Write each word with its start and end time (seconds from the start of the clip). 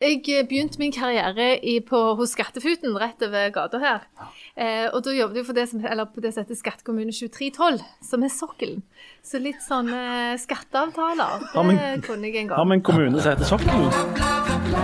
Jeg 0.00 0.22
eh, 0.32 0.46
begynte 0.48 0.78
min 0.80 0.92
karriere 0.96 1.58
i, 1.60 1.74
på, 1.84 1.98
hos 2.16 2.32
Skattefuten 2.32 2.94
rett 2.96 3.20
over 3.26 3.50
gata 3.52 3.78
her. 3.82 4.06
Eh, 4.56 4.86
og 4.94 5.02
da 5.04 5.12
jobbet 5.12 5.36
jeg 5.42 5.46
for 5.50 5.58
det 5.58 5.66
som, 5.68 5.82
eller 5.84 6.08
på 6.08 6.22
det 6.24 6.32
som 6.32 6.40
heter 6.46 6.56
Skattekommune 6.56 7.12
2312, 7.12 7.84
som 8.08 8.24
er 8.24 8.32
sokkelen. 8.32 8.80
Så 9.20 9.36
litt 9.44 9.60
sånne 9.60 10.38
skatteavtaler, 10.40 11.44
det 11.44 11.52
Har 11.52 12.00
kunne 12.06 12.32
jeg 12.32 12.46
en 12.46 12.48
Har 12.48 12.56
gang. 12.64 12.68
vi 12.72 12.80
en 12.80 12.86
kommune 12.88 13.20
som 13.20 13.30
heter 13.34 13.44
Sokkelen? 13.44 14.80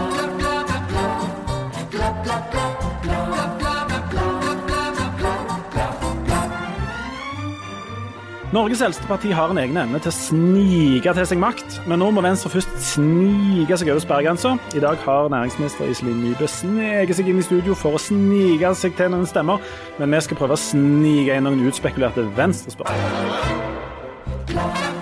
Norges 8.56 8.80
eldste 8.80 9.04
parti 9.04 9.28
har 9.36 9.50
en 9.52 9.58
egen 9.60 9.76
evne 9.76 9.98
til 10.00 10.08
å 10.08 10.16
snike 10.16 11.12
til 11.18 11.26
seg 11.28 11.40
makt, 11.42 11.74
men 11.90 12.00
nå 12.00 12.06
må 12.14 12.22
Venstre 12.24 12.48
først 12.54 12.70
snike 12.94 13.76
seg 13.76 13.90
over 13.92 14.00
sperregrensa. 14.00 14.54
I 14.72 14.80
dag 14.80 14.96
har 15.04 15.28
næringsminister 15.34 15.90
Iselin 15.92 16.23
Nybø 16.24 16.48
sneket 16.48 17.19
seg 17.19 17.28
inn 17.28 17.42
i 17.42 17.45
studio 17.45 17.77
for 17.77 17.98
å 17.98 18.00
snike 18.00 18.73
seg 18.80 18.97
til 18.97 19.12
noen 19.12 19.28
stemmer, 19.28 19.61
men 20.00 20.16
vi 20.16 20.24
skal 20.24 20.41
prøve 20.41 20.56
å 20.56 20.64
snike 20.64 21.37
inn 21.37 21.45
noen 21.50 21.69
utspekulerte 21.69 22.24
venstrespørsmål. 22.41 24.95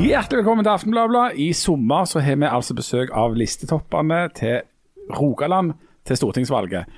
Hjertelig 0.00 0.40
velkommen 0.40 0.64
til 0.64 0.72
Aftenbladet. 0.72 1.34
I 1.36 1.50
sommer 1.56 2.06
så 2.08 2.22
har 2.24 2.38
vi 2.40 2.48
altså 2.48 2.74
besøk 2.78 3.10
av 3.16 3.34
listetoppene 3.36 4.20
til 4.36 4.62
Rogaland 5.18 5.74
til 6.08 6.16
stortingsvalget. 6.16 6.88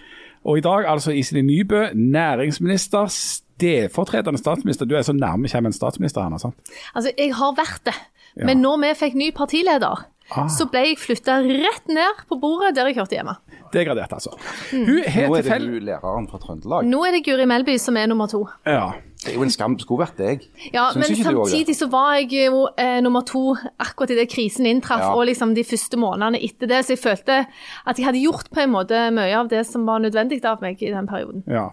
Og 0.47 0.59
i 0.59 0.65
dag 0.65 0.87
altså 0.91 1.15
Iselin 1.15 1.47
Nybø, 1.51 1.89
næringsminister, 1.95 3.07
stedfortredende 3.11 4.39
statsminister. 4.39 4.87
Du 4.87 4.95
er 4.99 5.03
så 5.07 5.15
nærme 5.17 5.51
kommer 5.51 5.71
en 5.73 5.77
statsminister, 5.77 6.23
Hanna. 6.23 6.39
sant? 6.39 6.55
Altså, 6.95 7.11
jeg 7.19 7.35
har 7.35 7.55
vært 7.59 7.83
det. 7.91 7.99
Men 8.47 8.63
når 8.63 8.81
vi 8.85 8.95
fikk 9.05 9.15
ny 9.19 9.31
partileder, 9.37 10.07
Ah. 10.33 10.47
så 10.49 10.65
ble 10.71 10.81
jeg 10.87 10.97
flytta 10.97 11.35
rett 11.45 11.89
ned 11.93 12.21
på 12.31 12.39
bordet 12.41 12.71
der 12.77 12.87
jeg 12.89 12.97
hørte 12.97 13.17
hjemme. 13.19 13.35
Degradert, 13.75 14.13
altså. 14.17 14.31
Hun 14.71 15.03
har 15.05 15.27
Nå 15.29 15.35
er 15.37 15.43
det 15.43 15.51
fell... 15.51 15.67
du 15.67 15.85
læreren 15.85 16.29
fra 16.31 16.39
Trøndelag. 16.41 16.87
Nå 16.89 17.03
er 17.05 17.13
det 17.19 17.21
Guri 17.27 17.45
Melby 17.45 17.75
som 17.77 17.99
er 18.01 18.07
nummer 18.09 18.31
to. 18.33 18.47
Ja. 18.65 18.93
Det 19.25 19.33
er 19.33 19.37
jo 19.39 19.43
en 19.47 19.51
skam. 19.55 19.77
Det 19.77 19.85
skulle 19.87 20.03
vært 20.07 20.17
deg. 20.19 20.47
Ja, 20.75 20.89
Syns 20.93 21.09
men 21.09 21.23
samtidig 21.25 21.77
så 21.79 21.89
var 21.93 22.15
jeg 22.19 22.31
jo 22.51 22.65
eh, 22.79 23.01
nummer 23.05 23.23
to 23.29 23.55
akkurat 23.79 24.11
idet 24.15 24.29
krisen 24.33 24.67
inntraff, 24.67 25.01
Ja. 25.01 25.13
og 25.15 25.27
liksom 25.29 25.55
de 25.55 25.65
første 25.65 25.97
månedene 26.01 26.41
etter 26.43 26.67
det. 26.71 26.83
Så 26.87 26.95
jeg 26.97 27.03
følte 27.03 27.39
at 27.87 27.99
jeg 27.99 28.07
hadde 28.07 28.23
gjort 28.23 28.51
på 28.53 28.61
en 28.65 28.71
måte 28.75 28.99
mye 29.15 29.35
av 29.39 29.49
det 29.49 29.65
som 29.67 29.87
var 29.87 30.01
nødvendig 30.03 30.41
av 30.45 30.61
meg 30.63 30.83
i 30.83 30.91
den 30.91 31.07
perioden. 31.07 31.45
ja. 31.47 31.69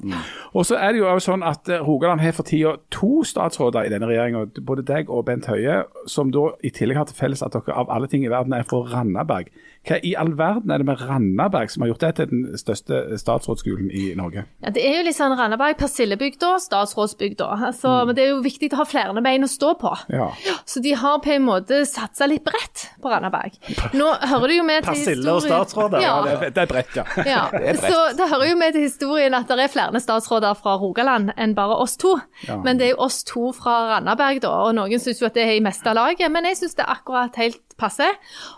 Og 0.53 0.65
så 0.65 0.75
er 0.79 0.91
det 0.93 0.99
jo 1.01 1.05
også 1.05 1.31
sånn 1.33 1.43
at 1.45 1.69
eh, 1.69 1.81
Rogaland 1.85 2.21
har 2.21 2.31
for 2.33 2.43
tida 2.43 2.75
to 2.91 3.23
statsråder 3.23 3.85
i 3.85 3.89
denne 3.93 4.07
regjeringa, 4.09 4.45
både 4.65 4.83
deg 4.85 5.09
og 5.09 5.25
Bent 5.25 5.45
Høie, 5.45 5.83
som 6.07 6.31
da 6.31 6.49
i 6.63 6.69
tillegg 6.73 6.97
har 6.97 7.05
til 7.05 7.15
felles 7.15 7.43
at 7.45 7.53
dere 7.53 7.75
av 7.75 7.89
alle 7.93 8.07
ting 8.07 8.25
i 8.25 8.31
verden 8.31 8.53
er 8.53 8.63
fra 8.63 8.81
Randaberg. 8.89 9.49
Hva 9.87 9.95
i 10.03 10.11
all 10.19 10.33
verden 10.37 10.71
er 10.75 10.81
det 10.81 10.85
med 10.89 10.99
Randaberg 11.07 11.69
som 11.71 11.81
har 11.85 11.89
gjort 11.93 12.01
det 12.03 12.09
til 12.17 12.27
den 12.33 12.57
største 12.59 12.97
statsrådsskolen 13.17 13.87
i 13.95 14.09
Norge? 14.19 14.43
Ja, 14.63 14.73
det 14.75 14.83
er 14.85 14.97
jo 14.99 15.05
liksom 15.07 15.31
Randaberg, 15.39 15.77
persillebygda, 15.79 16.49
statsrådsbygda. 16.65 17.47
Altså, 17.69 17.93
Men 18.05 18.15
det 18.17 18.25
er 18.25 18.29
jo 18.33 18.41
viktig 18.43 18.69
å 18.73 18.81
ha 18.81 18.85
flere 18.89 19.23
bein 19.23 19.47
å 19.47 19.49
stå 19.49 19.71
på. 19.79 19.93
Ja. 20.11 20.27
Så 20.67 20.83
de 20.83 20.91
har 20.99 21.21
på 21.23 21.31
en 21.31 21.45
måte 21.47 21.79
satsa 21.87 22.27
litt 22.27 22.43
bredt 22.43 22.89
på 23.01 23.09
Randaberg. 23.13 23.55
Nå 23.95 24.09
hører 24.33 24.47
det 24.51 24.57
jo 24.59 24.67
med 24.67 24.83
til 24.83 24.91
Persille 24.91 25.31
og 25.31 25.39
historien- 25.39 25.63
statsråder, 25.63 26.01
Ja, 26.03 26.15
Det 26.27 26.33
er, 26.35 26.49
det 26.49 26.63
er 26.65 26.69
bredt, 26.73 26.95
ja. 26.99 27.05
Ja, 27.25 27.39
er 27.53 27.79
bredt. 27.79 27.87
så 27.87 28.17
det 28.19 28.29
hører 28.33 28.49
jo 28.51 28.59
med 28.59 28.73
til 28.75 28.81
historien 28.89 29.33
at 29.39 29.47
det 29.47 29.59
er 29.63 29.73
flere 29.73 29.99
statsråder 30.03 30.59
fra 30.59 30.75
Rogaland 30.77 31.31
enn 31.37 31.55
bare 31.55 31.79
oss 31.79 31.95
to. 31.97 32.17
Ja. 32.47 32.59
Men 32.63 32.77
det 32.77 32.89
er 32.89 32.93
jo 32.97 33.01
oss 33.07 33.23
to 33.23 33.51
fra 33.55 33.79
Randaberg, 33.95 34.41
da, 34.43 34.51
og 34.67 34.75
noen 34.75 34.99
syns 34.99 35.21
jo 35.23 35.25
at 35.31 35.33
det 35.39 35.47
er 35.47 35.55
i 35.57 35.63
meste 35.63 35.93
laget, 35.95 36.27
men 36.31 36.45
jeg 36.51 36.57
syns 36.59 36.75
det 36.75 36.85
er 36.85 36.95
akkurat 36.99 37.35
helt 37.39 37.61
passe. 37.79 38.07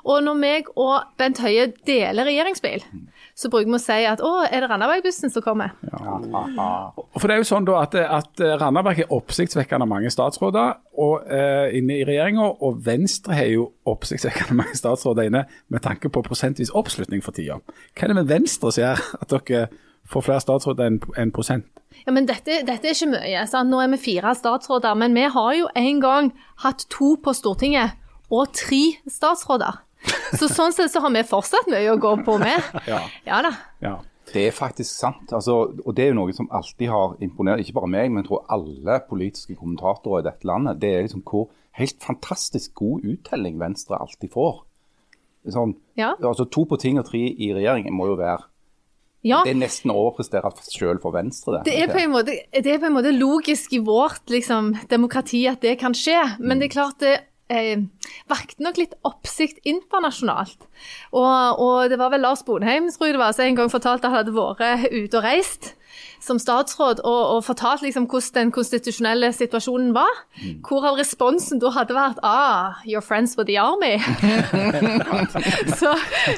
Og 0.05 0.21
når 0.25 0.37
meg 0.37 0.69
og 0.75 1.13
Bent 1.19 1.41
Høie 1.43 1.69
deler 1.87 2.27
regjeringsbil, 2.27 2.83
så 3.37 3.49
bruker 3.51 3.69
vi 3.69 3.77
å 3.77 3.81
si 3.81 3.99
at 4.09 4.21
å, 4.23 4.31
er 4.45 4.63
det 4.63 4.69
Randaberg-bussen 4.71 5.31
som 5.33 5.45
kommer? 5.45 5.75
For 5.87 7.27
det 7.27 7.35
er 7.35 7.41
jo 7.41 7.47
sånn 7.47 7.67
da 7.67 7.79
at, 7.83 7.95
at 7.95 8.43
Randaberg 8.61 9.03
er 9.03 9.13
oppsiktsvekkende 9.15 9.87
mange 9.89 10.11
statsråder 10.13 10.75
og, 11.01 11.27
eh, 11.31 11.77
inne 11.79 12.01
i 12.01 12.07
regjeringa, 12.07 12.49
og 12.61 12.81
Venstre 12.85 13.37
har 13.37 13.49
jo 13.51 13.69
oppsiktsvekkende 13.89 14.57
mange 14.61 14.77
statsråder 14.77 15.29
inne 15.29 15.45
med 15.71 15.85
tanke 15.85 16.11
på 16.11 16.25
prosentvis 16.25 16.73
oppslutning 16.77 17.23
for 17.25 17.35
tida. 17.37 17.61
Hva 17.95 18.05
er 18.05 18.13
det 18.13 18.19
med 18.21 18.31
Venstre 18.31 18.73
som 18.73 18.83
gjør 18.83 19.05
at 19.21 19.37
dere 19.37 19.69
får 20.11 20.27
flere 20.27 20.43
statsråder 20.43 20.91
enn 20.91 20.99
en 21.17 21.33
prosent? 21.33 21.69
Ja, 22.05 22.13
men 22.15 22.25
dette, 22.25 22.61
dette 22.65 22.87
er 22.87 22.95
ikke 22.95 23.11
mye. 23.11 23.45
Sant? 23.49 23.69
Nå 23.71 23.81
er 23.83 23.91
vi 23.93 23.99
fire 24.01 24.33
statsråder, 24.37 24.95
men 24.97 25.15
vi 25.15 25.25
har 25.33 25.51
jo 25.57 25.67
en 25.77 25.99
gang 26.03 26.31
hatt 26.63 26.85
to 26.93 27.15
på 27.21 27.33
Stortinget 27.35 27.97
og 28.31 28.53
tre 28.55 28.81
statsråder. 29.11 29.81
Så 30.39 30.47
sånn 30.49 30.71
sett 30.73 30.89
så 30.93 31.01
har 31.03 31.11
vi 31.13 31.21
fortsatt 31.27 31.67
mye 31.69 31.91
å 31.93 31.99
gå 32.01 32.15
på 32.25 32.37
med. 32.41 32.63
Ja. 32.89 33.01
Ja 33.27 33.41
da. 33.45 33.51
Ja. 33.83 33.97
Det 34.31 34.45
er 34.47 34.53
faktisk 34.55 34.93
sant. 34.95 35.31
Altså, 35.35 35.57
og 35.85 35.95
det 35.97 36.05
er 36.05 36.13
jo 36.13 36.19
noe 36.21 36.33
som 36.33 36.47
alltid 36.55 36.87
har 36.87 37.17
imponert, 37.25 37.59
ikke 37.59 37.75
bare 37.81 37.89
meg, 37.91 38.11
men 38.13 38.21
jeg 38.23 38.29
tror 38.29 38.45
alle 38.53 38.99
politiske 39.09 39.57
kommentatorer 39.59 40.21
i 40.23 40.27
dette 40.29 40.47
landet. 40.47 40.79
Det 40.79 40.91
er 40.95 41.03
liksom 41.03 41.23
hvor 41.27 41.49
helt 41.75 41.97
fantastisk 42.03 42.71
god 42.79 43.03
uttelling 43.11 43.57
Venstre 43.59 43.99
alltid 43.99 44.31
får. 44.31 44.61
Sånn, 45.51 45.75
Ja. 45.97 46.13
altså 46.21 46.45
To 46.53 46.63
på 46.69 46.77
ting 46.79 46.99
og 47.01 47.07
tre 47.09 47.19
i 47.27 47.51
regjeringen 47.53 47.93
må 47.97 48.05
jo 48.11 48.15
være 48.19 48.43
Ja, 49.23 49.43
Det 49.43 49.51
er 49.51 49.59
nesten 49.59 49.91
å 49.91 49.97
overprestere 49.99 50.49
selv 50.65 51.01
for 51.01 51.11
Venstre. 51.13 51.61
det 51.65 51.75
er, 51.77 51.87
på 51.91 51.99
en 52.01 52.11
måte, 52.13 52.33
det 52.53 52.65
er 52.65 52.79
på 52.79 52.87
en 52.87 52.95
måte 52.95 53.11
logisk 53.13 53.73
i 53.73 53.79
vårt 53.79 54.25
liksom, 54.29 54.71
demokrati 54.89 55.43
at 55.49 55.61
det 55.61 55.75
kan 55.79 55.93
skje, 55.93 56.37
men 56.39 56.57
det 56.59 56.69
er 56.71 56.73
klart 56.79 56.97
det 56.99 57.19
eh, 57.51 57.83
vakte 58.31 58.63
nok 58.63 58.79
litt 58.79 58.95
oppsikt 59.07 59.61
internasjonalt. 59.67 60.69
Og, 61.11 61.61
og 61.61 61.91
det 61.91 61.99
var 62.01 62.13
vel 62.13 62.23
Lars 62.25 62.45
Bonheim 62.47 62.89
tror 62.93 63.09
jeg 63.09 63.17
det 63.17 63.23
var, 63.23 63.35
som 63.35 63.45
en 63.45 63.61
gang 63.61 63.73
fortalte 63.73 64.07
at 64.07 64.11
han 64.11 64.19
hadde 64.21 64.35
vært 64.37 64.89
ute 64.91 65.19
og 65.19 65.27
reist 65.27 65.73
som 66.21 66.39
statsråd 66.39 67.01
og, 67.07 67.21
og 67.35 67.43
fortalt 67.45 67.83
liksom 67.85 68.05
hvordan 68.09 68.37
den 68.37 68.51
konstitusjonelle 68.55 69.31
situasjonen 69.35 69.93
var. 69.95 70.21
Hvorav 70.67 70.99
responsen 70.99 71.61
da 71.61 71.71
hadde 71.75 71.97
vært 71.97 72.21
ah, 72.25 72.81
your 72.85 73.03
friends 73.05 73.35
with 73.37 73.49
the 73.49 73.57
army. 73.59 73.97
så, 75.79 75.95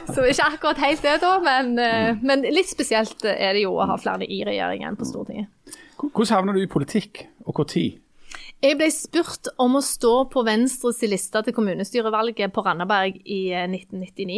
så 0.08 0.28
ikke 0.30 0.50
akkurat 0.56 0.84
helt 0.84 1.04
det, 1.04 1.18
da, 1.24 1.36
men, 1.44 1.76
eh, 1.80 2.22
men 2.24 2.48
litt 2.48 2.72
spesielt 2.72 3.26
er 3.28 3.58
det 3.58 3.66
jo 3.66 3.76
å 3.78 3.90
ha 3.90 4.00
flere 4.00 4.28
i 4.28 4.44
regjeringen 4.48 4.98
på 5.00 5.08
Stortinget. 5.10 5.52
Hvordan 6.00 6.34
havner 6.36 6.58
du 6.58 6.64
i 6.64 6.72
politikk, 6.72 7.28
og 7.46 7.60
når? 7.60 8.03
Jeg 8.64 8.78
ble 8.80 8.88
spurt 8.96 9.50
om 9.60 9.74
å 9.76 9.82
stå 9.84 10.12
på 10.32 10.42
Venstres 10.48 11.02
liste 11.12 11.42
til 11.44 11.56
kommunestyrevalget 11.56 12.54
på 12.56 12.62
Randaberg 12.64 13.18
i 13.28 13.50
eh, 13.52 13.66
1999. 13.68 14.38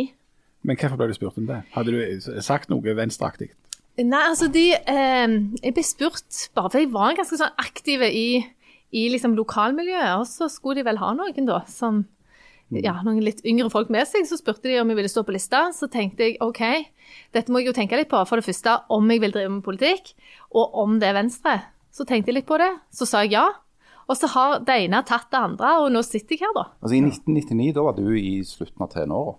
Men 0.66 0.80
hvorfor 0.82 0.98
ble 0.98 1.12
du 1.12 1.14
spurt 1.14 1.36
om 1.38 1.46
det? 1.46 1.60
Hadde 1.76 1.94
du 1.94 2.40
sagt 2.42 2.72
noe 2.74 2.96
venstreaktig? 2.98 3.52
Nei, 4.02 4.24
altså 4.26 4.50
de 4.52 4.64
eh, 4.74 5.36
Jeg 5.62 5.76
ble 5.76 5.84
spurt 5.86 6.40
bare 6.58 6.72
fordi 6.74 6.88
jeg 6.88 6.96
var 6.96 7.14
ganske 7.20 7.38
sånn 7.38 7.62
aktiv 7.62 8.02
i, 8.08 8.42
i 8.98 9.04
liksom 9.14 9.38
lokalmiljøet, 9.38 10.16
og 10.18 10.26
så 10.26 10.50
skulle 10.50 10.80
de 10.80 10.88
vel 10.88 10.98
ha 11.04 11.12
noen, 11.20 11.46
da, 11.46 11.60
som 11.70 12.02
ja, 12.74 12.96
noen 13.06 13.22
litt 13.22 13.44
yngre 13.46 13.70
folk 13.70 13.92
med 13.94 14.10
seg. 14.10 14.26
Så 14.26 14.40
spurte 14.42 14.72
de 14.72 14.80
om 14.82 14.90
jeg 14.90 14.98
ville 14.98 15.12
stå 15.12 15.22
på 15.28 15.36
lista. 15.36 15.68
Så 15.70 15.86
tenkte 15.94 16.26
jeg 16.26 16.40
OK, 16.42 16.64
dette 17.38 17.54
må 17.54 17.62
jeg 17.62 17.70
jo 17.70 17.76
tenke 17.78 18.02
litt 18.02 18.10
på. 18.10 18.24
For 18.26 18.42
det 18.42 18.48
første 18.50 18.80
om 18.90 19.06
jeg 19.14 19.22
vil 19.22 19.38
drive 19.38 19.54
med 19.60 19.68
politikk, 19.70 20.16
og 20.50 20.74
om 20.82 20.98
det 20.98 21.12
er 21.12 21.20
Venstre. 21.20 21.60
Så 21.94 22.10
tenkte 22.10 22.34
jeg 22.34 22.40
litt 22.42 22.50
på 22.50 22.58
det. 22.58 22.72
Så 22.90 23.06
sa 23.06 23.22
jeg 23.22 23.38
ja. 23.38 23.46
Og 24.08 24.18
så 24.20 24.30
har 24.36 24.60
det 24.66 24.76
ene 24.86 25.02
tatt 25.08 25.32
det 25.34 25.40
andre, 25.40 25.72
og 25.82 25.90
nå 25.94 26.04
sitter 26.06 26.36
jeg 26.36 26.44
her, 26.46 26.54
da. 26.58 26.68
Altså 26.84 26.96
I 26.98 27.02
1999 27.08 27.74
da 27.74 27.86
var 27.88 27.98
du 27.98 28.06
i 28.20 28.36
slutten 28.46 28.86
av 28.86 28.92
tenåra. 28.94 29.36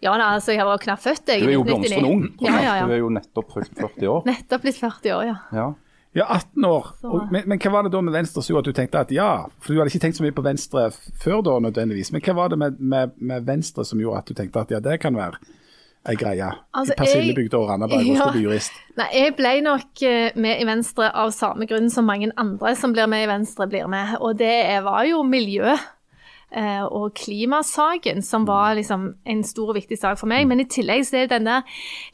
Ja, 0.00 0.14
da, 0.16 0.32
altså, 0.36 0.52
jeg 0.56 0.64
var 0.68 0.80
knapt 0.80 1.04
født, 1.04 1.28
jeg. 1.28 1.44
Du 1.44 1.48
er 1.48 1.54
jo 1.54 1.60
i 1.62 1.68
1999. 1.68 1.68
blomstrende 1.68 2.10
ung. 2.10 2.24
Ja, 2.40 2.56
Ja, 2.56 2.74
ja, 2.80 2.88
Du 2.88 2.92
er 2.96 3.02
jo 3.02 3.12
nettopp 3.12 3.52
fylt 3.54 3.72
40 3.76 4.10
år. 4.12 4.26
Nettopp 4.30 4.64
blitt 4.66 4.80
40 4.80 5.14
år, 5.16 5.24
ja. 5.28 5.36
Ja. 5.56 5.68
Ja, 6.16 6.24
18 6.26 6.64
år. 6.66 6.86
Og, 7.06 7.28
men, 7.30 7.44
men 7.46 7.60
hva 7.62 7.70
var 7.70 7.86
det 7.86 7.92
da 7.94 8.00
med 8.02 8.16
Venstre 8.16 8.42
som 8.42 8.50
gjorde 8.56 8.66
at 8.66 8.74
du 8.74 8.78
tenkte 8.80 8.98
at 9.04 9.12
ja? 9.14 9.28
For 9.62 9.72
du 9.72 9.78
hadde 9.78 9.92
ikke 9.92 10.02
tenkt 10.02 10.18
så 10.18 10.24
mye 10.24 10.34
på 10.34 10.42
Venstre 10.42 10.88
før 11.22 11.44
da 11.46 11.54
nødvendigvis. 11.62 12.10
Men 12.10 12.24
hva 12.26 12.34
var 12.34 12.50
det 12.50 12.58
med, 12.58 12.80
med, 12.82 13.12
med 13.22 13.46
Venstre 13.46 13.84
som 13.86 14.00
gjorde 14.02 14.24
at 14.24 14.32
du 14.32 14.34
tenkte 14.34 14.64
at 14.64 14.74
ja, 14.74 14.80
det 14.82 14.96
kan 15.04 15.14
være 15.14 15.38
ei 16.08 16.14
greie? 16.16 16.46
Altså, 16.74 16.94
I 16.94 16.98
Persillebygda 17.02 17.58
og 17.58 17.68
Randaberg, 17.68 18.00
og 18.00 18.16
Ja. 18.16 18.28
skal 18.30 18.42
jurist. 18.42 18.72
Nei, 18.96 19.06
jeg 19.12 19.36
ble 19.36 19.60
nok 19.60 20.02
eh, 20.02 20.30
med 20.36 20.60
i 20.60 20.64
Venstre 20.66 21.10
av 21.14 21.30
samme 21.36 21.66
grunn 21.68 21.90
som 21.90 22.04
mange 22.08 22.30
andre 22.36 22.74
som 22.76 22.92
blir 22.92 23.06
med 23.06 23.24
i 23.24 23.30
Venstre, 23.32 23.66
blir 23.68 23.86
med. 23.88 24.16
Og 24.20 24.38
det 24.38 24.82
var 24.84 25.04
jo 25.04 25.22
miljø 25.22 25.76
eh, 26.52 26.82
og 26.82 27.12
klimasaken 27.14 28.22
som 28.22 28.44
var 28.46 28.74
liksom 28.74 29.14
en 29.24 29.42
stor 29.44 29.68
og 29.68 29.76
viktig 29.76 29.98
sak 30.00 30.18
for 30.18 30.26
meg. 30.26 30.48
Men 30.48 30.60
i 30.60 30.64
tillegg 30.64 31.04
så 31.06 31.16
er 31.20 31.26
det 31.28 31.36
den 31.38 31.46
der 31.46 31.62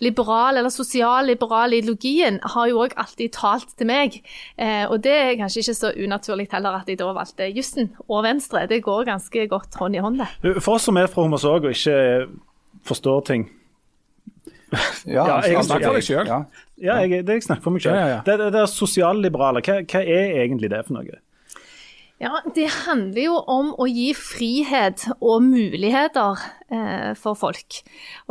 liberale 0.01 0.59
eller 0.59 0.69
sosialliberale 0.75 1.79
ideologien 1.81 2.41
har 2.43 2.67
jo 2.69 2.83
òg 2.85 2.93
alltid 3.01 3.33
talt 3.33 3.77
til 3.79 3.87
meg. 3.87 4.19
Eh, 4.59 4.85
og 4.91 5.01
det 5.07 5.13
er 5.15 5.37
kanskje 5.41 5.63
ikke 5.63 5.75
så 5.79 5.93
unaturlig 5.97 6.49
heller 6.53 6.81
at 6.83 6.89
jeg 6.89 6.99
da 6.99 7.13
valgte 7.17 7.49
jussen 7.55 7.95
og 8.09 8.25
Venstre. 8.25 8.67
Det 8.69 8.83
går 8.83 9.05
ganske 9.09 9.49
godt 9.49 9.75
hånd 9.81 9.97
i 9.97 9.99
hånd, 10.05 10.19
det. 10.21 10.61
For 10.61 10.75
oss 10.75 10.83
som 10.91 10.97
er 10.99 11.07
fra 11.07 11.23
Hommersåk 11.23 11.65
og 11.65 11.71
ikke 11.73 12.27
forstår 12.85 13.25
ting, 13.27 13.49
Ja, 15.07 15.41
jeg- 15.47 15.65
snakker 15.65 15.87
for 15.87 15.95
deg 16.01 16.07
sjøl. 16.07 16.27
Ja. 16.27 16.41
Ja, 16.77 16.97
jeg, 17.01 17.25
det 17.25 17.39
jeg 17.39 17.43
snakker 17.47 17.63
for 17.63 17.73
meg 17.73 17.85
ja. 17.87 18.19
Det, 18.27 18.35
det, 18.39 18.51
det 18.53 18.61
er 18.61 18.67
sosialliberale, 18.69 19.63
hva, 19.65 19.79
hva 19.87 20.03
er 20.03 20.35
egentlig 20.43 20.69
det 20.73 20.83
for 20.87 20.99
noe? 20.99 21.21
Ja, 22.21 22.41
Det 22.55 22.67
handler 22.87 23.23
jo 23.23 23.37
om 23.53 23.75
å 23.77 23.87
gi 23.89 24.11
frihet 24.17 25.05
og 25.21 25.43
muligheter 25.45 26.41
eh, 26.73 27.11
for 27.15 27.37
folk. 27.37 27.83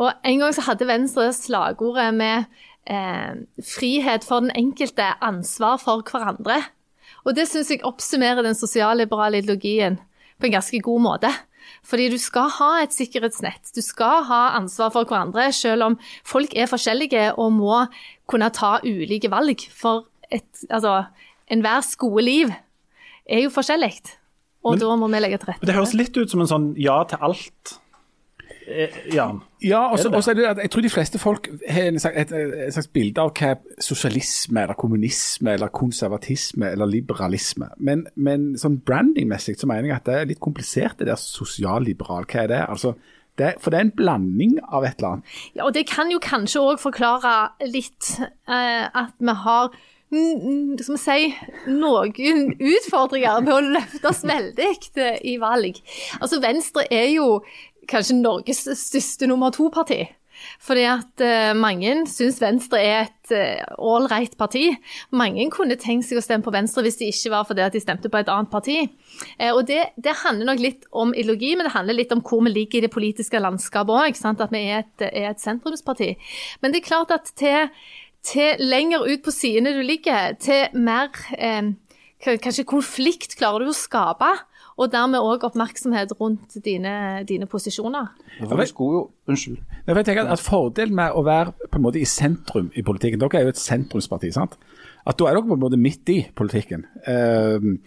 Og 0.01 0.09
En 0.25 0.39
gang 0.41 0.53
så 0.57 0.65
hadde 0.65 0.87
Venstre 0.89 1.29
slagordet 1.37 2.13
med 2.17 2.45
eh, 2.89 3.45
'frihet 3.61 4.25
for 4.25 4.41
den 4.41 4.51
enkelte, 4.57 5.13
ansvar 5.21 5.77
for 5.77 6.01
hverandre'. 6.01 6.63
Og 7.25 7.35
Det 7.35 7.47
syns 7.49 7.69
jeg 7.69 7.85
oppsummerer 7.85 8.41
den 8.45 8.55
sosialliberale 8.57 9.37
ideologien 9.41 9.97
på 10.39 10.45
en 10.45 10.51
ganske 10.57 10.81
god 10.81 11.01
måte. 11.01 11.29
Fordi 11.85 12.09
du 12.09 12.17
skal 12.21 12.49
ha 12.57 12.71
et 12.83 12.93
sikkerhetsnett, 12.95 13.71
du 13.75 13.81
skal 13.81 14.23
ha 14.27 14.41
ansvar 14.57 14.91
for 14.91 15.05
hverandre, 15.05 15.51
selv 15.53 15.83
om 15.83 15.97
folk 16.23 16.55
er 16.55 16.69
forskjellige 16.71 17.33
og 17.37 17.53
må 17.53 17.85
kunne 18.27 18.49
ta 18.53 18.79
ulike 18.83 19.29
valg. 19.31 19.65
For 19.71 20.05
et, 20.31 20.47
altså, 20.69 21.05
enhvers 21.51 21.95
gode 22.01 22.25
liv 22.25 22.53
er 23.29 23.45
jo 23.45 23.49
forskjellig, 23.53 23.93
og 24.63 24.71
Men- 24.75 24.79
da 24.79 24.95
må 24.95 25.09
vi 25.11 25.19
legge 25.19 25.37
til 25.39 25.53
rette. 25.53 25.65
Det 25.65 25.75
høres 25.75 25.93
litt 25.93 26.17
ut 26.17 26.29
som 26.29 26.41
en 26.41 26.47
sånn 26.47 26.75
ja 26.77 27.03
til 27.03 27.17
alt. 27.21 27.79
Eh, 28.67 28.89
Ja. 29.13 29.31
Ja, 29.61 29.91
og 29.91 29.99
så 29.99 30.31
Er 30.31 30.33
det 30.33 30.45
at 30.45 30.57
jeg 30.57 30.71
tror 30.71 30.81
de 30.81 30.89
fleste 30.89 31.19
folk 31.19 31.49
har 31.69 31.87
en 31.87 31.99
slags, 31.99 32.17
et, 32.17 32.31
et 32.31 32.73
slags 32.73 32.87
bilde 32.87 33.21
av 33.21 33.31
hva 33.33 33.55
sosialisme, 33.81 34.61
eller 34.61 34.73
kommunisme, 34.73 35.53
eller 35.53 35.67
konservatisme 35.67 36.69
eller 36.71 36.85
liberalisme. 36.85 37.69
Men, 37.77 38.05
men 38.15 38.53
sånn 38.57 38.77
brandingmessig 38.85 39.57
så 39.57 39.67
mener 39.67 39.89
jeg 39.89 39.95
at 39.95 40.05
det 40.05 40.15
er 40.19 40.29
litt 40.29 40.39
komplisert, 40.43 40.99
det 40.99 41.07
der 41.07 41.15
sosialliberal. 41.21 42.27
Hva 42.29 42.43
er 42.43 42.51
det? 42.51 42.61
Altså, 42.69 42.93
det, 43.37 43.55
for 43.59 43.71
det 43.71 43.79
er 43.79 43.87
en 43.87 43.95
blanding 43.97 44.59
av 44.69 44.85
et 44.85 44.99
eller 44.99 45.15
annet. 45.15 45.33
Ja, 45.55 45.65
og 45.65 45.73
det 45.73 45.87
kan 45.89 46.11
jo 46.11 46.21
kanskje 46.23 46.61
òg 46.61 46.79
forklare 46.79 47.35
litt 47.65 48.15
eh, 48.21 48.85
at 48.85 49.17
vi 49.19 49.37
har 49.45 49.73
vi 50.15 50.97
si, 51.01 51.33
noen 51.67 52.53
utfordringer 52.59 53.41
med 53.43 53.53
å 53.53 53.61
løfte 53.75 54.11
oss 54.11 54.23
veldig 54.27 54.69
i 55.25 55.37
valg. 55.41 55.79
Altså 56.21 56.39
Venstre 56.43 56.85
er 56.93 57.09
jo 57.15 57.41
kanskje 57.89 58.19
Norges 58.19 58.65
største 58.79 59.27
nummer 59.29 59.53
to-parti. 59.55 60.03
Fordi 60.61 60.83
at 60.83 61.21
uh, 61.23 61.53
mange 61.57 61.93
syns 62.11 62.41
Venstre 62.43 62.81
er 62.83 63.05
et 63.05 63.31
ålreit 63.79 64.35
parti. 64.37 64.67
Mange 65.15 65.47
kunne 65.53 65.77
tenkt 65.79 66.05
seg 66.09 66.19
å 66.19 66.23
stemme 66.23 66.45
på 66.45 66.53
Venstre 66.53 66.83
hvis 66.85 66.99
det 66.99 67.07
ikke 67.13 67.31
var 67.33 67.47
fordi 67.47 67.63
at 67.63 67.73
de 67.73 67.81
stemte 67.81 68.11
på 68.11 68.19
et 68.19 68.29
annet 68.29 68.51
parti. 68.51 68.75
Uh, 69.39 69.53
og 69.55 69.63
det, 69.69 69.81
det 69.95 70.17
handler 70.25 70.51
nok 70.51 70.63
litt 70.63 70.89
om 70.91 71.15
ideologi, 71.15 71.53
men 71.55 71.69
det 71.69 71.75
handler 71.77 71.99
litt 72.01 72.13
om 72.13 72.23
hvor 72.25 72.43
vi 72.45 72.53
ligger 72.53 72.81
i 72.81 72.85
det 72.85 72.93
politiske 72.93 73.41
landskapet 73.41 73.95
òg. 73.95 74.19
At 74.35 74.51
vi 74.51 74.65
er 74.65 74.83
et, 74.83 75.07
er 75.07 75.31
et 75.31 75.41
sentrumsparti. 75.41 76.11
Men 76.61 76.75
det 76.75 76.83
er 76.83 76.89
klart 76.91 77.15
at 77.15 77.31
til, 77.39 77.71
til 78.27 78.59
lenger 78.59 79.07
ut 79.07 79.23
på 79.25 79.33
sidene 79.33 79.73
du 79.77 79.81
ligger, 79.85 80.35
til 80.41 80.67
mer 80.75 81.15
eh, 81.39 81.73
Kanskje 82.25 82.63
konflikt 82.65 83.35
klarer 83.37 83.61
du 83.61 83.69
å 83.69 83.75
skape, 83.75 84.31
og 84.75 84.91
dermed 84.91 85.23
òg 85.23 85.45
oppmerksomhet 85.47 86.11
rundt 86.19 86.57
dine, 86.65 87.23
dine 87.27 87.47
posisjoner. 87.47 88.09
For 88.41 88.59
du 88.59 88.67
skulle 88.67 88.97
jo 88.97 89.03
Unnskyld. 89.31 89.61
Jeg 89.87 90.05
tenker 90.05 90.27
at 90.29 90.41
Fordelen 90.43 90.97
med 90.97 91.15
å 91.15 91.23
være 91.25 91.55
på 91.71 91.79
en 91.79 91.85
måte 91.87 91.97
i 91.97 92.05
sentrum 92.05 92.67
i 92.75 92.83
politikken 92.85 93.21
Dere 93.21 93.39
er 93.39 93.47
jo 93.47 93.53
et 93.55 93.61
sentrumsparti. 93.61 94.29
sant? 94.35 94.57
At 95.05 95.17
Da 95.17 95.29
er 95.29 95.37
dere 95.37 95.47
på 95.47 95.55
en 95.55 95.63
måte 95.63 95.79
midt 95.79 96.11
i 96.13 96.19
politikken. 96.35 96.85
Uh, 97.07 97.79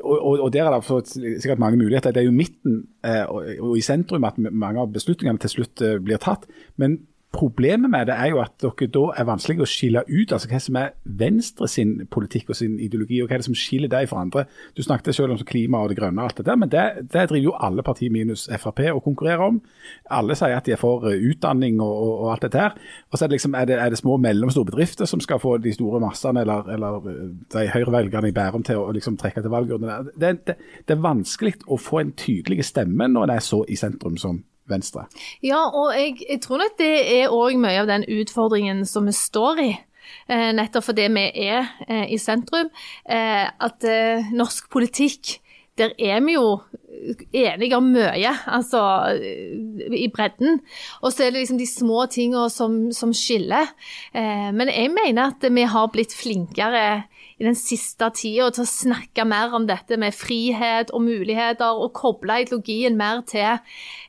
og, 0.00 0.40
og, 0.40 0.52
Der 0.52 0.64
er 0.64 0.74
det 0.74 0.84
for 0.84 1.02
sikkert 1.04 1.58
mange 1.58 1.76
muligheter. 1.76 2.12
Det 2.12 2.22
er 2.22 2.28
jo 2.28 2.32
midten 2.32 2.86
eh, 3.04 3.24
og, 3.26 3.48
og 3.60 3.78
i 3.78 3.82
sentrum 3.82 4.24
at 4.24 4.38
mange 4.38 4.80
av 4.80 4.92
beslutningene 4.92 5.40
til 5.42 5.50
slutt 5.56 5.82
eh, 5.82 5.98
blir 5.98 6.20
tatt. 6.22 6.46
Men 6.76 7.00
problemet 7.32 7.90
med 7.90 8.06
det 8.08 8.14
er 8.16 8.30
jo 8.32 8.40
at 8.40 8.54
dere 8.62 8.88
da 8.92 9.02
er 9.20 9.26
vanskelig 9.28 9.60
å 9.60 9.68
skille 9.68 10.02
ut 10.08 10.32
altså 10.32 10.48
hva 10.48 10.60
som 10.62 10.78
er 10.80 10.94
Venstre 11.20 11.68
sin 11.68 11.90
politikk 12.10 12.52
og 12.52 12.56
sin 12.56 12.78
ideologi, 12.80 13.20
og 13.20 13.28
hva 13.28 13.36
er 13.36 13.42
det 13.42 13.48
som 13.50 13.58
skiller 13.58 13.90
deg 13.92 14.08
fra 14.08 14.22
andre. 14.24 14.46
Du 14.76 14.82
snakket 14.82 15.16
selv 15.16 15.34
om 15.34 15.42
klima 15.48 15.82
og 15.82 15.92
det 15.92 15.98
grønne 15.98 16.22
og 16.22 16.30
alt 16.30 16.40
det 16.40 16.46
der, 16.48 16.58
men 16.60 16.72
det, 16.72 16.86
det 17.12 17.26
driver 17.28 17.44
jo 17.44 17.54
alle 17.68 17.84
partier 17.84 18.12
minus 18.14 18.46
Frp 18.48 18.80
å 18.94 19.04
konkurrere 19.04 19.50
om. 19.52 19.60
Alle 20.18 20.38
sier 20.38 20.56
at 20.56 20.66
de 20.66 20.74
er 20.74 20.80
for 20.80 21.04
eh, 21.10 21.20
utdanning 21.30 21.82
og, 21.84 21.92
og, 21.92 22.12
og 22.24 22.32
alt 22.32 22.48
det 22.48 22.52
der. 22.56 22.76
Og 23.12 23.18
så 23.18 23.26
er 23.26 23.28
det, 23.28 23.38
liksom, 23.38 23.56
er 23.60 23.70
det, 23.70 23.78
er 23.82 23.92
det 23.92 24.00
små 24.00 24.16
og 24.16 24.24
mellomstore 24.24 24.72
bedrifter 24.72 25.10
som 25.10 25.20
skal 25.20 25.42
få 25.42 25.58
de 25.62 25.74
store 25.76 26.00
massene, 26.02 26.46
eller, 26.46 26.72
eller 26.74 27.08
eh, 27.12 27.24
de 27.54 27.68
høyrevelgerne 27.76 28.32
i 28.32 28.36
Bærum 28.36 28.64
til 28.66 28.80
å 28.80 28.92
liksom 28.96 29.20
trekke 29.20 29.44
til 29.44 29.52
valgurnene. 29.52 30.14
Det, 30.16 30.36
det, 30.48 30.56
det 30.88 30.96
er 30.96 31.04
vanskelig 31.04 31.58
å 31.68 31.76
få 31.80 32.00
en 32.02 32.16
tydelig 32.16 32.64
stemme 32.72 33.10
når 33.12 33.28
en 33.28 33.36
er 33.36 33.44
så 33.44 33.66
i 33.68 33.76
sentrum 33.76 34.16
som 34.20 34.40
Venstre. 34.70 35.06
Ja, 35.44 35.64
og 35.68 35.92
jeg, 35.96 36.18
jeg 36.28 36.42
tror 36.44 36.62
nok 36.62 36.78
det 36.80 36.94
er 37.18 37.34
òg 37.34 37.58
mye 37.60 37.82
av 37.82 37.90
den 37.90 38.06
utfordringen 38.08 38.84
som 38.88 39.08
vi 39.08 39.16
står 39.16 39.62
i. 39.64 39.70
Eh, 40.28 40.50
nettopp 40.56 40.88
fordi 40.90 41.08
vi 41.12 41.26
er 41.48 41.68
eh, 41.88 42.06
i 42.14 42.18
sentrum. 42.20 42.70
Eh, 43.04 43.44
at 43.48 43.84
eh, 43.88 44.32
norsk 44.34 44.70
politikk, 44.72 45.38
der 45.78 45.92
er 45.98 46.20
vi 46.26 46.34
jo 46.34 46.58
enige 47.32 47.76
om 47.76 47.92
mye, 47.94 48.32
altså 48.46 48.80
i 49.94 50.08
bredden. 50.14 50.60
Og 51.02 51.12
så 51.12 51.24
er 51.24 51.32
det 51.32 51.44
liksom 51.44 51.60
de 51.60 51.68
små 51.70 52.06
tingene 52.10 52.48
som, 52.50 52.80
som 52.92 53.12
skiller. 53.14 53.70
Eh, 54.12 54.50
men 54.54 54.72
jeg 54.72 54.90
mener 54.94 55.30
at 55.30 55.48
vi 55.54 55.66
har 55.68 55.92
blitt 55.94 56.16
flinkere 56.16 57.04
i 57.38 57.46
den 57.46 57.56
siste 57.58 58.08
tida 58.18 58.48
til 58.54 58.64
å 58.64 58.68
snakke 58.68 59.24
mer 59.28 59.54
om 59.54 59.66
dette 59.68 59.98
med 60.00 60.16
frihet 60.16 60.90
og 60.94 61.04
muligheter, 61.06 61.78
og 61.78 61.92
koble 61.96 62.40
ideologien 62.42 62.98
mer 62.98 63.22
til 63.28 63.46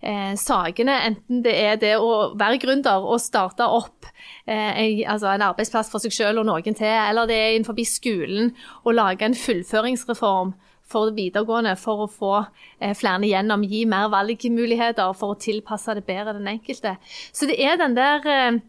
eh, 0.01 0.33
sakene. 0.39 0.95
Enten 1.11 1.43
det 1.45 1.53
er 1.53 1.77
det 1.81 1.95
å 2.01 2.31
være 2.39 2.61
gründer 2.61 3.05
og 3.05 3.21
starte 3.21 3.67
opp 3.69 4.09
eh, 4.49 5.05
altså 5.05 5.33
en 5.33 5.45
arbeidsplass 5.51 5.91
for 5.93 6.01
seg 6.01 6.15
selv 6.15 6.43
og 6.43 6.49
noen 6.49 6.73
til, 6.73 6.89
eller 6.89 7.29
det 7.29 7.37
er 7.37 7.53
innenfor 7.53 7.77
skolen 7.85 8.51
å 8.83 8.95
lage 8.95 9.25
en 9.25 9.37
fullføringsreform 9.37 10.55
for 10.89 11.13
videregående 11.13 11.75
for 11.77 12.05
å 12.05 12.09
få 12.09 12.33
eh, 12.79 12.95
flere 12.97 13.21
igjennom, 13.27 13.65
gi 13.69 13.83
mer 13.89 14.09
valgmuligheter 14.13 15.13
for 15.17 15.35
å 15.35 15.39
tilpasse 15.39 15.95
det 15.97 16.05
bedre 16.07 16.33
den 16.39 16.49
enkelte. 16.55 16.97
Så 17.31 17.49
det 17.49 17.59
er 17.61 17.77
den 17.77 17.97
der 17.97 18.25
eh, 18.25 18.59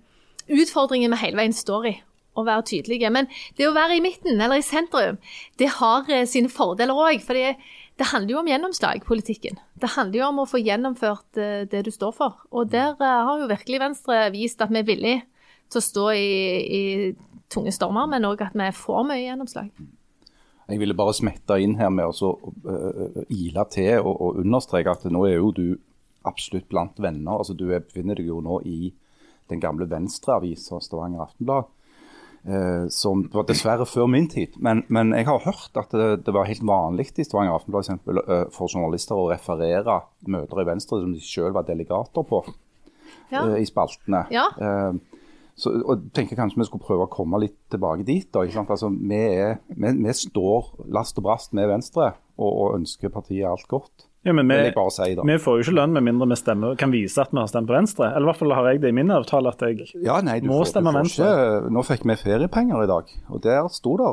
utfordringen 0.51 1.15
vi 1.15 1.25
hele 1.25 1.41
veien 1.41 1.57
står 1.57 1.93
i 1.95 1.97
å 2.38 2.44
være 2.47 2.67
tydelige. 2.71 3.11
Men 3.12 3.29
det 3.59 3.69
å 3.69 3.75
være 3.77 3.99
i 3.99 4.03
midten 4.05 4.41
eller 4.41 4.61
i 4.61 4.67
sentrum, 4.67 5.19
det 5.61 5.71
har 5.79 6.11
eh, 6.11 6.27
sine 6.29 6.50
fordeler 6.53 6.97
òg. 6.97 7.23
For 7.27 7.38
det, 7.38 7.56
handler 8.11 8.35
jo 8.35 8.41
om 8.41 8.49
gjennomslag, 8.49 9.05
politikken. 9.05 9.59
Det 9.81 9.93
handler 9.97 10.23
jo 10.23 10.29
om 10.31 10.43
å 10.43 10.49
få 10.49 10.62
gjennomført 10.62 11.41
eh, 11.41 11.67
det 11.71 11.85
du 11.87 11.93
står 11.94 12.15
for. 12.17 12.41
Og 12.55 12.71
der 12.73 12.94
eh, 12.97 13.23
har 13.29 13.43
jo 13.43 13.50
virkelig 13.50 13.82
Venstre 13.82 14.23
vist 14.35 14.62
at 14.62 14.73
vi 14.73 14.82
er 14.82 14.88
villige 14.88 15.25
til 15.71 15.82
å 15.82 15.87
stå 15.87 16.06
i, 16.17 16.31
i 16.81 16.82
tunge 17.53 17.75
stormer, 17.75 18.09
men 18.11 18.27
òg 18.27 18.43
at 18.47 18.56
vi 18.59 18.71
får 18.75 19.05
mye 19.06 19.23
gjennomslag. 19.23 19.71
Jeg 20.71 20.79
ville 20.79 20.94
bare 20.94 21.15
smette 21.15 21.56
inn 21.59 21.76
her 21.81 21.91
med 21.91 22.06
å 22.06 22.31
øh, 22.31 23.23
ile 23.35 23.64
til 23.75 24.05
og, 24.05 24.12
og 24.14 24.43
understreke 24.45 24.93
at 24.95 25.07
nå 25.11 25.25
er 25.26 25.40
jo 25.40 25.50
du 25.55 25.64
absolutt 26.26 26.69
blant 26.71 26.99
venner. 27.02 27.38
altså 27.38 27.57
Du 27.59 27.71
er, 27.73 27.83
befinner 27.83 28.19
deg 28.19 28.31
jo 28.31 28.38
nå 28.45 28.61
i 28.69 28.93
den 29.50 29.61
gamle 29.62 29.88
Venstre-avisa 29.90 30.78
Stavanger 30.83 31.25
Aftenblad. 31.25 31.71
Eh, 32.40 32.87
som 32.88 33.26
var 33.35 33.44
dessverre 33.44 33.85
før 33.85 34.06
min 34.09 34.28
tid. 34.32 34.54
Men, 34.64 34.82
men 34.88 35.12
jeg 35.12 35.26
har 35.28 35.42
hørt 35.44 35.76
at 35.76 35.92
det, 35.92 36.25
det 36.25 36.32
var 36.32 36.49
helt 36.49 36.64
vanlig 36.64 37.11
i 37.20 37.26
Stavanger 37.26 37.59
Aftenblad 37.59 37.85
eksempel, 37.85 38.23
uh, 38.25 38.47
for 38.54 38.73
journalister 38.73 39.18
å 39.18 39.28
referere 39.28 39.99
møter 40.25 40.62
i 40.62 40.66
Venstre 40.70 41.02
som 41.02 41.12
de 41.12 41.20
selv 41.20 41.59
var 41.59 41.68
delegater 41.68 42.25
på 42.25 42.42
Ja. 43.28 43.44
uh, 43.44 43.59
i 43.61 43.66
spaltene. 43.68 44.25
Ja. 44.32 44.49
Så, 45.61 45.75
og 45.85 46.06
tenker 46.16 46.38
kanskje 46.38 46.62
vi 46.62 46.64
skulle 46.70 46.87
prøve 46.87 47.04
å 47.04 47.12
komme 47.12 47.42
litt 47.42 47.59
tilbake 47.68 48.06
dit. 48.09 48.30
da? 48.32 48.47
Altså, 48.62 48.88
vi, 48.88 49.18
er, 49.20 49.59
vi, 49.68 49.90
vi 49.99 50.14
står 50.16 50.70
last 50.88 51.20
og 51.20 51.26
brast 51.26 51.52
med 51.52 51.68
Venstre 51.68 52.14
og, 52.38 52.49
og 52.49 52.78
ønsker 52.78 53.12
partiet 53.12 53.50
alt 53.50 53.68
godt. 53.68 54.06
Ja, 54.25 54.33
men 54.37 54.49
vi, 54.49 54.57
si 54.93 55.15
vi 55.17 55.37
får 55.41 55.55
jo 55.57 55.62
ikke 55.65 55.73
lønn 55.79 55.93
med 55.97 56.03
mindre 56.05 56.27
vi 56.29 56.37
stemmer, 56.37 56.75
kan 56.77 56.91
vise 56.93 57.23
at 57.23 57.31
vi 57.33 57.39
har 57.41 57.47
stemt 57.49 57.67
på 57.71 57.73
Venstre. 57.73 58.11
Eller 58.12 58.27
i 58.27 58.29
hvert 58.29 58.37
fall 58.43 58.53
har 58.53 58.67
jeg 58.69 58.83
det 58.83 58.91
i 58.93 58.93
min 58.93 59.09
avtale 59.11 59.49
at 59.49 59.62
jeg 59.65 59.87
Ja, 60.05 60.21
nei, 60.21 60.41
må 60.45 60.59
får, 60.61 60.67
stemme 60.75 60.93
Venstre. 60.93 61.25
ikke, 61.25 61.71
Nå 61.73 61.85
fikk 61.89 62.05
vi 62.05 62.17
feriepenger 62.21 62.85
i 62.85 62.91
dag, 62.91 63.05
og 63.31 63.41
der 63.43 63.69
sto 63.73 63.97
det 63.97 64.11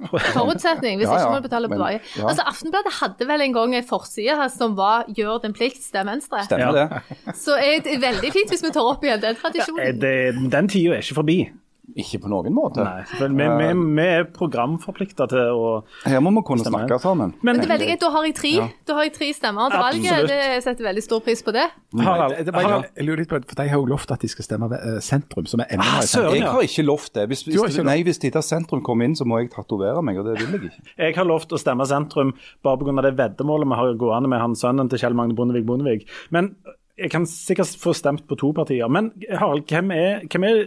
Forutsetning, 0.32 0.96
hvis 0.96 1.10
Ja, 1.10 1.12
ja, 1.12 1.18
ikke 1.20 1.32
må 1.34 1.36
du 1.42 1.46
betale 1.48 1.68
tilbake. 1.68 2.00
ja. 2.16 2.24
Altså, 2.30 2.42
Aftenbladet 2.48 2.92
hadde 3.02 3.26
vel 3.28 3.40
en 3.44 3.52
gang 3.52 3.74
en 3.76 3.84
forside 3.84 4.32
her 4.40 4.48
som 4.48 4.72
var 4.76 5.04
'gjør 5.12 5.42
din 5.42 5.52
plikt, 5.52 5.82
stem 5.84 6.06
Venstre'. 6.08 6.44
Stemmer 6.48 6.72
Ja. 6.72 6.72
det? 6.72 7.34
Så 7.36 7.52
er 7.60 7.80
det 7.84 8.00
veldig 8.00 8.32
fint 8.32 8.48
hvis 8.48 8.62
vi 8.64 8.70
tar 8.72 8.80
opp 8.88 9.04
igjen 9.04 9.20
den 9.20 9.36
tradisjonen. 9.36 9.76
tradisjonen. 9.76 10.00
det, 10.00 10.50
Den 10.50 10.68
tida 10.68 10.94
er 10.96 11.02
ikke 11.04 11.14
forbi. 11.20 11.50
Ikke 11.96 12.20
på 12.22 12.28
noen 12.30 12.52
måte. 12.54 12.84
Nei, 12.84 13.02
vi, 13.18 13.46
vi, 13.58 13.68
vi 13.96 14.02
er 14.06 14.24
programforplikta 14.24 15.26
til 15.30 15.38
å 15.54 15.70
Her 16.04 16.20
må 16.20 16.30
vi 16.36 16.42
kunne 16.46 16.62
stemme. 16.64 16.80
snakke 16.86 17.00
sammen. 17.02 17.34
Men- 17.42 17.50
Men 17.50 17.60
det 17.60 17.64
er 17.70 17.72
veldig 17.74 17.86
greit, 17.88 18.00
da 18.00 18.10
har 18.10 18.24
jeg 18.24 18.34
tre, 18.34 18.50
Ja. 18.56 18.68
da 18.86 18.94
har 18.94 19.02
jeg 19.04 19.12
tre 19.14 19.32
stemmer 19.32 19.70
til 19.70 19.80
valget. 19.80 20.28
Det 20.28 20.38
jeg 20.40 20.62
setter 20.62 20.84
veldig 20.84 21.02
stor 21.02 21.20
pris 21.20 21.42
på 21.42 21.52
det. 21.52 21.66
Harald, 21.98 22.36
Det- 22.36 22.46
det 22.46 22.54
Harald, 22.54 22.84
jeg 22.96 23.06
lurer 23.06 23.16
litt 23.18 23.28
på, 23.28 23.40
for 23.48 23.54
De 23.62 23.68
har 23.68 23.78
jo 23.78 23.84
lovt 23.86 24.10
at 24.12 24.20
de 24.20 24.28
skal 24.28 24.44
stemme 24.44 24.72
eh, 24.72 25.00
sentrum, 25.00 25.46
som 25.46 25.60
er 25.60 25.66
enda 25.70 25.84
Ah, 25.84 26.00
søren. 26.02 26.34
Jeg 26.34 26.42
har 26.46 26.60
ikke 26.62 26.84
lovt 26.86 27.12
det. 27.14 27.28
Hvis, 27.28 27.42
hvis, 27.44 27.56
ikke 27.76 27.84
nei, 27.84 28.02
hvis 28.02 28.18
Tita 28.18 28.40
Sentrum 28.42 28.82
kommer 28.82 29.04
inn, 29.04 29.14
så 29.14 29.24
må 29.26 29.40
jeg 29.40 29.50
tatovere 29.50 30.02
meg, 30.02 30.18
og 30.18 30.24
det 30.26 30.38
vil 30.38 30.60
jeg 30.60 30.70
ikke. 30.70 30.82
jeg 30.98 31.14
har 31.16 31.24
lovt 31.24 31.48
å 31.52 31.58
stemme 31.58 31.86
sentrum 31.86 32.34
bare 32.62 32.76
pga. 32.78 33.02
det 33.02 33.16
veddemålet 33.16 33.66
vi 33.68 33.74
har 33.74 33.94
gående 33.94 34.28
med 34.28 34.40
han 34.40 34.54
sønnen 34.54 34.88
til 34.88 34.98
Kjell 34.98 35.14
Magne 35.14 35.34
Bondevik 35.34 35.64
Bondevik. 35.66 36.06
Men 36.30 36.56
jeg 37.00 37.10
kan 37.12 37.26
sikkert 37.28 37.72
få 37.80 37.94
stemt 37.96 38.26
på 38.28 38.36
to 38.38 38.50
partier. 38.56 38.88
Men 38.92 39.10
Harald, 39.30 39.64
hvem 39.70 39.92
er, 39.96 40.26
hvem 40.30 40.44
er 40.48 40.58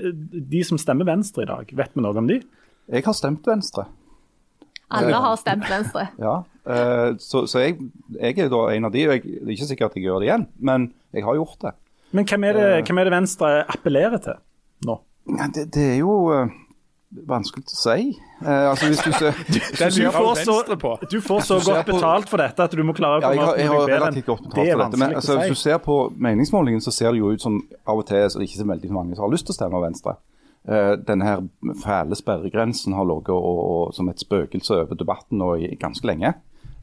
de 0.54 0.64
som 0.66 0.80
stemmer 0.82 1.08
Venstre 1.08 1.46
i 1.46 1.50
dag? 1.50 1.70
Vet 1.78 1.94
vi 1.94 2.04
noe 2.06 2.18
om 2.18 2.30
de? 2.30 2.40
Jeg 2.92 3.06
har 3.06 3.16
stemt 3.18 3.46
Venstre. 3.48 3.86
Alle 4.94 5.22
har 5.26 5.38
stemt 5.42 5.70
Venstre. 5.70 6.08
Ja, 6.26 6.36
eh, 6.70 7.14
Så, 7.22 7.46
så 7.50 7.64
jeg, 7.64 7.78
jeg 8.20 8.38
er 8.46 8.52
da 8.52 8.66
en 8.74 8.90
av 8.90 8.94
de, 8.94 9.06
og 9.08 9.16
jeg, 9.16 9.24
det 9.24 9.48
er 9.48 9.56
ikke 9.56 9.70
sikkert 9.72 9.94
at 9.94 9.98
jeg 10.00 10.08
gjør 10.08 10.22
det 10.24 10.30
igjen, 10.30 10.48
men 10.60 10.90
jeg 11.14 11.26
har 11.26 11.38
gjort 11.40 11.58
det. 11.66 11.74
Men 12.14 12.28
hvem 12.30 12.44
er 12.50 12.60
det, 12.60 12.68
hvem 12.88 13.02
er 13.02 13.10
det 13.10 13.16
Venstre 13.16 13.54
appellerer 13.74 14.22
til 14.22 14.38
nå? 14.90 15.00
Det, 15.56 15.70
det 15.74 15.86
er 15.96 15.98
jo 16.02 16.18
eh, 16.36 16.54
vanskelig 17.28 17.64
å 17.68 17.76
si. 17.78 18.06
Eh, 18.44 18.70
altså 18.70 18.88
hvis 18.90 19.02
du 19.06 19.12
ser 19.14 19.32
du, 19.54 19.60
Du 20.02 20.12
får, 20.12 20.36
så, 20.44 20.56
på. 20.82 20.92
du 21.12 21.18
får 21.22 21.40
så 21.48 21.60
du 21.60 21.68
godt 21.72 21.86
på- 21.88 21.96
betalt 21.98 22.30
for 22.30 22.38
dette 22.44 22.64
at 22.66 22.72
du 22.76 22.84
må 22.84 22.94
klare 22.98 23.20
å 23.20 23.22
Ja, 23.22 23.30
jeg 23.32 23.40
komme 23.40 23.48
har, 23.52 23.58
jeg 23.62 23.70
har 23.74 23.88
relativt 23.94 24.26
godt 24.32 24.44
enn 24.44 24.50
betalt 24.50 24.56
Det 24.66 24.70
er 24.72 24.78
for 24.78 24.84
dette. 24.86 25.00
Men 25.04 25.16
altså, 25.20 25.34
å 25.38 25.40
hvis 25.44 25.50
du 25.56 25.62
ser 25.64 25.78
på 25.86 25.98
meningsmålingen, 26.28 26.82
så 26.84 26.92
ser 26.96 27.12
det 27.14 27.20
jo 27.24 27.32
ut 27.32 27.42
som 27.46 27.60
av 27.86 28.02
og 28.02 28.08
til 28.10 28.24
så 28.30 28.38
er 28.40 28.44
det 28.44 28.50
ikke 28.50 28.64
så 28.64 28.70
veldig 28.74 28.92
mange 28.98 29.16
som 29.18 29.26
har 29.28 29.34
lyst 29.36 29.46
til 29.50 29.56
å 29.56 29.60
stemme 29.60 29.84
Venstre. 29.86 30.16
Eh, 30.64 30.94
denne 31.08 31.28
her 31.28 31.42
fæle 31.84 32.16
sperregrensen 32.16 32.94
har 32.96 33.06
ligget 33.10 33.34
som 33.98 34.10
et 34.10 34.20
spøkelse 34.24 34.78
over 34.86 34.96
debatten 34.96 35.38
nå 35.44 35.54
i 35.60 35.74
ganske 35.80 36.08
lenge. 36.08 36.34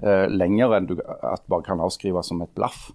Eh, 0.00 0.26
lenger 0.32 0.76
enn 0.78 0.86
du 0.88 0.94
at 1.04 1.42
bare 1.48 1.64
kan 1.66 1.80
avskrives 1.80 2.28
som 2.28 2.40
et 2.44 2.52
blaff, 2.56 2.90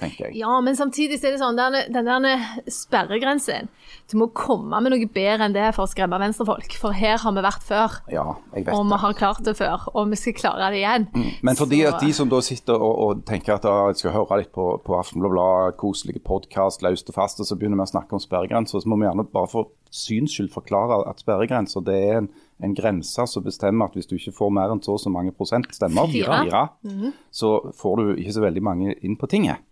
tenker 0.00 0.28
jeg. 0.28 0.36
Ja, 0.40 0.60
men 0.64 0.76
samtidig 0.78 1.18
er 1.24 1.34
det 1.34 1.40
sånn, 1.42 1.56
den, 1.58 1.76
den 1.94 2.08
der 2.08 2.46
sperregrensen 2.72 3.68
Du 4.10 4.16
må 4.20 4.28
komme 4.36 4.80
med 4.82 4.92
noe 4.94 5.08
bedre 5.12 5.46
enn 5.48 5.54
det 5.56 5.66
for 5.76 5.84
å 5.84 5.90
skremme 5.90 6.18
venstrefolk. 6.20 6.72
For 6.80 6.96
her 6.96 7.18
har 7.20 7.34
vi 7.36 7.42
vært 7.44 7.64
før. 7.66 7.98
Ja, 8.12 8.24
jeg 8.54 8.66
vet 8.66 8.74
Og 8.74 8.86
vi 8.88 8.98
har 9.02 9.16
klart 9.18 9.42
det 9.44 9.56
før, 9.58 9.84
og 9.94 10.08
vi 10.12 10.16
skal 10.20 10.36
klare 10.38 10.70
det 10.72 10.80
igjen. 10.82 11.08
Men 11.42 11.56
fordi 11.58 11.82
Så- 11.82 11.92
at 11.94 12.00
de 12.00 12.12
som 12.12 12.28
da 12.28 12.40
sitter 12.40 12.74
og, 12.74 12.94
og 13.04 13.24
tenker 13.28 13.54
at 13.58 13.64
ah, 13.68 13.88
jeg 13.88 13.96
skal 14.02 14.12
høre 14.16 14.38
litt 14.42 14.52
på, 14.52 14.80
på 14.84 14.98
Aftenbladet, 14.98 15.76
koselige 15.76 16.20
podkast, 16.24 16.82
løst 16.82 17.08
og 17.12 17.14
fast, 17.14 17.40
og 17.40 17.46
så 17.46 17.56
begynner 17.58 17.76
vi 17.76 17.86
å 17.88 17.92
snakke 17.92 18.12
om 18.16 18.20
sperregrenser, 18.22 18.80
så 18.80 18.88
må 18.88 18.96
vi 19.00 19.08
gjerne 19.08 19.28
bare 19.32 19.48
for 19.52 19.68
syns 19.90 20.34
skyld 20.36 20.50
forklare 20.52 20.98
at 21.08 21.20
sperregrenser 21.22 21.80
det 21.84 21.94
er 21.96 22.18
en, 22.22 22.28
en 22.64 22.74
grense 22.76 23.24
som 23.30 23.44
bestemmer 23.44 23.88
at 23.88 23.94
hvis 23.96 24.08
du 24.10 24.16
ikke 24.18 24.34
får 24.36 24.50
mer 24.52 24.72
enn 24.74 24.82
så 24.84 24.96
og 24.98 25.00
så 25.00 25.12
mange 25.12 25.32
prosent 25.32 25.68
stemmer, 25.72 26.10
Fire. 26.12 26.42
fire, 26.44 27.12
så 27.32 27.54
får 27.76 27.96
du 27.96 28.10
ikke 28.20 28.34
så 28.36 28.44
veldig 28.44 28.62
mange 28.62 28.94
inn 29.04 29.16
på 29.16 29.28
tinget. 29.30 29.64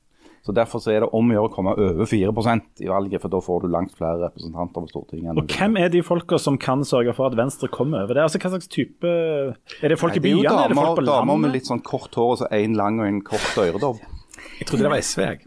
Så 0.46 0.54
Derfor 0.54 0.78
så 0.78 0.92
er 0.94 1.02
det 1.02 1.08
om 1.16 1.32
å 1.32 1.34
gjøre 1.34 1.48
å 1.48 1.54
komme 1.56 1.72
over 1.74 2.06
4% 2.06 2.84
i 2.84 2.86
valget, 2.86 3.18
for 3.22 3.32
da 3.32 3.40
får 3.42 3.64
du 3.64 3.72
langt 3.72 3.96
flere 3.98 4.28
representanter 4.28 4.84
på 4.84 4.90
Stortinget. 4.92 5.32
enn 5.32 5.40
Og 5.42 5.50
hvem 5.50 5.74
er 5.80 5.90
de 5.90 6.04
folka 6.06 6.38
som 6.38 6.54
kan 6.62 6.84
sørge 6.86 7.16
for 7.16 7.26
at 7.26 7.34
Venstre 7.38 7.66
kommer 7.72 8.06
over 8.06 8.14
det? 8.14 8.22
Altså, 8.28 8.38
Hva 8.38 8.52
slags 8.54 8.70
type 8.70 9.10
Er 9.10 9.90
det 9.90 9.98
folk 9.98 10.14
i 10.14 10.22
Nei, 10.22 10.28
det 10.28 10.30
er 10.30 10.38
byene? 10.44 10.54
Er 10.62 10.70
det 10.70 10.78
folk 10.78 11.00
på 11.00 11.02
landet? 11.02 11.10
damer 11.16 11.42
med 11.42 11.54
litt 11.56 11.66
sånn 11.66 11.82
kort 11.82 12.14
hår 12.14 12.32
og 12.36 12.40
så 12.44 12.50
én 12.54 12.78
lang 12.78 13.02
og 13.02 13.10
en 13.10 13.20
kort 13.26 13.58
øredobb. 13.58 13.98
Jeg 14.60 14.70
trodde 14.70 14.86
det 14.86 14.94
var 14.94 15.02
SV. 15.02 15.22
jeg. 15.26 15.46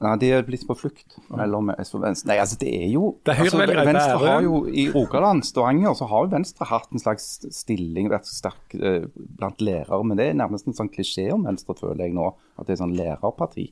Nei, 0.00 0.14
de 0.16 0.30
er 0.32 0.46
blitt 0.46 0.62
på 0.64 0.74
flukt 0.78 1.18
mellom 1.28 1.74
SV 1.74 1.98
og 1.98 2.04
Venstre. 2.06 2.30
Nei, 2.30 2.38
altså 2.40 2.56
det 2.62 2.70
er 2.72 2.86
jo 2.88 3.10
Det 3.26 3.34
er 3.34 3.42
altså, 3.42 3.58
Venstre 3.60 4.20
har 4.22 4.46
jo 4.46 4.62
I 4.72 4.86
Rogaland, 4.94 5.44
Stavanger, 5.44 5.92
så 5.98 6.08
har 6.08 6.24
jo 6.24 6.30
Venstre 6.32 6.68
hatt 6.70 6.88
en 6.94 7.02
slags 7.02 7.26
stilling 7.52 8.08
vært 8.08 8.30
sterk 8.30 8.78
eh, 8.78 9.10
blant 9.12 9.60
lærere. 9.60 10.00
Men 10.06 10.16
det 10.16 10.30
er 10.30 10.38
nærmest 10.40 10.70
en 10.70 10.78
sånn 10.78 10.88
klisjé 10.92 11.26
om 11.34 11.44
Venstre, 11.44 11.76
føler 11.76 12.06
jeg 12.06 12.16
nå. 12.16 12.30
At 12.56 12.70
det 12.70 12.78
er 12.78 12.80
sånn 12.80 12.96
lærerparti. 12.96 13.66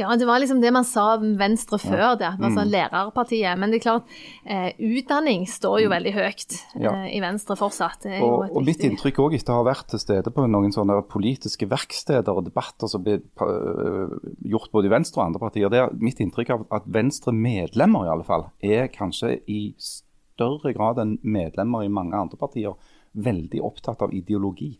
Ja, 0.00 0.14
det 0.18 0.26
var 0.28 0.40
liksom 0.42 0.60
det 0.62 0.72
man 0.74 0.86
sa 0.86 1.16
om 1.16 1.34
Venstre 1.38 1.78
før 1.82 2.16
det. 2.20 2.30
Det 2.38 2.50
var 2.50 2.66
mm. 2.66 2.72
lærerpartiet. 2.72 3.58
Men 3.58 3.72
det 3.72 3.80
er 3.80 3.84
klart, 3.84 4.16
eh, 4.44 4.70
utdanning 4.78 5.46
står 5.50 5.82
jo 5.84 5.92
veldig 5.92 6.14
høyt 6.16 6.56
eh, 6.58 6.82
Ja. 6.84 6.94
i 7.10 7.20
Venstre 7.24 7.56
fortsatt. 7.58 8.08
Og, 8.18 8.48
og 8.52 8.66
mitt 8.66 8.82
inntrykk 8.86 9.22
òg 9.24 9.38
etter 9.38 9.56
å 9.56 9.60
ha 9.62 9.68
vært 9.70 9.90
til 9.92 10.02
stede 10.02 10.32
på 10.34 10.46
noen 10.50 10.74
sånne 10.74 11.00
politiske 11.10 11.68
verksteder 11.70 12.34
og 12.34 12.46
debatter 12.48 12.90
som 12.90 13.04
blir 13.04 13.22
øh, 13.44 14.18
gjort 14.52 14.72
både 14.74 14.90
i 14.90 14.94
Venstre 14.96 15.22
og 15.22 15.28
andre 15.28 15.42
partier, 15.42 15.72
det 15.72 15.82
er 15.82 15.96
mitt 15.98 16.20
inntrykk 16.22 16.54
av 16.54 16.66
at 16.80 16.86
Venstre-medlemmer 16.98 18.06
i 18.06 18.12
alle 18.12 18.26
fall 18.26 18.48
er 18.64 18.90
kanskje 18.92 19.36
i 19.50 19.62
større 19.78 20.72
grad 20.76 21.00
enn 21.02 21.18
medlemmer 21.26 21.84
i 21.84 21.92
mange 21.92 22.16
andre 22.18 22.38
partier 22.40 22.76
veldig 23.18 23.62
opptatt 23.64 24.04
av 24.04 24.14
ideologi. 24.14 24.76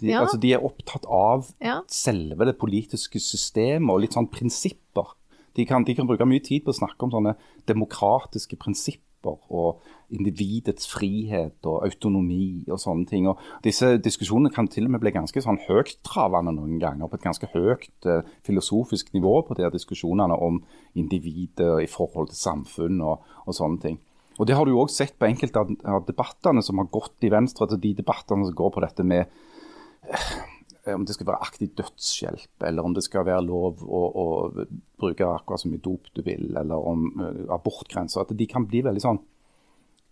De, 0.00 0.08
Ja. 0.08 0.20
altså, 0.24 0.40
de 0.40 0.52
er 0.54 0.64
opptatt 0.64 1.04
av 1.06 1.52
Ja. 1.60 1.80
selve 1.86 2.44
det 2.46 2.58
politiske 2.58 3.20
systemet 3.20 3.90
og 3.90 4.00
litt 4.00 4.12
sånn 4.16 4.30
prinsipper. 4.30 5.14
De 5.54 5.64
kan, 5.66 5.84
de 5.84 5.94
kan 5.94 6.06
bruke 6.06 6.24
mye 6.26 6.42
tid 6.42 6.64
på 6.64 6.70
å 6.72 6.78
snakke 6.78 7.02
om 7.02 7.10
sånne 7.10 7.36
demokratiske 7.66 8.56
prinsipper 8.56 9.36
og 9.50 9.80
individets 10.10 10.86
frihet 10.88 11.66
og 11.68 11.82
autonomi 11.84 12.64
og 12.70 12.78
sånne 12.80 13.06
ting. 13.06 13.26
Og 13.28 13.36
disse 13.62 13.98
diskusjonene 14.00 14.52
kan 14.54 14.66
til 14.68 14.86
og 14.86 14.90
med 14.94 15.00
bli 15.02 15.10
ganske 15.12 15.42
sånn 15.44 15.58
høyttravende 15.68 16.54
noen 16.56 16.78
ganger, 16.80 17.08
på 17.10 17.18
et 17.18 17.26
ganske 17.26 17.50
høyt 17.52 18.06
eh, 18.06 18.22
filosofisk 18.46 19.12
nivå 19.12 19.46
på 19.46 19.56
de 19.58 19.62
her 19.66 19.70
diskusjonene 19.74 20.38
om 20.40 20.62
individet 20.96 21.82
i 21.84 21.86
forhold 21.90 22.30
til 22.32 22.40
samfunn 22.40 23.00
og, 23.04 23.20
og 23.46 23.54
sånne 23.54 23.80
ting. 23.84 23.98
Og 24.40 24.46
Det 24.46 24.56
har 24.56 24.64
du 24.64 24.72
også 24.72 25.02
sett 25.04 25.18
på 25.20 25.28
enkelte 25.28 25.60
av, 25.84 26.06
debattene 26.06 26.62
som 26.64 26.78
har 26.80 26.86
gått 26.88 27.26
i 27.26 27.28
Venstre, 27.28 27.68
til 27.68 27.80
de 27.82 27.94
debattene 28.00 28.46
som 28.46 28.56
går 28.56 28.70
på 28.72 28.80
dette 28.86 29.04
med 29.04 29.26
om 30.94 31.04
det 31.06 31.14
skal 31.14 31.28
være 31.28 31.44
aktiv 31.44 31.72
dødshjelp, 31.78 32.64
eller 32.66 32.86
om 32.86 32.94
det 32.96 33.04
skal 33.04 33.26
være 33.28 33.44
lov 33.46 33.82
å, 33.84 34.02
å 34.22 34.26
bruke 35.00 35.26
akkurat 35.26 35.62
så 35.62 35.70
mye 35.70 35.82
dop 35.84 36.08
du 36.16 36.22
vil, 36.26 36.48
eller 36.56 36.88
om 36.92 37.06
uh, 37.20 37.44
abortgrenser. 37.56 38.24
At 38.24 38.36
de 38.36 38.48
kan 38.50 38.66
bli 38.68 38.82
veldig 38.86 39.04
sånn 39.04 39.20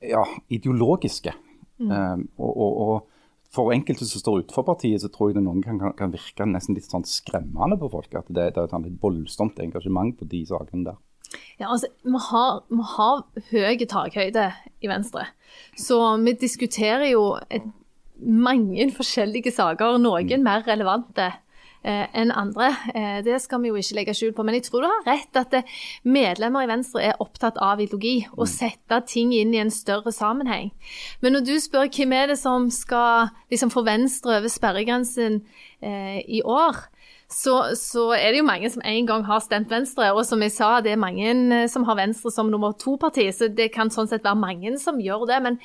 ja, 0.05 0.25
ideologiske. 0.55 1.35
Um, 1.79 2.27
og, 2.37 2.53
og, 2.53 2.79
og 2.83 3.55
for 3.55 3.73
enkelte 3.73 4.07
som 4.07 4.21
står 4.21 4.45
utenfor 4.45 4.67
partiet, 4.67 5.01
så 5.03 5.11
tror 5.13 5.31
jeg 5.31 5.39
det 5.39 5.45
noen 5.47 5.63
kan, 5.65 5.79
kan, 5.81 5.95
kan 5.97 6.13
virke 6.13 6.47
nesten 6.49 6.77
litt 6.77 6.89
sånn 6.89 7.07
skremmende 7.09 7.79
på 7.81 7.91
folk. 7.93 8.13
At 8.19 8.29
det, 8.29 8.53
det 8.55 8.61
er 8.61 8.69
et 8.69 8.75
sånn 8.75 8.89
voldsomt 9.03 9.61
engasjement 9.65 10.19
på 10.19 10.29
de 10.29 10.45
sakene 10.49 10.91
der. 10.91 10.99
Ja, 11.59 11.69
altså, 11.73 11.91
vi 12.05 12.21
har, 12.29 12.63
vi 12.71 12.85
har 12.95 13.25
høy 13.51 13.85
takhøyde 13.89 14.47
i 14.85 14.91
Venstre. 14.91 15.27
Så 15.77 15.99
vi 16.23 16.35
diskuterer 16.41 17.09
jo 17.11 17.25
et, 17.53 17.67
mange 18.19 18.89
forskjellige 18.97 19.53
saker, 19.55 19.99
noen 20.03 20.43
mer 20.45 20.65
relevante 20.67 21.29
eh, 21.85 22.07
enn 22.17 22.33
andre. 22.35 22.71
Eh, 22.95 23.19
det 23.27 23.39
skal 23.43 23.63
vi 23.63 23.71
jo 23.71 23.79
ikke 23.79 23.99
legge 23.99 24.15
skjul 24.17 24.35
på. 24.37 24.45
Men 24.47 24.59
jeg 24.59 24.67
tror 24.69 24.85
du 24.85 24.89
har 24.91 25.07
rett 25.07 25.41
at 25.41 25.55
eh, 25.59 25.79
medlemmer 26.09 26.67
i 26.67 26.71
Venstre 26.71 27.05
er 27.11 27.23
opptatt 27.23 27.61
av 27.63 27.83
ideologi 27.83 28.23
og 28.35 28.49
sette 28.51 29.01
ting 29.11 29.33
inn 29.37 29.55
i 29.55 29.63
en 29.63 29.73
større 29.75 30.13
sammenheng. 30.15 30.73
Men 31.23 31.37
når 31.37 31.47
du 31.49 31.55
spør 31.63 31.91
hvem 31.95 32.15
er 32.17 32.33
det 32.33 32.39
som 32.41 32.69
skal 32.75 33.33
liksom, 33.53 33.73
få 33.75 33.85
Venstre 33.89 34.39
over 34.41 34.53
sperregrensen 34.53 35.43
eh, 35.81 36.23
i 36.27 36.43
år, 36.43 36.87
så, 37.29 37.55
så 37.77 38.07
er 38.17 38.33
det 38.33 38.39
jo 38.41 38.47
mange 38.49 38.71
som 38.73 38.81
en 38.89 39.09
gang 39.09 39.25
har 39.29 39.43
stemt 39.45 39.69
Venstre. 39.69 40.07
Og 40.17 40.23
som 40.25 40.41
jeg 40.41 40.53
sa, 40.55 40.79
det 40.81 40.95
er 40.95 41.01
mange 41.01 41.29
eh, 41.29 41.67
som 41.69 41.85
har 41.85 41.99
Venstre 41.99 42.33
som 42.33 42.49
nummer 42.49 42.73
to-parti, 42.81 43.27
så 43.37 43.51
det 43.53 43.67
kan 43.75 43.93
sånn 43.93 44.09
sett 44.09 44.25
være 44.25 44.41
mange 44.41 44.73
som 44.81 44.97
gjør 45.03 45.27
det. 45.29 45.41
Men, 45.45 45.59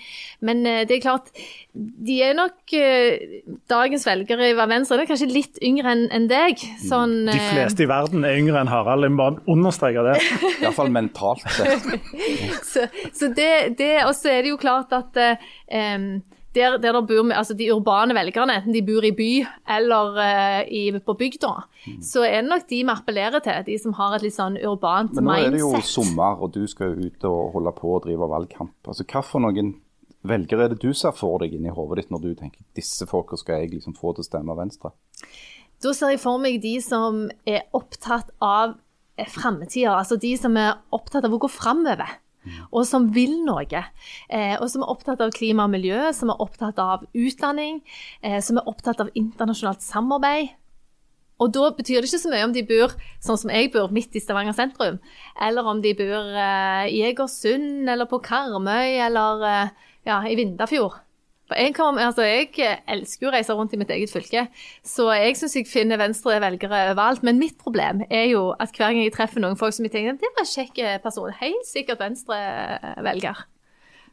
men 0.44 0.66
eh, 0.68 0.82
det 0.90 0.98
er 0.98 1.06
klart, 1.06 1.32
de 1.74 2.18
er 2.28 2.36
nok 2.36 2.76
eh, 2.76 3.40
Dagens 3.72 4.04
velgere 4.10 4.52
i 4.52 4.58
Venstre 4.60 5.00
de 5.00 5.06
er 5.06 5.12
kanskje 5.14 5.30
litt 5.32 5.62
yngre 5.64 5.96
enn 5.96 6.04
en 6.12 6.28
deg. 6.28 6.60
Sånn, 6.84 7.16
De 7.32 7.40
fleste 7.54 7.88
i 7.88 7.90
verden 7.90 8.28
er 8.28 8.42
yngre 8.42 8.60
enn 8.60 8.72
Harald. 8.72 9.08
Jeg 9.08 9.16
må 9.16 9.24
bare 9.24 9.56
understreke 9.56 10.04
det. 10.10 10.18
Iallfall 10.66 10.92
mentalt 10.92 11.48
sett. 11.48 11.88
Så, 12.74 12.88
så 13.14 13.28
det, 13.36 13.76
det 13.78 13.92
Og 14.08 14.14
så 14.18 14.32
er 14.32 14.44
det 14.44 14.52
jo 14.52 14.58
klart 14.60 14.94
at 14.96 15.18
eh, 15.20 15.52
em, 15.72 16.24
der, 16.54 16.78
der 16.82 17.00
bor, 17.02 17.32
altså 17.34 17.56
de 17.58 17.70
urbane 17.74 18.16
velgerne, 18.16 18.60
enten 18.60 18.76
de 18.76 18.84
bor 18.86 19.06
i 19.06 19.14
by 19.16 19.30
eller 19.76 20.18
uh, 20.18 20.60
i, 20.70 20.84
på 21.04 21.16
bygda, 21.20 21.54
så 22.04 22.26
er 22.28 22.42
det 22.42 22.52
nok 22.52 22.68
de 22.70 22.82
vi 22.84 22.94
appellerer 22.94 23.44
til. 23.44 23.64
De 23.68 23.78
som 23.82 23.96
har 23.98 24.18
et 24.18 24.28
litt 24.28 24.38
sånn 24.38 24.60
urbant 24.62 25.16
mindset. 25.16 25.24
Men 25.24 25.32
nå 25.32 25.48
er 25.48 25.56
det 25.58 25.64
jo 25.64 25.82
sommer, 25.88 26.38
og 26.38 26.54
du 26.56 26.64
skal 26.70 26.94
jo 26.94 27.10
ut 27.10 27.28
og 27.30 27.58
holde 27.58 27.74
på 27.80 27.96
og 27.98 28.06
drive 28.06 28.30
valgkamp. 28.36 28.76
Altså, 28.86 29.08
Hva 29.10 29.24
for 29.26 29.44
noen 29.44 29.76
velgere 30.24 30.68
er 30.68 30.74
det 30.74 30.82
du 30.84 30.94
ser 30.96 31.16
for 31.16 31.42
deg 31.44 31.56
inni 31.58 31.74
hodet 31.74 32.04
ditt 32.04 32.14
når 32.14 32.24
du 32.24 32.32
tenker 32.40 32.64
disse 32.78 33.08
folka 33.10 33.38
skal 33.40 33.64
jeg 33.64 33.74
liksom 33.76 33.98
få 33.98 34.14
til 34.16 34.24
å 34.24 34.30
stemme 34.30 34.56
Venstre? 34.58 34.94
Da 35.84 35.92
ser 35.92 36.14
jeg 36.14 36.22
for 36.24 36.40
meg 36.40 36.62
de 36.64 36.78
som 36.84 37.26
er 37.50 37.66
opptatt 37.76 38.30
av 38.40 38.78
eh, 39.18 39.28
framtida. 39.28 39.98
Altså 39.98 40.16
de 40.22 40.32
som 40.40 40.56
er 40.60 40.78
opptatt 40.96 41.28
av 41.28 41.36
å 41.36 41.42
gå 41.44 41.50
framover. 41.52 42.22
Og 42.72 42.88
som 42.88 43.10
vil 43.16 43.38
noe. 43.46 43.84
Eh, 44.30 44.56
og 44.60 44.68
som 44.72 44.84
er 44.84 44.92
opptatt 44.92 45.22
av 45.24 45.32
klima 45.36 45.68
og 45.68 45.74
miljø, 45.74 46.10
som 46.16 46.32
er 46.34 46.42
opptatt 46.44 46.82
av 46.82 47.06
utdanning, 47.14 47.82
eh, 48.22 48.40
som 48.44 48.60
er 48.60 48.68
opptatt 48.70 49.02
av 49.04 49.12
internasjonalt 49.18 49.86
samarbeid. 49.86 50.54
Og 51.42 51.52
da 51.52 51.72
betyr 51.76 52.02
det 52.02 52.08
ikke 52.08 52.22
så 52.22 52.32
mye 52.32 52.46
om 52.46 52.54
de 52.56 52.64
bor 52.68 52.94
sånn 53.24 53.40
som 53.42 53.52
jeg 53.52 53.72
bor, 53.74 53.92
midt 53.92 54.16
i 54.16 54.22
Stavanger 54.22 54.56
sentrum, 54.56 55.00
eller 55.42 55.66
om 55.68 55.82
de 55.84 55.96
bor 55.98 56.30
eh, 56.30 56.86
i 56.94 57.02
Egersund, 57.10 57.90
eller 57.90 58.08
på 58.08 58.22
Karmøy, 58.24 59.00
eller 59.08 59.48
ja, 60.06 60.22
i 60.28 60.38
Vindafjord. 60.40 61.02
For 61.54 61.62
jeg, 61.62 61.76
kom, 61.78 62.00
altså 62.02 62.26
jeg 62.26 62.50
elsker 62.90 63.28
jo 63.28 63.30
å 63.32 63.36
reise 63.36 63.54
rundt 63.58 63.76
i 63.76 63.80
mitt 63.82 63.94
eget 63.94 64.14
fylke, 64.14 64.48
så 64.86 65.10
jeg 65.14 65.38
syns 65.38 65.58
jeg 65.60 65.70
finner 65.70 66.02
venstre 66.02 66.40
velgere 66.42 66.84
overalt. 66.90 67.24
Men 67.26 67.42
mitt 67.42 67.60
problem 67.62 68.02
er 68.10 68.28
jo 68.32 68.50
at 68.58 68.74
hver 68.74 68.90
gang 68.90 69.04
jeg 69.04 69.14
treffer 69.14 69.44
noen 69.44 69.60
folk 69.60 69.76
som 69.76 69.86
jeg 69.86 69.94
tenker 69.94 70.18
det 70.18 70.34
var 70.34 70.46
en 70.46 70.54
kjekk 70.54 70.84
person, 71.04 71.34
helt 71.40 71.68
sikkert 71.70 72.02
venstre-velger. 72.02 73.46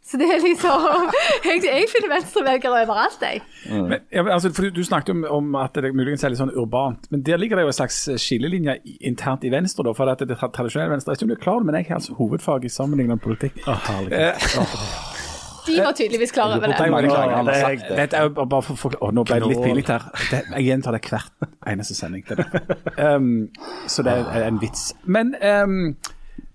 Så 0.02 0.16
det 0.16 0.26
er 0.32 0.40
liksom 0.40 0.86
Jeg, 1.48 1.60
jeg 1.64 1.88
finner 1.92 2.14
venstrevelgere 2.14 2.82
overalt, 2.84 3.20
jeg. 3.22 3.42
Men, 3.68 3.98
ja, 4.12 4.22
men 4.22 4.32
altså, 4.32 4.52
for 4.56 4.66
du, 4.66 4.80
du 4.80 4.84
snakket 4.84 5.12
om, 5.12 5.24
om 5.28 5.54
at 5.60 5.76
det 5.76 5.92
muligens 5.94 6.24
er 6.24 6.32
litt 6.32 6.40
sånn 6.40 6.54
urbant, 6.56 7.10
men 7.12 7.24
der 7.26 7.40
ligger 7.40 7.60
det 7.60 7.66
jo 7.68 7.72
en 7.74 7.78
slags 7.82 8.02
skillelinje 8.22 8.78
internt 9.12 9.44
i 9.44 9.52
Venstre. 9.52 9.84
da, 9.86 9.94
for 9.96 10.10
at 10.10 10.24
det 10.24 10.30
det 10.32 10.40
tradisjonelle 10.40 10.94
Venstre, 10.94 11.12
jeg 11.12 11.20
vet 11.20 11.22
ikke 11.22 11.28
om 11.28 11.34
du 11.34 11.38
er 11.38 11.44
klar 11.44 11.58
over 11.58 11.66
det, 11.66 11.72
men 11.72 11.80
jeg 11.80 11.90
har 11.90 12.00
altså 12.00 12.16
hovedfag 12.18 12.64
i 12.64 12.72
sammenlignende 12.72 13.20
politikk. 13.22 13.60
Å, 13.66 13.76
herregud. 13.90 14.16
Eh, 14.16 15.18
De 15.66 15.76
var 15.84 15.92
tydeligvis 15.92 16.32
klar 16.32 16.56
over 16.56 16.68
det. 16.68 16.76
klar. 16.76 17.44
Det 17.44 17.56
er- 17.56 17.76
det. 17.88 17.96
Dette 17.96 18.16
er 18.16 18.22
jo 18.28 18.46
bare- 18.46 18.62
for, 18.62 18.76
for, 18.76 18.90
å, 19.00 19.10
Nå 19.12 19.24
ble 19.24 19.40
det 19.40 19.48
litt 19.48 19.62
pinlig 19.64 19.86
her. 19.86 20.06
Det, 20.30 20.42
jeg 20.56 20.64
gjentar 20.68 20.92
det 20.92 21.02
hvert 21.08 21.48
eneste 21.66 21.94
sending. 21.94 22.24
Det 22.28 22.36
det. 22.36 22.98
Um, 22.98 23.48
så 23.86 24.02
det 24.02 24.12
er 24.12 24.48
en 24.48 24.58
vits. 24.60 24.94
Men, 25.04 25.34
um, 25.42 25.96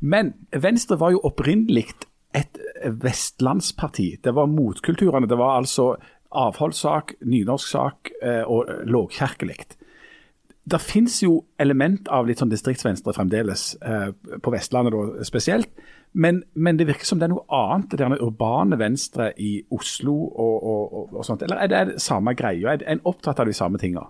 men 0.01 0.33
Venstre 0.51 0.97
var 0.99 1.11
jo 1.11 1.21
opprinnelig 1.23 1.87
et 2.35 2.57
vestlandsparti. 2.85 4.17
Det 4.23 4.33
var 4.35 4.47
motkulturene. 4.47 5.27
Det 5.27 5.37
var 5.37 5.57
altså 5.61 5.95
avholdssak, 6.35 7.13
nynorsksak 7.23 8.11
sak 8.11 8.47
og 8.47 8.65
lågkirkelig. 8.85 9.77
Det 10.65 10.81
finnes 10.81 11.19
jo 11.21 11.43
element 11.61 12.07
av 12.09 12.25
litt 12.25 12.41
sånn 12.41 12.49
distriktsvenstre 12.49 13.13
fremdeles, 13.13 13.75
eh, 13.85 14.09
på 14.41 14.53
Vestlandet 14.53 14.95
da, 14.95 15.23
spesielt. 15.27 15.69
Men, 16.15 16.43
men 16.53 16.77
det 16.79 16.87
virker 16.87 17.07
som 17.07 17.19
det 17.19 17.27
er 17.27 17.33
noe 17.33 17.43
annet, 17.51 17.89
det 17.91 17.99
der 17.99 18.21
urbane 18.23 18.77
venstre 18.79 19.33
i 19.41 19.57
Oslo 19.75 20.13
og, 20.15 20.53
og, 20.55 20.83
og, 20.85 21.17
og 21.19 21.25
sånt. 21.27 21.43
Eller 21.43 21.59
er 21.59 21.71
det 21.71 21.81
det 21.89 22.03
samme 22.03 22.31
greia? 22.39 22.71
Er 22.75 22.85
en 22.95 23.03
opptatt 23.03 23.41
av 23.43 23.49
de 23.49 23.55
samme 23.57 23.81
tinga? 23.81 24.05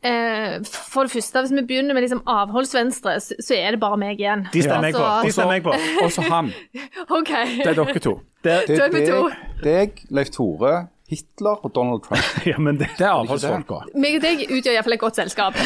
Eh, 0.00 0.56
for 0.64 1.04
det 1.04 1.12
første, 1.12 1.42
hvis 1.44 1.52
vi 1.52 1.64
begynner 1.68 1.94
med 1.94 2.06
liksom 2.06 2.22
avholdsvenstre, 2.24 3.18
så, 3.20 3.36
så 3.44 3.58
er 3.58 3.76
det 3.76 3.80
bare 3.82 3.98
meg 4.00 4.22
igjen. 4.22 4.46
De 4.54 4.62
stemmer 4.64 4.88
jeg 4.88 4.96
på. 4.96 5.04
Altså, 5.04 5.48
jeg 5.52 5.64
på. 5.66 5.74
Og 6.04 6.14
så 6.14 6.24
han. 6.30 6.48
okay. 7.18 7.58
Det 7.60 7.74
er 7.74 7.80
dere 7.82 8.04
to. 8.06 8.14
Det, 8.40 8.56
Det 8.70 8.78
det 8.80 9.02
er 9.04 9.18
er 9.18 9.36
deg, 9.60 10.00
Leif 10.08 10.32
Tore, 10.32 10.86
Hitler 11.10 11.64
og 11.66 11.72
Donald 11.74 12.04
Trump. 12.04 12.22
ja, 12.50 12.56
men 12.62 12.78
det, 12.80 12.86
Det 12.98 13.04
er 13.06 13.12
avholdsfolka. 13.16 13.80
Meg 13.98 14.16
og 14.20 14.22
deg 14.24 14.44
utgjør 14.46 14.76
iallfall 14.76 14.94
et 14.96 15.02
godt 15.02 15.18
selskap. 15.20 15.58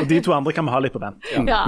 og 0.00 0.06
de 0.08 0.20
to 0.24 0.32
andre 0.32 0.54
kan 0.56 0.64
vi 0.66 0.72
ha 0.74 0.80
litt 0.82 0.94
på 0.96 1.02
vent. 1.02 1.30
Ja. 1.46 1.62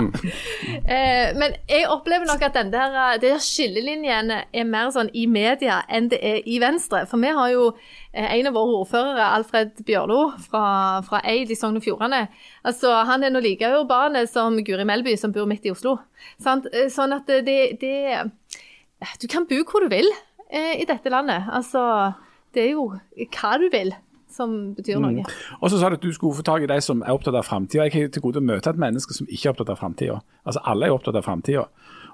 Eh, 0.88 1.35
men 1.37 1.56
jeg 1.68 1.87
opplever 1.92 2.26
nok 2.28 2.42
at 2.49 2.56
den 2.56 2.73
der, 2.73 2.94
eh, 3.04 3.18
der 3.23 3.38
skillelinjene 3.44 4.42
er 4.52 4.68
mer 4.68 4.90
sånn 4.94 5.11
i 5.12 5.26
media 5.30 5.82
enn 5.92 6.08
det 6.12 6.20
er 6.25 6.40
i 6.49 6.58
Venstre. 6.62 7.04
For 7.11 7.20
vi 7.20 7.32
har 7.37 7.50
jo 7.52 7.66
eh, 8.12 8.28
en 8.38 8.49
av 8.50 8.56
våre 8.56 8.80
ordførere, 8.82 9.28
Alfred 9.38 9.82
Bjørlo 9.87 10.20
fra, 10.49 10.64
fra 11.06 11.20
Eid 11.28 11.52
i 11.52 11.58
Sogn 11.58 11.76
og 11.80 11.85
Fjordane. 11.85 12.25
Altså, 12.66 12.92
han 13.08 13.25
er 13.26 13.35
nå 13.35 13.42
like 13.44 13.68
urbane 13.78 14.25
som 14.30 14.56
Guri 14.64 14.87
Melby, 14.88 15.16
som 15.20 15.35
bor 15.37 15.49
midt 15.50 15.68
i 15.68 15.75
Oslo. 15.75 15.99
Sant? 16.42 16.66
Eh, 16.73 16.88
Sånn 16.92 17.12
at 17.14 17.28
det, 17.28 17.78
det 17.82 18.25
Du 19.23 19.28
kan 19.30 19.44
bo 19.47 19.61
hvor 19.68 19.85
du 19.85 19.92
vil 19.92 20.08
eh, 20.50 20.80
i 20.80 20.87
dette 20.88 21.12
landet. 21.12 21.44
Altså, 21.52 21.82
det 22.54 22.66
er 22.66 22.70
jo 22.76 22.90
hva 22.92 23.56
du 23.60 23.68
vil 23.72 23.94
som 24.38 24.54
betyr 24.76 25.00
noe. 25.02 25.24
Og 25.58 25.70
så 25.72 25.80
sa 25.80 25.88
du 25.88 25.96
at 25.96 26.04
du 26.04 26.10
skulle 26.14 26.36
få 26.36 26.44
tak 26.46 26.64
i 26.64 26.70
de 26.70 26.78
som 26.84 27.00
er 27.02 27.16
opptatt 27.16 27.36
av 27.38 27.46
framtida. 27.48 27.86
Jeg 27.88 27.94
har 27.94 28.10
til 28.12 28.24
gode 28.24 28.42
å 28.42 28.44
møte 28.44 28.70
et 28.70 28.80
menneske 28.80 29.16
som 29.16 29.28
ikke 29.28 29.48
er 29.48 29.54
opptatt 29.54 29.72
av 29.72 29.80
framtida. 29.80 30.18
Altså, 30.44 30.62
alle 30.68 30.88
er 30.88 30.94
opptatt 30.94 31.16
av 31.18 31.24
framtida. 31.26 31.64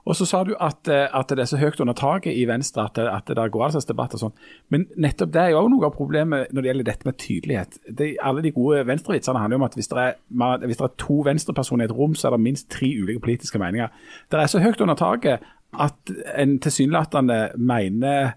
Og 0.04 0.16
så 0.18 0.26
sa 0.28 0.42
du 0.44 0.52
at, 0.60 0.84
eh, 0.92 1.08
at 1.16 1.32
det 1.32 1.40
er 1.40 1.48
så 1.48 1.58
høyt 1.58 1.80
under 1.80 1.96
taket 1.96 2.36
i 2.36 2.44
Venstre 2.48 2.84
at, 2.84 2.98
at 3.00 3.24
det 3.28 3.38
der 3.38 3.48
går 3.48 3.64
altså 3.66 3.80
debatt 3.88 4.14
og 4.16 4.20
sånn. 4.20 4.34
Men 4.72 4.84
nettopp 5.00 5.32
det 5.32 5.40
er 5.40 5.54
jo 5.54 5.62
òg 5.62 5.70
noe 5.72 5.88
av 5.88 5.96
problemet 5.96 6.52
når 6.52 6.60
det 6.60 6.70
gjelder 6.70 6.88
dette 6.90 7.08
med 7.08 7.18
tydelighet. 7.22 7.78
Det, 7.88 8.10
alle 8.20 8.44
de 8.44 8.52
gode 8.52 8.84
venstrevitsene 8.86 9.40
handler 9.40 9.56
jo 9.56 9.62
om 9.62 9.66
at 9.70 9.78
hvis 9.80 9.90
det, 9.90 10.04
er, 10.04 10.68
hvis 10.68 10.80
det 10.80 10.86
er 10.90 10.94
to 11.00 11.18
venstrepersoner 11.24 11.86
i 11.86 11.88
et 11.88 11.96
rom, 11.96 12.16
så 12.18 12.28
er 12.28 12.36
det 12.36 12.44
minst 12.44 12.68
tre 12.72 12.90
ulike 13.00 13.24
politiske 13.24 13.60
meninger. 13.62 13.88
Det 14.28 14.40
er 14.40 14.52
så 14.52 14.60
høyt 14.60 14.84
under 14.84 15.00
taket 15.00 15.48
at 15.80 16.14
en 16.36 16.58
tilsynelatende 16.62 17.38
mener 17.56 18.36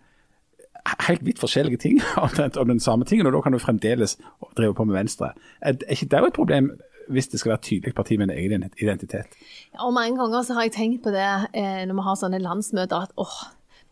helt 1.08 1.26
vidt 1.26 1.40
forskjellige 1.40 1.78
ting 1.84 2.02
om 2.24 2.30
den, 2.38 2.52
om 2.58 2.68
den 2.68 2.80
samme 2.84 3.06
tingen, 3.06 3.28
og 3.28 3.34
da 3.34 3.42
kan 3.42 3.56
du 3.56 3.60
fremdeles 3.60 4.18
drive 4.58 4.76
på 4.78 4.86
med 4.88 4.98
Venstre. 4.98 5.34
Er, 5.62 5.80
ikke 5.90 6.10
det 6.12 6.24
et 6.28 6.38
problem 6.38 6.72
hvis 7.08 7.30
det 7.32 7.40
skal 7.40 7.54
være 7.54 7.60
et 7.62 7.68
tydelig 7.70 7.96
parti 7.96 8.18
med 8.20 8.30
en 8.30 8.36
egen 8.36 8.66
identitet? 8.82 9.38
Og 9.80 9.94
mange 9.96 10.18
ganger 10.20 10.42
så 10.44 10.58
har 10.58 10.68
jeg 10.68 10.76
tenkt 10.76 11.06
på 11.06 11.14
det 11.16 11.28
eh, 11.56 11.86
når 11.88 11.96
vi 11.96 12.04
har 12.08 12.18
sånne 12.20 12.42
landsmøter, 12.44 13.08
at 13.08 13.14
åh, 13.16 13.38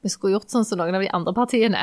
vi 0.06 0.12
skulle 0.14 0.36
gjort 0.36 0.54
sånn 0.54 0.66
som 0.68 0.78
noen 0.78 0.94
av 1.00 1.02
de 1.02 1.10
andre 1.18 1.34
partiene. 1.34 1.82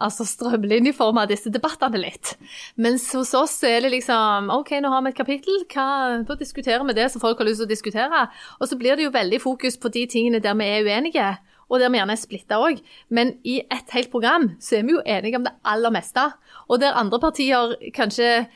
Altså 0.00 0.24
strømlinjeforma 0.24 1.26
disse 1.28 1.52
debattene 1.52 2.00
litt. 2.00 2.32
Mens 2.80 3.10
hos 3.12 3.34
oss 3.36 3.58
er 3.68 3.82
det 3.84 3.92
liksom 3.92 4.48
OK, 4.54 4.72
nå 4.80 4.88
har 4.88 5.04
vi 5.04 5.12
et 5.12 5.18
kapittel, 5.18 5.58
hva, 5.74 5.88
da 6.24 6.38
diskuterer 6.40 6.86
vi 6.88 6.96
det 6.96 7.10
som 7.12 7.20
folk 7.20 7.42
har 7.42 7.50
lyst 7.50 7.60
til 7.60 7.68
å 7.68 7.74
diskutere. 7.74 8.22
Og 8.56 8.70
så 8.70 8.78
blir 8.80 8.96
det 8.96 9.04
jo 9.04 9.12
veldig 9.12 9.42
fokus 9.44 9.76
på 9.76 9.92
de 9.92 10.06
tingene 10.08 10.40
der 10.40 10.56
vi 10.56 10.70
er 10.78 10.88
uenige. 10.88 11.28
Og 11.70 11.80
der 11.80 11.90
vi 11.92 11.98
gjerne 12.00 12.14
er 12.16 12.20
splitta 12.20 12.56
òg. 12.64 12.78
Men 13.12 13.34
i 13.44 13.58
et 13.70 13.90
helt 13.92 14.10
program 14.10 14.50
så 14.60 14.78
er 14.78 14.86
vi 14.88 14.94
jo 14.96 15.02
enige 15.04 15.36
om 15.36 15.44
det 15.44 15.52
aller 15.68 15.90
meste. 15.92 16.24
Og 16.68 16.80
der 16.80 16.96
andre 16.96 17.18
partier 17.20 17.74
kanskje 17.94 18.46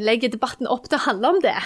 legger 0.00 0.32
debatten 0.32 0.66
opp 0.72 0.88
til 0.88 0.96
å 0.98 1.04
handle 1.06 1.34
om 1.34 1.40
det, 1.44 1.56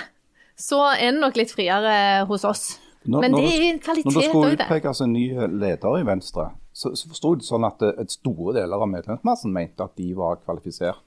så 0.58 0.80
er 0.96 1.12
det 1.12 1.20
nok 1.22 1.36
litt 1.38 1.52
friere 1.54 2.24
hos 2.26 2.44
oss. 2.44 2.64
Når- 3.06 3.20
Men 3.22 3.32
det 3.38 3.44
er 3.44 3.60
er 3.62 3.72
en 3.74 3.78
kvalitet 3.78 4.04
Når 4.10 4.14
det 4.20 4.24
skulle 4.30 4.50
òg, 4.50 4.56
det. 4.58 4.66
utpekes 4.66 5.00
en 5.04 5.12
ny 5.12 5.26
leder 5.62 5.98
i 6.00 6.02
Venstre, 6.08 6.48
så, 6.74 6.90
så 6.98 7.06
forsto 7.08 7.30
jeg 7.34 7.38
det 7.38 7.46
sånn 7.46 7.66
at 7.68 7.82
eh, 7.86 8.00
et 8.02 8.10
store 8.10 8.54
deler 8.58 8.82
av 8.82 8.88
medlemsmassen 8.90 9.52
mente 9.54 9.84
at 9.86 9.94
de 9.96 10.08
var 10.18 10.40
kvalifisert 10.42 10.98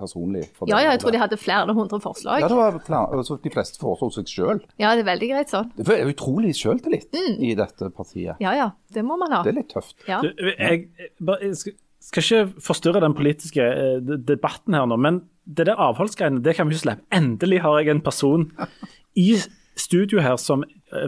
personlig. 0.00 0.44
for 0.56 0.70
Ja, 0.70 0.80
ja, 0.82 0.94
jeg 0.94 1.02
tror 1.02 1.14
de 1.14 1.20
hadde 1.22 1.38
flere 1.40 1.64
enn 1.66 1.72
100 1.74 2.02
forslag. 2.02 2.42
Ja, 2.42 2.50
det 2.50 2.58
var 2.58 2.78
flere, 2.86 3.18
altså, 3.18 3.38
De 3.42 3.52
fleste 3.54 3.80
foreslo 3.80 4.10
seg 4.14 4.30
sjøl. 4.30 4.62
Ja, 4.80 4.94
det 4.94 5.04
er 5.04 5.10
veldig 5.12 5.30
greit 5.30 5.54
sånn. 5.54 5.70
Det 5.76 5.86
er 5.88 6.10
utrolig 6.10 6.54
sjøltillit 6.58 7.18
i 7.38 7.54
dette 7.58 7.90
partiet. 7.94 8.40
Ja, 8.42 8.54
ja, 8.58 8.70
det 8.94 9.04
må 9.06 9.18
man 9.20 9.34
ha. 9.36 9.42
Det 9.46 9.54
er 9.54 9.60
litt 9.62 9.72
tøft. 9.74 9.96
Ja. 10.08 10.20
Du, 10.24 10.30
jeg, 10.34 10.56
jeg, 10.58 11.10
jeg 11.20 11.56
skal, 11.58 11.76
ikke 12.24 12.64
forstyrre 12.66 13.02
den 13.04 13.16
politiske 13.16 13.64
eh, 13.64 14.14
debatten 14.28 14.76
her 14.76 14.88
nå, 14.90 14.98
men 15.00 15.24
det 15.44 15.68
der 15.68 15.80
avholdsgreiene, 15.80 16.42
det 16.44 16.56
kan 16.56 16.68
vi 16.68 16.76
ikke 16.76 16.86
slippe. 16.86 17.06
Endelig 17.14 17.60
har 17.64 17.78
jeg 17.80 17.94
en 17.94 18.04
person 18.04 18.48
i 19.26 19.34
studio 19.76 20.22
her 20.22 20.36
som 20.40 20.64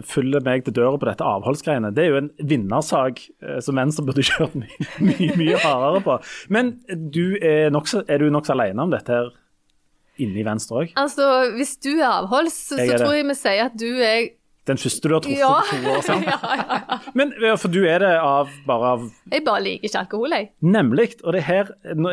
følger 0.07 0.43
meg 0.45 0.63
til 0.67 0.73
døra 0.77 0.97
på 0.99 1.07
dette 1.09 1.25
avholdsgreiene. 1.25 1.91
Det 1.95 2.03
er 2.05 2.09
jo 2.13 2.21
en 2.21 2.29
vinnersak 2.49 3.21
eh, 3.43 3.59
som 3.63 3.79
Venstre 3.79 4.05
burde 4.07 4.25
kjørt 4.29 4.55
mye, 4.59 4.87
mye, 5.07 5.29
mye 5.39 5.59
hardere 5.63 6.01
på. 6.05 6.17
Men 6.53 6.73
du 7.13 7.37
er, 7.41 7.69
nok, 7.73 7.89
er 8.07 8.23
du 8.23 8.29
nokså 8.33 8.55
alene 8.57 8.85
om 8.87 8.93
dette 8.93 9.13
her 9.15 9.29
inne 10.23 10.41
i 10.41 10.45
Venstre 10.47 10.81
òg? 10.83 10.95
Altså, 10.97 11.27
hvis 11.57 11.75
du 11.83 11.93
er 11.99 12.07
avholds, 12.09 12.55
så, 12.71 12.79
Jeg 12.81 12.93
er 12.95 12.97
så 12.97 13.05
tror 13.05 13.17
jeg 13.19 13.27
vi 13.29 13.37
sier 13.37 13.65
at 13.69 13.75
du 13.77 13.89
er 14.01 14.29
Den 14.67 14.79
første 14.81 15.07
du 15.07 15.13
har 15.15 15.21
truffet 15.23 15.39
Ja. 15.39 15.51
på 15.63 15.77
to 15.83 15.91
år 15.93 16.01
siden. 16.07 16.23
ja, 16.33 16.39
ja, 16.59 16.79
ja. 16.89 16.97
Men 17.15 17.35
for 17.61 17.71
du 17.71 17.77
er 17.87 18.01
det 18.03 18.09
av 18.19 18.49
bare 18.67 18.89
av 18.97 19.05
Jeg 19.31 19.45
bare 19.45 19.61
liker 19.63 19.87
ikke 19.87 20.01
alkohol, 20.01 20.33
jeg. 20.35 20.49
Nemlig. 20.65 21.05
Og 21.23 21.37
det 21.37 21.43
her, 21.47 21.69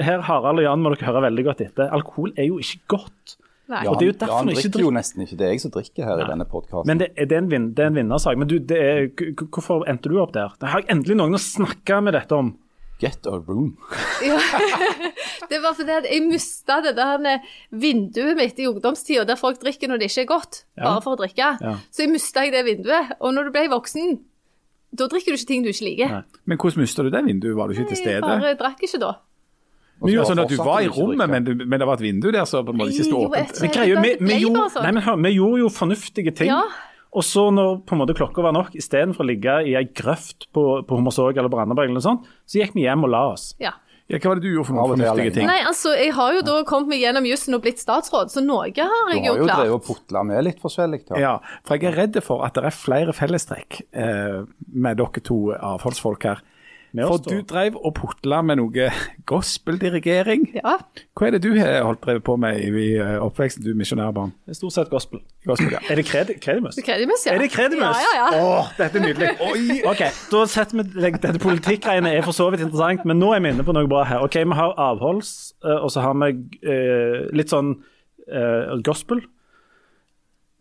her 0.07 0.21
Harald 0.29 0.61
og 0.63 0.69
Jan 0.69 0.85
må 0.85 0.93
dere 0.95 1.09
høre 1.09 1.25
veldig 1.27 1.47
godt 1.49 1.65
etter. 1.67 1.89
Alkohol 1.97 2.31
er 2.39 2.47
jo 2.53 2.61
ikke 2.63 2.85
godt. 2.99 3.35
Nei. 3.68 3.87
Og 3.88 3.94
det 3.98 4.05
er 4.05 4.11
jo 4.12 4.16
derfor 4.20 4.35
han 4.37 4.44
han 4.44 4.48
ikke 4.53 4.61
drikker 4.61 4.70
drikker. 4.74 4.85
jo 4.85 4.90
nesten 4.98 5.22
ikke. 5.24 5.37
Det 5.40 5.46
er 5.46 5.53
jeg 5.55 5.61
som 5.62 5.70
drikker 5.72 6.05
her 6.05 6.20
i 6.20 6.27
denne 6.29 6.44
podkasten. 6.44 6.87
Men 6.90 6.98
det, 7.00 7.09
er- 7.16 7.24
det, 7.31 7.33
er 7.33 7.42
en 7.44 7.48
vin, 7.50 7.70
det 7.74 7.85
er 7.85 7.87
en 7.92 7.94
vinnersak. 7.96 8.37
Men 8.38 8.48
du, 8.50 8.59
det 8.59 8.81
er, 8.83 9.07
hvorfor 9.48 9.87
endte 9.88 10.11
du 10.12 10.18
opp 10.20 10.35
der? 10.37 10.53
Det 10.61 10.68
har 10.68 10.83
jeg 10.85 10.90
endelig 10.92 11.16
noen 11.16 11.35
å 11.38 11.40
snakke 11.40 12.00
med 12.05 12.12
dette 12.18 12.37
om. 12.37 12.53
Get 13.00 13.27
a 13.27 13.38
room. 13.40 13.77
Ja. 14.24 14.37
det 15.50 15.59
var 15.64 15.74
fordi 15.77 15.90
at 15.92 16.07
jeg 16.09 16.22
mista 16.29 16.77
det 16.85 16.92
der 16.96 17.40
vinduet 17.74 18.37
mitt 18.38 18.61
i 18.62 18.68
ungdomstida 18.70 19.24
der 19.29 19.37
folk 19.37 19.59
drikker 19.61 19.90
når 19.90 19.98
det 20.00 20.07
ikke 20.12 20.22
er 20.22 20.29
godt, 20.31 20.61
Ja. 20.79 20.85
bare 20.87 21.03
for 21.05 21.16
å 21.16 21.20
drikke. 21.24 21.48
Ja. 21.61 21.74
Så 21.90 22.05
jeg 22.05 22.12
mista 22.14 22.44
det 22.55 22.62
vinduet. 22.64 23.16
Og 23.20 23.35
når 23.35 23.48
du 23.48 23.55
ble 23.57 23.66
voksen, 23.72 24.18
da 24.94 25.09
drikker 25.11 25.35
du 25.35 25.40
ikke 25.40 25.48
ting 25.50 25.64
du 25.66 25.70
ikke 25.72 25.88
liker. 25.88 26.09
Nei. 26.20 26.22
Men 26.46 26.59
hvordan 26.62 26.85
mista 26.85 27.03
du 27.03 27.11
det 27.11 27.24
vinduet? 27.27 27.57
Var 27.59 27.68
du 27.68 27.74
ikke 27.74 27.88
til 27.90 27.96
stede? 28.05 28.20
Jeg 28.20 28.22
bare 28.22 28.55
drakk 28.61 28.85
ikke 28.87 29.00
da. 29.03 29.12
Men 30.03 30.13
jo, 30.13 30.25
sånn 30.27 30.43
at 30.43 30.51
Du 30.51 30.57
var 30.59 30.83
i 30.85 30.89
rommet, 30.91 31.31
men, 31.31 31.47
men 31.65 31.81
det 31.81 31.87
var 31.89 32.01
et 32.01 32.05
vindu 32.05 32.31
der, 32.35 32.43
så 32.49 32.65
på 32.67 32.75
en 32.75 32.81
måte 32.81 32.95
ikke 32.97 33.07
sto 33.07 33.21
åpent. 33.29 33.61
Vi, 33.63 33.71
vi, 33.71 34.17
vi, 34.21 34.41
hør, 35.07 35.21
vi 35.23 35.33
gjorde 35.37 35.63
jo 35.63 35.71
fornuftige 35.73 36.35
ting. 36.35 36.51
Ja. 36.51 36.65
Og 37.15 37.23
så 37.23 37.47
når 37.55 37.79
på 37.87 37.95
en 37.95 38.03
måte 38.03 38.17
klokka 38.19 38.43
var 38.43 38.57
nok, 38.57 38.75
istedenfor 38.75 39.23
å 39.23 39.29
ligge 39.29 39.55
i 39.71 39.77
ei 39.79 39.87
grøft 39.87 40.49
på, 40.55 40.67
på 40.87 40.99
Hummersåk 40.99 41.39
eller 41.39 41.53
på 41.53 41.63
eller 41.63 41.95
noe 41.95 42.05
sånt, 42.05 42.27
så 42.43 42.59
gikk 42.59 42.75
vi 42.75 42.89
hjem 42.89 43.07
og 43.07 43.15
la 43.15 43.25
oss. 43.37 43.53
Ja. 43.63 43.77
Ja, 44.05 44.19
hva 44.21 44.35
var 44.35 44.37
det 44.37 44.45
du 44.45 44.51
gjorde 44.51 44.69
for 44.69 44.77
noen 44.77 44.91
fornuftige 44.93 45.33
ting? 45.39 45.47
Nei, 45.49 45.61
altså, 45.65 45.95
jeg 45.97 46.11
har 46.13 46.35
jo 46.37 46.41
da 46.45 46.59
kommet 46.69 46.91
meg 46.93 47.01
gjennom 47.01 47.25
jussen 47.25 47.57
og 47.57 47.63
blitt 47.65 47.81
statsråd, 47.81 48.35
så 48.35 48.43
noe 48.45 48.67
har 48.67 48.69
jeg 48.69 48.75
jo 48.77 48.83
klart. 48.85 49.15
Du 49.15 49.15
har 49.15 49.25
jo 49.25 49.39
jo 49.39 49.47
drevet 49.49 49.77
og 49.79 49.87
putla 49.87 50.25
med 50.29 50.43
litt 50.45 50.61
forskjellig. 50.61 51.01
Ja. 51.15 51.21
Ja, 51.23 51.61
for 51.65 51.79
jeg 51.79 51.89
er 51.89 51.97
redd 52.03 52.19
for 52.27 52.45
at 52.45 52.59
det 52.59 52.67
er 52.69 52.77
flere 52.77 53.15
fellestrekk 53.17 53.79
eh, 53.97 54.43
med 54.75 55.01
dere 55.01 55.25
to 55.25 55.39
avholdsfolk 55.57 56.29
her. 56.29 56.45
Med 56.95 57.09
For 57.09 57.17
oss, 57.17 57.23
da. 57.27 57.31
du 57.35 57.43
drev 57.51 57.75
og 57.81 57.91
putla 57.99 58.39
med 58.47 58.61
noe 58.61 58.85
gospeldirigering. 59.27 60.45
Ja. 60.55 60.77
Hva 61.19 61.27
er 61.27 61.35
det 61.35 61.41
du 61.43 61.51
har 61.59 61.81
holdt 61.89 62.03
drevet 62.05 62.23
på 62.27 62.37
med 62.39 62.61
i 62.63 62.85
eh, 63.03 63.17
oppveksten, 63.25 63.65
du 63.67 63.73
misjonærbarn? 63.79 64.31
Det 64.47 64.55
er 64.55 64.59
stort 64.61 64.77
sett 64.77 64.93
gospel. 64.93 65.21
Gospel, 65.47 65.73
ja. 65.75 65.81
Er 65.91 65.99
det 65.99 66.05
kred, 66.07 66.31
Kredimus? 66.45 66.79
Kredimus, 66.87 67.25
ja. 67.27 67.35
Er 67.35 67.43
det 67.43 67.51
Kredimus? 67.55 67.99
Ja, 67.99 68.13
ja, 68.15 68.29
ja. 68.37 68.45
Åh, 68.47 68.71
dette 68.79 69.01
er 69.01 69.07
nydelig. 69.09 69.33
Oi. 69.51 69.81
Ok, 69.91 70.05
da 70.31 70.45
setter 70.55 70.81
vi 70.81 70.87
legg- 71.07 71.19
Dette 71.25 71.43
politikkgreiene 71.43 72.15
er 72.15 72.23
for 72.27 72.37
så 72.37 72.47
vidt 72.55 72.63
interessant, 72.69 73.05
men 73.09 73.19
nå 73.23 73.33
er 73.35 73.43
vi 73.45 73.53
inne 73.55 73.67
på 73.67 73.75
noe 73.77 73.91
bra 73.91 74.05
her. 74.09 74.23
Ok, 74.29 74.39
Vi 74.45 74.59
har 74.61 74.75
avholds, 74.91 75.35
eh, 75.67 75.79
og 75.81 75.91
så 75.95 76.05
har 76.07 76.15
vi 76.23 76.31
eh, 76.63 77.25
litt 77.35 77.51
sånn 77.53 77.75
eh, 78.31 78.75
gospel. 78.87 79.25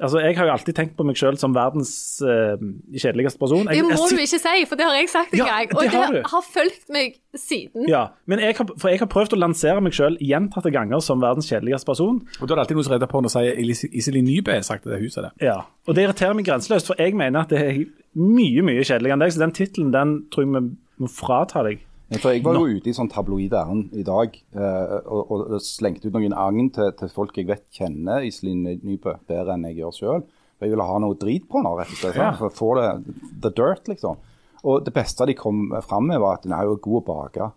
Altså, 0.01 0.19
Jeg 0.19 0.35
har 0.37 0.45
jo 0.45 0.51
alltid 0.51 0.73
tenkt 0.75 0.95
på 0.97 1.05
meg 1.05 1.15
sjøl 1.15 1.37
som 1.37 1.53
verdens 1.55 1.91
uh, 2.25 2.57
kjedeligste 2.97 3.39
person. 3.39 3.67
Jeg, 3.69 3.77
Det 3.77 3.83
må 3.85 3.93
jeg 3.93 4.17
du 4.17 4.23
ikke 4.23 4.39
si, 4.41 4.63
for 4.67 4.79
det 4.79 4.87
har 4.87 4.95
jeg 4.97 5.09
sagt 5.11 5.33
en 5.33 5.37
Ja, 5.39 5.45
gang. 5.45 5.75
Og 5.77 5.83
det 5.83 5.91
har 5.93 6.15
det 6.17 6.23
har 6.31 6.45
fulgt 6.47 6.89
meg 6.89 7.19
siden. 7.37 7.85
Ja, 7.87 8.01
men 8.25 8.41
jeg 8.41 8.57
har, 8.57 8.67
for 8.77 8.89
jeg 8.89 8.99
har 9.03 9.09
prøvd 9.13 9.37
å 9.37 9.39
lansere 9.39 9.81
meg 9.85 9.93
sjøl 9.93 10.17
gjentatte 10.19 10.73
ganger 10.73 10.99
som 11.05 11.21
verdens 11.21 11.47
kjedeligste 11.51 11.85
person. 11.87 12.19
Og 12.41 12.47
da 12.47 12.53
er 12.53 12.55
det 12.55 12.63
alltid 12.65 12.79
noen 12.79 12.87
som 12.89 12.95
redder 12.97 13.11
på 13.13 13.21
når 13.23 13.35
sier 13.35 13.87
Iselin 13.93 14.25
Nybø 14.27 14.57
har 14.57 14.65
sagt 14.65 14.89
det 14.89 14.99
huset 15.03 15.27
der. 15.27 15.33
Ja, 15.45 15.59
Og 15.87 15.95
det 15.95 16.07
irriterer 16.07 16.33
meg 16.37 16.49
grenseløst, 16.49 16.89
for 16.89 16.99
jeg 16.99 17.15
mener 17.15 17.45
at 17.45 17.53
det 17.53 17.61
er 17.61 17.83
mye 18.17 18.65
mye 18.65 18.83
kjedeligere 18.83 19.13
enn 19.19 19.25
deg. 19.27 19.33
Så 19.37 19.45
den 19.45 19.55
tittelen 19.55 19.93
den 19.93 20.17
tror 20.33 20.47
jeg 20.47 20.53
vi 20.57 21.05
må 21.05 21.09
frata 21.11 21.63
deg. 21.69 21.85
For 22.19 22.33
jeg 22.33 22.43
var 22.45 22.57
jo 22.59 22.77
ute 22.77 22.91
i 22.91 22.95
sånn 22.95 23.09
tabloid 23.11 23.53
ærend 23.57 23.93
i 23.97 24.03
dag 24.05 24.35
eh, 24.35 24.93
og, 25.07 25.31
og 25.31 25.55
slengte 25.63 26.09
ut 26.09 26.17
noen 26.17 26.35
agn 26.35 26.69
til, 26.75 26.91
til 26.99 27.11
folk 27.13 27.37
jeg 27.39 27.47
vet 27.49 27.63
kjenner 27.73 28.25
Iselin 28.27 28.65
Nybø 28.83 29.15
bedre 29.29 29.55
enn 29.55 29.65
jeg 29.69 29.79
gjør 29.81 29.97
sjøl. 29.97 30.23
Jeg 30.63 30.71
ville 30.71 30.85
ha 30.87 30.99
noe 31.01 31.17
drit 31.19 31.47
på 31.49 31.59
henne, 31.59 31.73
rett 31.79 31.91
og 31.91 31.99
slett. 31.99 32.19
Ja. 32.19 32.29
For 32.39 32.47
å 32.47 32.55
få 32.55 32.69
det 32.79 33.17
the 33.43 33.51
dirt, 33.55 33.89
liksom. 33.91 34.21
Og 34.63 34.85
det 34.85 34.93
beste 34.95 35.27
de 35.27 35.35
kom 35.35 35.65
fram 35.83 36.07
med, 36.07 36.21
var 36.23 36.37
at 36.37 36.47
hun 36.47 36.55
er 36.55 36.69
jo 36.69 36.77
god 36.85 37.01
å 37.01 37.05
bake. 37.09 37.49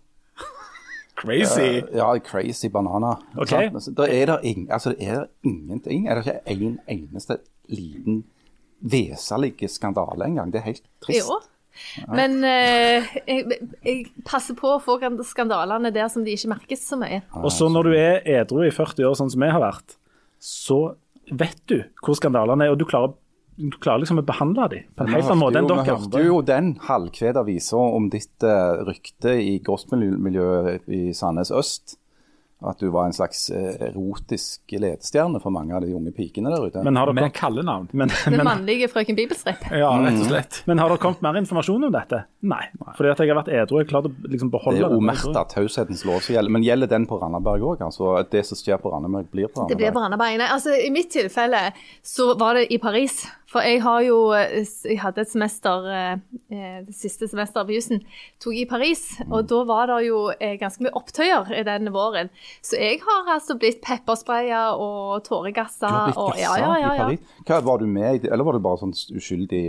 Crazy. 1.16 1.82
Ja, 1.96 2.10
crazy 2.18 2.68
banana. 2.68 3.14
Okay. 3.38 3.70
Da 3.96 4.08
er 4.10 4.26
det, 4.32 4.40
ing, 4.44 4.66
altså, 4.72 4.92
det 4.92 5.06
er 5.06 5.28
ingenting. 5.46 6.08
Er 6.08 6.18
det 6.20 6.26
ikke 6.26 6.66
en 6.66 6.80
eneste 6.92 7.38
liten 7.72 8.24
veselig 8.80 9.54
skandale 9.72 10.28
engang? 10.28 10.52
Det 10.52 10.60
er 10.60 10.66
helt 10.72 10.84
trist. 11.06 11.30
Jo. 11.30 11.38
Men 12.12 12.38
eh, 12.46 13.06
jeg, 13.26 13.60
jeg 13.84 14.04
passer 14.26 14.56
på 14.58 14.76
å 14.76 14.80
få 14.82 14.98
skandalene 15.26 15.92
der 15.94 16.08
som 16.12 16.24
de 16.26 16.34
ikke 16.36 16.52
merkes 16.54 16.86
så 16.88 16.98
mye. 17.00 17.22
Og 17.42 17.50
så 17.54 17.68
når 17.72 17.90
du 17.90 17.96
er 17.98 18.26
edru 18.40 18.64
i 18.66 18.72
40 18.74 19.08
år, 19.08 19.18
sånn 19.18 19.32
som 19.32 19.44
jeg 19.46 19.54
har 19.54 19.62
vært, 19.64 19.98
så 20.42 20.80
vet 21.32 21.62
du 21.70 21.80
hvor 22.04 22.18
skandalene 22.18 22.66
er, 22.66 22.74
og 22.74 22.80
du 22.80 22.86
klarer, 22.88 23.14
du 23.56 23.76
klarer 23.80 24.02
liksom 24.02 24.20
å 24.20 24.26
behandle 24.26 24.68
dem 24.72 24.88
på 24.94 25.04
en 25.04 25.14
helt 25.14 25.30
annen 25.30 25.42
måte 25.42 25.60
enn 25.62 25.70
Vi 25.70 25.90
hørte 25.90 26.24
jo 26.26 26.40
den 26.46 26.72
halvkveda 26.86 27.44
visa 27.48 27.80
om 27.80 28.10
ditt 28.12 28.46
uh, 28.46 28.82
rykte 28.86 29.36
i 29.40 29.56
gospelmiljøet 29.64 30.90
i 30.92 31.06
Sandnes 31.16 31.52
øst. 31.54 31.96
At 32.64 32.78
du 32.80 32.88
var 32.88 33.04
en 33.04 33.12
slags 33.12 33.50
eh, 33.52 33.74
erotisk 33.90 34.72
ledestjerne 34.72 35.36
for 35.42 35.52
mange 35.52 35.74
av 35.76 35.82
de 35.84 35.90
unge 35.92 36.08
pikene 36.16 36.48
der 36.48 36.64
ute. 36.64 36.84
Men 36.86 36.96
har 36.96 37.10
Med 37.12 37.26
dere, 37.26 37.32
kallenavn. 37.36 37.90
men, 37.92 38.08
Den 38.24 38.44
mannlige 38.48 38.88
frøken 38.88 39.18
Bibelstripp. 39.18 39.66
Ja, 39.76 39.90
rett 40.00 40.16
og 40.22 40.30
slett. 40.30 40.62
men 40.64 40.80
har 40.80 40.88
det 40.88 40.96
kommet 41.02 41.20
mer 41.20 41.36
informasjon 41.36 41.84
om 41.84 41.92
dette? 41.92 42.22
Nei. 42.48 42.62
Fordi 42.96 43.10
at 43.12 43.20
jeg 43.20 43.28
har 43.28 43.38
vært 43.42 43.52
edru 43.52 43.82
jeg 43.82 43.90
klarte 43.90 44.08
å 44.08 44.30
liksom 44.32 44.50
beholde 44.54 44.80
det 44.80 44.86
Det 44.86 44.88
er 44.88 44.96
omerta 45.02 45.44
taushetens 45.52 46.06
lov 46.08 46.22
som 46.24 46.32
gjelder. 46.38 46.54
Men 46.56 46.64
gjelder 46.64 46.88
den 46.94 47.04
på 47.10 47.20
Randaberg 47.20 47.66
òg? 47.74 47.84
Altså, 47.84 48.14
det 48.32 48.46
som 48.48 48.56
skjer 48.56 48.80
på 48.80 48.94
Randaberg, 48.94 49.28
blir 49.34 49.52
på 49.52 49.68
Det 49.68 49.76
blir 49.76 49.92
på 49.92 50.00
Randaberg. 50.00 50.38
Nei, 50.40 50.48
altså, 50.48 50.72
I 50.72 50.88
mitt 50.94 51.12
tilfelle 51.12 51.66
så 52.00 52.32
var 52.40 52.56
det 52.56 52.70
i 52.72 52.80
Paris. 52.80 53.26
For 53.50 53.62
jeg 53.62 53.78
har 53.84 54.00
jo 54.02 54.16
Jeg 54.34 54.98
hadde 55.00 55.22
et 55.22 55.30
semester 55.30 55.86
eh, 55.92 56.80
Det 56.86 56.94
siste 56.96 57.28
semesteret 57.30 57.68
på 57.68 57.76
jussen 57.76 58.02
tok 58.42 58.56
i 58.58 58.64
Paris. 58.68 59.02
Og 59.30 59.46
da 59.48 59.62
var 59.68 59.90
det 59.90 60.00
jo 60.08 60.18
eh, 60.34 60.56
ganske 60.60 60.82
mye 60.84 60.94
opptøyer 60.98 61.50
i 61.56 61.62
den 61.66 61.90
våren. 61.94 62.28
Så 62.64 62.78
jeg 62.78 63.00
har 63.04 63.30
altså 63.36 63.56
blitt 63.58 63.80
pepperspraya 63.84 64.76
og 64.76 65.24
tåregassa. 65.26 65.88
Du 65.88 65.94
har 65.94 66.10
blitt 66.10 66.20
og, 66.20 66.40
ja, 66.40 66.52
ja, 66.60 66.72
ja, 66.82 66.92
ja. 67.00 67.08
Hva, 67.46 67.60
var 67.66 67.80
du 67.82 67.86
med 67.90 68.18
i 68.18 68.20
det, 68.24 68.32
eller 68.34 68.46
var 68.46 68.58
du 68.58 68.62
bare 68.64 68.80
sånn 68.82 68.92
uskyldig 68.92 69.62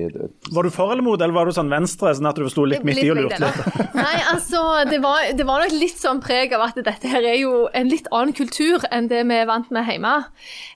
Var 0.53 0.67
du 0.67 0.71
for 0.73 0.93
eller 0.93 1.05
mot, 1.05 1.21
eller 1.21 1.35
var 1.35 1.49
du 1.49 1.55
sånn 1.55 1.71
venstre, 1.71 2.13
sånn 2.17 2.29
at 2.29 2.39
du 2.39 2.47
sto 2.51 2.65
litt 2.67 2.85
midt 2.87 3.01
i 3.03 3.09
og 3.13 3.21
lurte 3.21 3.39
litt? 3.43 3.79
Nei, 3.97 4.15
altså, 4.33 4.63
det 4.89 4.99
var, 5.03 5.31
det 5.37 5.47
var 5.47 5.63
nok 5.63 5.77
litt 5.77 6.01
sånn 6.01 6.21
preg 6.23 6.53
av 6.57 6.67
at 6.69 6.81
dette 6.81 7.11
her 7.11 7.25
er 7.25 7.39
jo 7.39 7.65
en 7.77 7.89
litt 7.91 8.09
annen 8.11 8.35
kultur 8.37 8.85
enn 8.91 9.09
det 9.11 9.23
vi 9.27 9.39
er 9.39 9.49
vant 9.49 9.71
med 9.73 9.87
hjemme. 9.89 10.15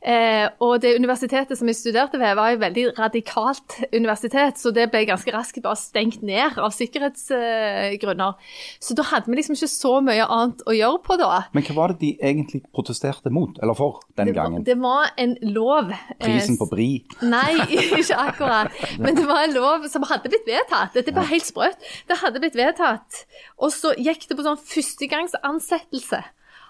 Eh, 0.01 0.47
og 0.63 0.79
det 0.83 0.95
universitetet 0.97 1.59
som 1.59 1.69
jeg 1.69 1.79
studerte 1.79 2.21
ved, 2.21 2.35
var 2.39 2.53
jo 2.53 2.61
veldig 2.61 2.87
radikalt 2.97 3.77
universitet, 3.93 4.57
så 4.59 4.71
det 4.75 4.89
ble 4.91 5.05
ganske 5.09 5.31
raskt 5.33 5.61
bare 5.63 5.79
stengt 5.79 6.21
ned 6.25 6.57
av 6.61 6.71
sikkerhetsgrunner. 6.75 8.33
Så 8.81 8.95
da 8.97 9.05
hadde 9.11 9.31
vi 9.31 9.37
liksom 9.39 9.55
ikke 9.57 9.69
så 9.71 9.93
mye 10.05 10.25
annet 10.25 10.63
å 10.67 10.75
gjøre 10.75 11.01
på 11.05 11.17
da. 11.21 11.29
Men 11.55 11.63
hva 11.67 11.75
var 11.77 11.93
det 11.93 11.99
de 12.01 12.11
egentlig 12.31 12.63
protesterte 12.73 13.31
mot, 13.33 13.57
eller 13.61 13.77
for, 13.77 14.01
den 14.17 14.31
Det 14.31 14.35
gangen? 14.37 14.63
det 14.67 14.77
var 14.81 15.11
en 15.17 15.37
lov. 15.41 15.91
eh, 15.91 16.25
Prisen 16.25 16.57
på 16.59 16.67
bri? 16.71 16.89
Nei, 17.21 17.55
ikke 17.99 18.17
akkurat. 18.17 18.71
Men 18.99 19.15
det 19.15 19.25
var 19.29 19.43
en 19.47 19.53
lov 19.55 19.87
som 19.91 20.03
hadde 20.09 20.29
blitt 20.31 20.47
vedtatt. 20.47 20.93
Dette 20.97 21.13
var 21.15 21.29
helt 21.31 21.45
sprøtt. 21.47 21.79
Det 22.09 22.17
hadde 22.21 22.39
blitt 22.43 22.55
vedtatt. 22.59 23.25
Og 23.61 23.71
så 23.73 23.93
gikk 23.97 24.27
det 24.29 24.37
på 24.39 24.45
sånn 24.45 24.59
førstegangsansettelse 24.61 26.21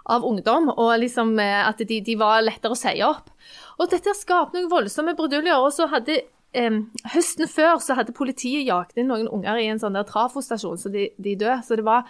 av 0.09 0.25
ungdom, 0.25 0.71
og 0.73 0.93
liksom 1.01 1.35
eh, 1.39 1.61
at 1.67 1.81
de, 1.87 2.01
de 2.05 2.17
var 2.19 2.41
lettere 2.43 2.73
å 2.73 2.79
si 2.79 2.93
opp. 3.05 3.31
Og 3.79 3.89
dette 3.91 4.13
skapte 4.17 4.57
noen 4.57 4.69
voldsomme 4.71 5.15
bruduljer. 5.17 5.57
Og 5.57 5.71
så 5.73 5.87
hadde 5.91 6.21
eh, 6.57 6.79
Høsten 7.13 7.49
før 7.49 7.79
så 7.83 7.97
hadde 7.97 8.15
politiet 8.17 8.65
jagt 8.67 8.97
inn 8.97 9.09
noen 9.11 9.29
unger 9.31 9.61
i 9.61 9.69
en 9.71 9.81
sånn 9.81 9.97
der 9.97 10.07
trafostasjon, 10.09 10.79
så 10.81 10.91
de, 10.93 11.09
de 11.17 11.35
døde. 11.35 11.59
Så 11.67 11.77
det 11.79 11.85
var, 11.87 12.09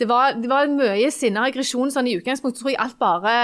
det 0.00 0.08
var, 0.10 0.36
det 0.40 0.52
var 0.52 0.70
mye 0.72 1.10
sinne 1.14 1.42
og 1.42 1.50
aggresjon 1.50 1.92
sånn 1.94 2.10
i 2.10 2.16
utgangspunktet. 2.20 2.62
tror 2.62 2.74
jeg 2.74 2.82
alt 2.84 3.00
bare 3.00 3.34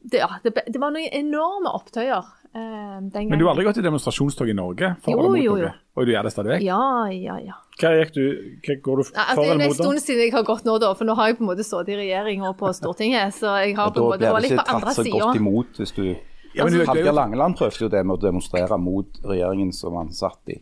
det, 0.00 0.22
ja, 0.22 0.30
det, 0.44 0.54
det 0.68 0.80
var 0.80 0.94
noen 0.94 1.12
enorme 1.12 1.72
opptøyer. 1.76 2.28
Men 2.52 3.38
du 3.38 3.44
har 3.44 3.52
aldri 3.52 3.64
gått 3.64 3.78
i 3.78 3.84
demonstrasjonstog 3.84 4.48
i 4.50 4.54
Norge? 4.58 4.88
For 5.04 5.14
Jo, 5.14 5.18
eller 5.20 5.30
mot 5.30 5.42
jo, 5.44 5.56
jo. 5.62 5.68
Og 5.96 6.06
du 6.06 6.12
gjør 6.12 6.26
det 6.26 6.32
stadig 6.34 6.50
vekk? 6.54 6.64
Ja, 6.66 6.80
ja, 7.14 7.36
ja. 7.44 7.58
Hva, 7.80 7.92
gikk 7.96 8.10
du, 8.16 8.24
hva 8.66 8.74
går 8.84 9.00
du 9.00 9.04
for 9.06 9.20
altså, 9.22 9.34
for 9.36 9.42
det 9.42 9.50
er 9.50 9.54
en 9.54 9.62
mot? 9.62 9.76
da? 9.76 9.84
stund 9.84 10.02
siden 10.04 10.22
jeg 10.24 10.32
har 10.34 10.46
gått 10.48 10.66
nå, 10.66 10.74
da, 10.82 10.90
for 10.98 11.08
nå 11.08 11.14
har 11.16 11.30
jeg 11.30 11.38
på 11.38 11.44
en 11.46 11.50
måte 11.52 11.64
sittet 11.64 11.92
i 11.94 11.98
regjering 12.00 12.42
og 12.48 12.56
på 12.60 12.72
Stortinget. 12.80 13.36
Så 13.38 13.54
jeg 13.62 13.76
har 13.78 13.92
på 13.94 14.02
en 14.02 14.10
måte 14.12 14.32
vært 14.34 14.46
litt 14.48 14.56
på 14.58 14.66
andre 14.66 14.90
tatt 14.90 14.98
så 14.98 15.04
godt 15.06 15.22
sida. 15.30 15.30
imot 15.40 15.80
hvis 15.82 15.94
du 15.96 16.02
Ja, 16.50 16.64
men 16.66 16.74
du, 16.74 16.82
Hallgeir 16.82 17.14
Langeland 17.14 17.54
prøvde 17.60 17.86
jo 17.86 17.92
det 17.92 18.02
med 18.02 18.18
å 18.18 18.20
demonstrere 18.26 18.80
mot 18.82 19.22
regjeringen 19.22 19.70
som 19.76 19.94
han 20.00 20.10
satt 20.10 20.50
i. 20.50 20.58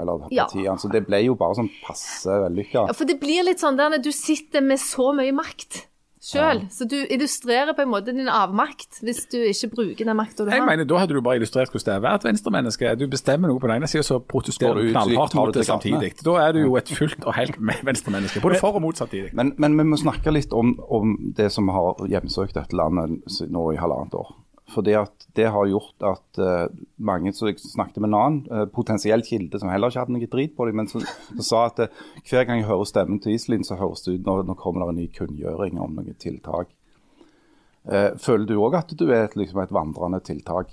Eller 0.00 0.28
Ja. 0.34 0.46
Så 0.78 0.90
det 0.90 1.04
ble 1.06 1.20
jo 1.24 1.34
bare 1.38 1.58
sånn 1.58 1.70
passe 1.82 2.30
vellykka. 2.46 2.86
Ja, 2.88 2.94
for 2.94 3.06
det 3.10 3.18
blir 3.22 3.42
litt 3.46 3.62
sånn 3.62 3.76
der 3.78 3.90
når 3.90 4.02
du 4.06 4.12
sitter 4.14 4.62
med 4.62 4.78
så 4.82 5.10
mye 5.14 5.34
makt 5.34 5.84
sjøl, 6.24 6.62
så 6.72 6.86
du 6.88 6.96
illustrerer 7.12 7.74
på 7.76 7.82
en 7.84 7.90
måte 7.92 8.14
din 8.16 8.30
avmakt 8.32 9.00
hvis 9.04 9.24
du 9.32 9.36
ikke 9.44 9.68
bruker 9.74 10.08
den 10.08 10.16
makta 10.16 10.44
du 10.46 10.50
har. 10.50 10.56
Jeg 10.58 10.66
mener, 10.66 10.84
Da 10.88 10.98
hadde 11.02 11.14
du 11.16 11.20
bare 11.20 11.36
illustrert 11.40 11.68
hvordan 11.72 11.84
det 11.84 11.94
er 11.94 12.00
å 12.00 12.04
være 12.06 12.20
et 12.22 12.26
venstremenneske. 12.30 12.92
Du 12.98 13.06
bestemmer 13.12 13.52
noe 13.52 13.60
på 13.60 13.68
den 13.68 13.76
ene 13.82 13.90
sida, 13.90 14.02
så 14.08 14.18
protesterer 14.20 14.80
du 14.80 14.90
knallhardt 14.94 15.34
mot 15.36 15.52
det 15.54 15.66
samtidig. 15.68 16.12
Da 16.24 16.36
er 16.46 16.52
du 16.56 16.62
jo 16.64 16.76
et 16.80 16.88
fullt 16.88 17.24
og 17.28 17.34
helt 17.36 17.60
me- 17.60 17.76
venstremenneske. 17.84 18.40
Både 18.44 18.60
for 18.62 18.78
og 18.80 18.82
mot 18.86 18.96
samtidig. 18.96 19.34
Men, 19.36 19.52
men 19.58 19.76
vi 19.78 19.84
må 19.92 20.00
snakke 20.00 20.32
litt 20.32 20.52
om, 20.56 20.74
om 20.88 21.16
det 21.36 21.50
som 21.52 21.68
har 21.68 22.00
hjemsøkt 22.08 22.54
dette 22.56 22.74
landet 22.76 23.20
nå 23.50 23.66
i 23.74 23.76
halvannet 23.82 24.14
år. 24.16 24.32
Fordi 24.74 24.96
at 24.98 25.26
det 25.38 25.46
har 25.54 25.70
gjort 25.70 26.06
at 26.06 26.40
uh, 26.42 26.66
mange 26.98 27.32
som 27.34 27.48
jeg 27.48 27.62
snakket 27.62 28.02
med 28.02 28.10
en 28.10 28.18
annen 28.18 28.40
uh, 28.50 28.64
potensiell 28.70 29.22
kilde 29.26 29.60
som 29.60 29.70
heller 29.70 29.92
ikke 29.92 30.04
hadde 30.04 30.16
noe 30.16 30.30
drit 30.30 30.56
på 30.56 30.68
dem, 30.68 30.80
men 30.82 30.90
som, 30.90 31.04
sa 31.38 31.66
at 31.70 31.84
uh, 31.86 32.04
hver 32.26 32.48
gang 32.48 32.60
jeg 32.60 32.68
hører 32.70 32.90
stemmen 32.90 33.22
til 33.22 33.36
Iselin, 33.36 33.66
så 33.66 33.78
høres 33.80 34.02
det 34.06 34.18
ut 34.18 34.26
når 34.26 34.48
nå 34.48 34.58
kommer 34.58 34.84
det 34.84 34.94
en 34.94 35.00
ny 35.02 35.08
kunngjøring 35.14 35.78
om 35.82 35.94
noen 35.98 36.18
tiltak. 36.20 36.72
Føler 37.84 38.46
du 38.48 38.54
òg 38.64 38.78
at 38.78 38.94
du 38.96 39.02
er 39.10 39.26
et, 39.26 39.34
liksom 39.36 39.58
et 39.60 39.72
vandrende 39.74 40.16
tiltak? 40.24 40.70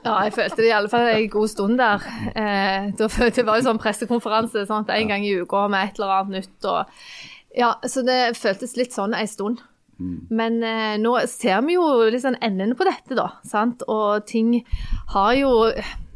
Ja, 0.00 0.14
jeg 0.24 0.32
følte 0.32 0.62
det 0.62 0.70
i 0.70 0.72
alle 0.72 0.88
fall 0.88 1.08
en 1.12 1.26
god 1.28 1.50
stund 1.52 1.80
der. 1.80 2.04
Eh, 2.32 2.88
det 2.96 3.44
var 3.44 3.58
jo 3.58 3.66
sånn 3.66 3.80
pressekonferanse 3.80 4.64
sant, 4.68 4.88
en 4.88 5.12
gang 5.12 5.26
i 5.26 5.34
uka 5.42 5.66
med 5.68 5.90
et 5.90 6.00
eller 6.00 6.14
annet 6.14 6.38
nytt. 6.38 6.68
Og, 6.70 7.02
ja, 7.56 7.74
så 7.84 8.04
det 8.06 8.20
føltes 8.38 8.78
litt 8.80 8.96
sånn 8.96 9.16
en 9.16 9.28
stund. 9.28 9.60
Men 10.32 10.60
eh, 10.64 10.94
nå 11.00 11.14
ser 11.30 11.60
vi 11.66 11.76
jo 11.76 11.86
liksom 12.12 12.38
enden 12.40 12.76
på 12.78 12.86
dette, 12.88 13.16
da. 13.18 13.28
Sant? 13.46 13.84
Og 13.90 14.24
ting 14.28 14.54
har 15.14 15.34
jo, 15.38 15.50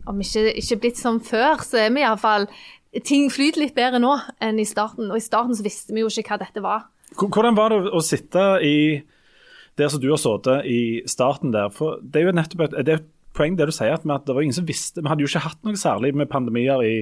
om 0.09 0.23
ikke, 0.25 0.47
ikke 0.61 0.81
blitt 0.85 1.01
som 1.01 1.21
før, 1.25 1.61
så 1.65 1.85
er 1.87 1.95
vi 1.95 2.05
iallfall 2.05 2.49
Ting 3.03 3.25
flyter 3.27 3.59
litt 3.59 3.73
bedre 3.75 3.99
nå 3.99 4.13
enn 4.39 4.61
i 4.63 4.65
starten. 4.69 5.09
Og 5.11 5.19
i 5.19 5.25
starten 5.25 5.57
så 5.59 5.65
visste 5.67 5.91
vi 5.91 6.05
jo 6.05 6.11
ikke 6.13 6.37
hva 6.37 6.45
dette 6.45 6.63
var. 6.63 6.85
Hvordan 7.19 7.57
var 7.59 7.73
det 7.73 7.91
å 7.91 8.03
sitte 8.07 8.45
i 8.63 8.77
der 9.75 9.91
som 9.91 9.99
du 9.99 10.07
har 10.13 10.21
sittet 10.23 10.69
i 10.71 11.03
starten 11.11 11.51
der? 11.51 11.73
For 11.75 11.99
det 11.99 12.21
er 12.21 12.29
jo 12.29 12.37
nettopp 12.39 12.69
et, 12.69 12.77
det 12.87 12.95
er 12.95 13.01
et 13.03 13.09
poeng 13.35 13.59
det 13.59 13.67
du 13.67 13.75
sier, 13.75 13.97
at, 13.97 14.07
at 14.07 14.27
det 14.29 14.37
var 14.37 14.47
ingen 14.47 14.55
som 14.55 14.69
visste 14.69 15.03
Vi 15.03 15.11
hadde 15.11 15.27
jo 15.27 15.31
ikke 15.33 15.43
hatt 15.49 15.67
noe 15.67 15.81
særlig 15.81 16.13
med 16.15 16.31
pandemier 16.31 16.87
i, 16.87 16.95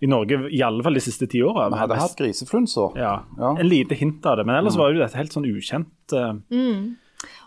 i 0.00 0.08
Norge, 0.08 0.38
i 0.48 0.62
alle 0.64 0.82
fall 0.84 0.96
de 0.96 1.02
siste 1.04 1.28
ti 1.28 1.42
åra. 1.44 1.68
Vi 1.72 1.78
hadde 1.80 2.00
hatt 2.00 2.16
griseflunsa. 2.16 2.90
ja, 2.96 3.14
Ja. 3.38 3.52
En 3.58 3.68
lite 3.68 3.94
hint 3.94 4.24
av 4.26 4.38
det, 4.38 4.46
men 4.48 4.56
ellers 4.56 4.76
var 4.76 4.92
jo 4.92 5.02
dette 5.02 5.18
helt 5.18 5.32
sånn 5.32 5.48
ukjent. 5.48 6.14
Mm. 6.50 6.96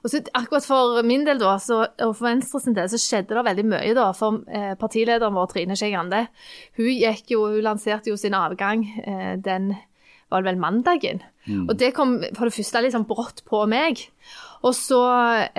Og 0.04 0.12
så 0.12 0.20
akkurat 0.38 0.66
for 0.68 1.02
min 1.08 1.24
del 1.26 1.40
da, 1.42 1.56
så, 1.58 1.80
og 2.06 2.12
for 2.18 2.28
Venstre 2.28 2.60
sin 2.62 2.76
del, 2.78 2.90
så 2.92 3.00
skjedde 3.02 3.34
det 3.34 3.46
veldig 3.48 3.66
mye 3.72 3.96
da. 3.98 4.12
For 4.18 4.44
eh, 4.52 4.76
partilederen 4.78 5.34
vår, 5.34 5.50
Trine 5.50 5.78
Skei 5.80 5.94
Grande, 5.96 6.28
hun 6.78 6.92
gikk 6.92 7.34
jo, 7.34 7.48
hun 7.56 7.66
lanserte 7.66 8.12
jo 8.12 8.20
sin 8.20 8.38
avgang 8.38 8.86
eh, 9.02 9.34
den 9.42 9.74
var 10.30 10.42
det 10.42 10.52
vel 10.52 10.62
mandagen. 10.62 11.22
Og 11.68 11.76
det 11.78 11.92
kom 11.94 12.16
for 12.34 12.50
det 12.50 12.56
første 12.56 12.82
litt 12.82 12.96
sånn 12.96 13.06
brått 13.06 13.44
på 13.46 13.60
meg. 13.70 14.00
Og 14.64 14.72
så, 14.76 15.00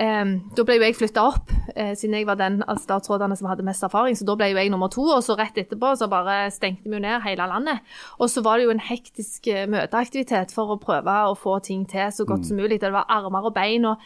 eh, 0.01 0.31
da 0.57 0.63
ble 0.65 0.79
jo 0.79 0.85
jeg 0.87 0.97
flytta 0.97 1.25
opp, 1.29 1.51
eh, 1.75 1.93
siden 1.93 2.15
jeg 2.17 2.25
var 2.25 2.39
den 2.39 2.63
av 2.67 2.79
statsrådene 2.81 3.37
som 3.37 3.47
hadde 3.47 3.65
mest 3.65 3.83
erfaring. 3.85 4.17
Så 4.17 4.25
da 4.25 4.35
ble 4.35 4.49
jo 4.49 4.57
jeg 4.57 4.71
nummer 4.73 4.89
to, 4.89 5.03
og 5.13 5.21
så 5.21 5.37
rett 5.37 5.59
etterpå 5.61 5.93
så 5.97 6.09
bare 6.09 6.49
stengte 6.51 6.89
vi 6.89 6.97
jo 6.97 7.03
ned 7.03 7.21
hele 7.21 7.45
landet. 7.45 7.79
Og 8.19 8.29
så 8.29 8.41
var 8.41 8.57
det 8.57 8.65
jo 8.65 8.73
en 8.73 8.81
hektisk 8.81 9.47
eh, 9.47 9.67
møteaktivitet 9.69 10.51
for 10.55 10.73
å 10.73 10.81
prøve 10.81 11.05
å 11.05 11.37
få 11.37 11.59
ting 11.61 11.85
til 11.85 12.09
så 12.09 12.25
godt 12.25 12.47
som 12.49 12.57
mulig. 12.57 12.81
Det 12.81 12.91
var 12.91 13.05
armer 13.07 13.45
og 13.45 13.53
bein. 13.53 13.85
og 13.85 13.97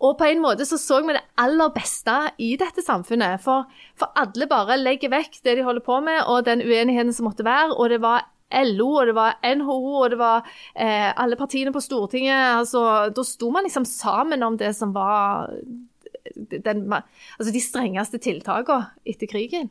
Og 0.00 0.18
på 0.18 0.26
en 0.26 0.42
måte 0.42 0.66
så 0.66 0.76
så 0.76 1.00
vi 1.06 1.14
det 1.14 1.22
aller 1.38 1.70
beste 1.70 2.32
i 2.38 2.56
dette 2.56 2.82
samfunnet. 2.82 3.40
For, 3.40 3.70
for 3.94 4.10
alle 4.16 4.48
bare 4.50 4.76
legger 4.76 5.14
vekk 5.14 5.44
det 5.44 5.56
de 5.56 5.62
holder 5.62 5.80
på 5.80 6.00
med, 6.02 6.24
og 6.26 6.44
den 6.44 6.60
uenigheten 6.60 7.14
som 7.14 7.30
måtte 7.30 7.46
være. 7.46 7.78
Og 7.78 7.88
det 7.88 8.02
var 8.02 8.26
LO, 8.52 8.90
og 9.00 9.08
det 9.08 9.14
var 9.16 9.38
NHO, 9.42 9.78
og 10.02 10.10
det 10.12 10.18
var 10.20 10.44
eh, 10.74 11.10
alle 11.10 11.38
partiene 11.40 11.72
på 11.74 11.82
Stortinget. 11.82 12.60
altså 12.60 13.10
Da 13.14 13.24
sto 13.26 13.50
man 13.50 13.66
liksom 13.66 13.86
sammen 13.88 14.42
om 14.46 14.58
det 14.60 14.74
som 14.76 14.92
var 14.94 15.50
den, 16.34 16.84
altså 16.92 17.52
de 17.52 17.62
strengeste 17.62 18.20
tiltakene 18.22 18.92
etter 19.06 19.30
krigen. 19.30 19.70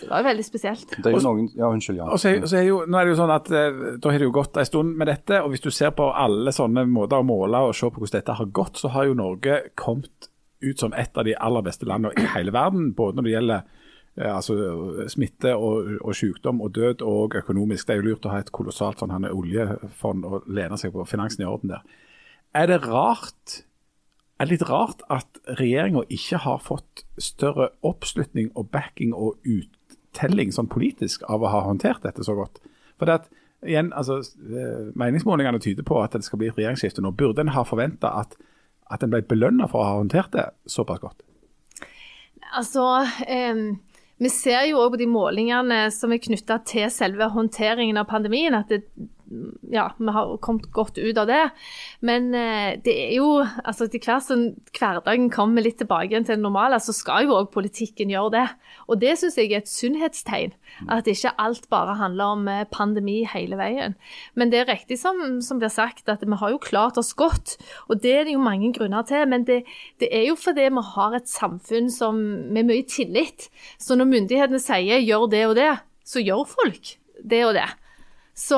Det 0.00 0.08
var 0.08 0.22
jo 0.22 0.28
veldig 0.28 0.44
spesielt. 0.46 0.92
Det 1.02 1.10
er 1.10 1.16
jo 1.16 1.24
noen, 1.24 1.48
ja, 1.56 1.68
unnskyld, 1.68 1.98
ja. 1.98 2.06
Og 2.14 2.20
så, 2.22 2.32
så 2.46 2.60
er 2.60 2.68
jo, 2.68 2.78
nå 2.86 2.98
er 2.98 3.08
det 3.08 3.14
jo 3.14 3.18
sånn 3.18 3.32
at 3.34 3.50
eh, 3.50 3.80
Da 3.98 4.12
har 4.12 4.22
det 4.22 4.28
jo 4.28 4.36
gått 4.36 4.56
en 4.60 4.68
stund 4.68 4.94
med 4.98 5.10
dette, 5.10 5.40
og 5.42 5.50
hvis 5.52 5.64
du 5.64 5.72
ser 5.74 5.92
på 5.96 6.08
alle 6.14 6.54
sånne 6.54 6.86
måter 6.88 7.20
å 7.20 7.26
måle 7.26 7.64
og 7.66 7.74
se 7.76 7.90
på 7.90 8.02
hvordan 8.02 8.20
dette 8.20 8.38
har 8.38 8.52
gått, 8.60 8.80
så 8.80 8.92
har 8.94 9.08
jo 9.08 9.18
Norge 9.18 9.60
kommet 9.78 10.30
ut 10.64 10.80
som 10.80 10.94
et 10.96 11.18
av 11.18 11.26
de 11.26 11.34
aller 11.36 11.66
beste 11.66 11.88
landene 11.88 12.14
i 12.16 12.30
hele 12.36 12.54
verden. 12.54 12.92
Både 12.96 13.18
når 13.18 13.26
det 13.26 13.34
gjelder 13.34 13.58
eh, 13.58 13.82
altså, 14.16 14.56
smitte 15.12 15.52
og, 15.56 15.92
og, 16.00 16.14
sykdom 16.16 16.62
og 16.64 16.74
død 16.74 17.04
og 17.04 17.36
økonomisk. 17.36 17.86
Det 17.86 17.94
er 17.94 18.00
jo 18.00 18.08
lurt 18.10 18.26
å 18.28 18.32
ha 18.32 18.40
et 18.40 18.52
kolossalt 18.54 19.02
sånn, 19.02 19.28
oljefond 19.28 20.26
og 20.28 20.48
lene 20.48 20.78
seg 20.80 20.94
på 20.94 21.04
finansen 21.08 21.44
i 21.44 21.48
orden 21.48 21.74
der. 21.74 21.84
Er 22.56 22.70
det 22.70 22.80
rart 22.86 23.62
er 24.36 24.48
det 24.48 24.58
litt 24.58 24.68
rart 24.68 25.00
at 25.12 25.38
regjeringa 25.56 26.02
ikke 26.12 26.42
har 26.44 26.60
fått 26.60 27.06
større 27.20 27.70
oppslutning 27.86 28.50
og 28.52 28.68
backing 28.72 29.14
og 29.16 29.38
uttelling 29.48 30.52
sånn 30.52 30.68
politisk 30.68 31.24
av 31.32 31.44
å 31.44 31.52
ha 31.52 31.62
håndtert 31.64 32.04
dette 32.04 32.24
så 32.26 32.34
godt. 32.36 32.60
For 33.00 33.08
det 33.08 33.22
at, 33.22 33.30
igjen, 33.64 33.94
altså, 33.96 34.18
eh, 34.20 34.90
Meningsmålingene 34.92 35.60
tyder 35.64 35.88
på 35.88 36.02
at 36.02 36.12
det 36.12 36.26
skal 36.28 36.42
bli 36.42 36.50
et 36.50 36.58
regjeringsskifte 36.58 37.04
nå. 37.04 37.14
Burde 37.16 37.46
en 37.46 37.54
ha 37.56 37.64
forventa 37.64 38.12
at, 38.20 38.36
at 38.92 39.04
en 39.04 39.14
ble 39.14 39.22
belønna 39.24 39.70
for 39.72 39.80
å 39.80 39.88
ha 39.88 39.96
håndtert 40.02 40.36
det 40.36 40.50
såpass 40.68 41.00
godt? 41.00 41.24
Altså, 42.52 42.84
eh, 43.24 43.72
vi 44.22 44.30
ser 44.32 44.64
jo 44.70 44.80
òg 44.80 44.94
på 44.94 45.00
de 45.02 45.08
målingene 45.10 45.80
som 45.92 46.12
er 46.14 46.22
knytta 46.24 46.60
til 46.68 46.88
selve 46.92 47.28
håndteringen 47.34 48.00
av 48.00 48.08
pandemien, 48.08 48.56
at 48.56 48.72
det, 48.72 48.84
ja, 49.72 49.88
vi 49.98 50.12
har 50.14 50.36
kommet 50.44 50.68
godt 50.74 50.98
ut 50.98 51.18
av 51.18 51.26
det. 51.28 51.42
Men 52.06 52.28
eh, 52.36 52.76
det 52.82 52.94
er 52.94 53.14
jo 53.16 53.42
altså 53.42 53.88
Til 53.90 54.02
hver 54.02 54.20
som 54.22 54.42
hverdagen 54.76 55.28
kommer 55.32 55.64
litt 55.64 55.78
tilbake 55.80 56.10
igjen 56.12 56.26
til 56.26 56.36
det 56.36 56.44
normale, 56.44 56.78
så 56.82 56.94
skal 56.94 57.26
jo 57.26 57.36
òg 57.38 57.50
politikken 57.54 58.12
gjøre 58.12 58.32
det. 58.36 58.44
Og 58.86 59.00
det 59.02 59.16
syns 59.18 59.38
jeg 59.40 59.50
er 59.52 59.64
et 59.64 59.70
sunnhetstegn. 59.70 60.54
At 60.92 61.08
ikke 61.10 61.34
alt 61.42 61.68
bare 61.72 61.96
handler 61.98 62.36
om 62.36 62.50
eh, 62.50 62.66
pandemi 62.70 63.18
hele 63.30 63.58
veien. 63.58 63.96
Men 64.34 64.52
det 64.52 64.62
er 64.62 64.70
riktig 64.70 65.00
som, 65.00 65.40
som 65.42 65.62
blir 65.62 65.72
sagt, 65.72 66.06
at 66.12 66.22
vi 66.26 66.40
har 66.40 66.54
jo 66.54 66.62
klart 66.62 67.00
oss 67.00 67.14
godt. 67.16 67.56
Og 67.90 68.02
det 68.02 68.14
er 68.14 68.28
det 68.28 68.36
jo 68.36 68.44
mange 68.44 68.72
grunner 68.76 69.06
til. 69.08 69.26
Men 69.30 69.46
det, 69.48 69.62
det 70.02 70.10
er 70.12 70.28
jo 70.28 70.38
fordi 70.38 70.68
vi 70.70 70.86
har 70.92 71.16
et 71.18 71.30
samfunn 71.30 71.90
som, 71.92 72.20
med 72.52 72.70
mye 72.70 72.86
tillit. 72.86 73.48
Så 73.82 73.98
når 73.98 74.12
myndighetene 74.12 74.62
sier 74.62 75.02
'gjør 75.02 75.26
det 75.30 75.46
og 75.46 75.56
det', 75.58 75.82
så 76.06 76.22
gjør 76.22 76.46
folk 76.46 76.96
det 77.24 77.42
og 77.46 77.54
det. 77.56 77.66
Så 78.36 78.56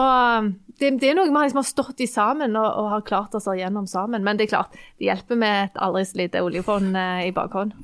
det, 0.78 0.90
det, 0.98 1.06
er 1.06 1.14
noe 1.14 1.28
vi 1.28 1.34
liksom 1.38 1.60
har 1.60 1.66
stått 1.66 2.00
i 2.02 2.08
sammen 2.10 2.56
og, 2.58 2.66
og 2.66 2.88
har 2.96 3.04
klart 3.06 3.36
oss 3.38 3.46
gjennom 3.46 3.86
sammen. 3.86 4.24
Men 4.26 4.38
det 4.38 4.48
er 4.48 4.56
klart, 4.56 4.74
det 4.98 5.06
hjelper 5.06 5.38
med 5.38 5.68
et 5.68 5.78
aldri 5.86 6.02
så 6.08 6.18
lite 6.18 6.42
oljefond 6.42 6.98
eh, 6.98 7.28
i 7.28 7.34
bakhånd. 7.36 7.76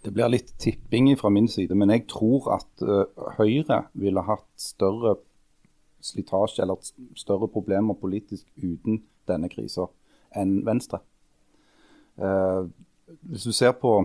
Det 0.00 0.14
blir 0.16 0.32
litt 0.32 0.54
tipping 0.56 1.10
fra 1.20 1.28
min 1.28 1.48
side, 1.48 1.76
men 1.76 1.92
jeg 1.92 2.06
tror 2.08 2.46
at 2.54 2.84
uh, 2.88 3.04
Høyre 3.36 3.82
ville 4.00 4.22
hatt 4.24 4.48
større 4.56 5.18
slitasje 6.00 6.64
eller 6.64 6.80
større 7.20 7.50
problemer 7.52 7.98
politisk 8.00 8.46
uten 8.56 9.02
denne 9.28 9.50
krisa 9.52 9.90
enn 10.32 10.62
Venstre. 10.64 11.02
Uh, 12.16 12.64
hvis 13.28 13.44
du 13.44 13.52
ser 13.52 13.76
på 13.76 13.98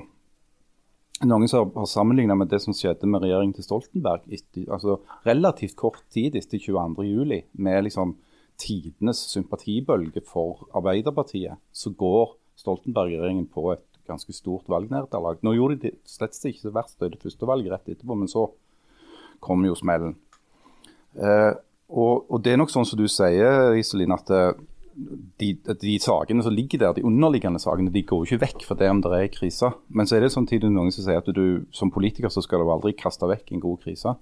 noen 1.23 1.47
som 1.47 1.71
har 1.75 1.87
sammenlignet 1.87 2.37
med 2.37 2.49
det 2.51 2.59
som 2.63 2.75
skjedde 2.75 3.07
med 3.07 3.23
regjeringen 3.23 3.55
til 3.55 3.63
Stoltenberg 3.63 4.25
etter, 4.27 4.65
altså 4.67 4.97
relativt 5.27 5.77
kort 5.79 6.01
tid 6.11 6.35
etter 6.35 6.59
22.07, 6.59 7.45
med 7.55 7.85
liksom 7.87 8.17
tidenes 8.59 9.21
sympatibølge 9.31 10.23
for 10.27 10.67
Arbeiderpartiet, 10.75 11.59
så 11.71 11.91
går 11.91 12.35
Stoltenberg-regjeringen 12.59 13.47
på 13.51 13.71
et 13.73 13.85
ganske 14.07 14.33
stort 14.35 14.67
valgnederlag. 14.71 15.39
Nå 15.43 15.55
gjorde 15.55 15.79
de 15.81 15.95
slett 16.07 16.37
ikke 16.45 16.69
det 16.69 16.75
verste 16.75 17.07
i 17.07 17.13
det 17.15 17.21
første 17.23 17.47
valget 17.49 17.73
rett 17.73 17.95
etterpå, 17.95 18.17
men 18.19 18.31
så 18.31 18.47
kom 19.43 19.65
jo 19.65 19.75
smellen. 19.77 20.15
Eh, 21.15 21.53
og, 21.89 22.25
og, 22.29 22.39
det 22.43 22.53
er 22.53 22.59
nok 22.59 22.71
sånn 22.73 22.87
som 22.87 22.99
du 22.99 23.07
sier, 23.11 23.75
Iselin, 23.77 24.15
at 24.15 24.31
eh, 24.33 24.53
de, 24.95 25.49
de, 25.81 25.95
sakene 25.99 26.43
som 26.43 26.53
ligger 26.55 26.79
der, 26.79 26.93
de 26.95 27.03
underliggende 27.05 27.59
sakene, 27.59 27.91
de 27.91 28.03
går 28.07 28.21
jo 28.21 28.27
ikke 28.29 28.43
vekk 28.45 28.63
for 28.67 28.79
det 28.79 28.89
om 28.91 29.01
det 29.03 29.11
er 29.17 29.33
krise. 29.33 29.71
Men 29.89 30.07
så 30.07 30.17
er 30.17 30.25
det 30.25 30.31
samtidig 30.33 30.71
noen 30.71 30.93
som 30.95 31.05
sier 31.05 31.19
at 31.19 31.31
du 31.35 31.65
som 31.75 31.91
politiker 31.93 32.31
så 32.31 32.43
skal 32.45 32.63
du 32.63 32.71
aldri 32.71 32.95
kaste 32.97 33.27
vekk 33.29 33.51
en 33.51 33.63
god 33.65 33.83
krise. 33.83 34.15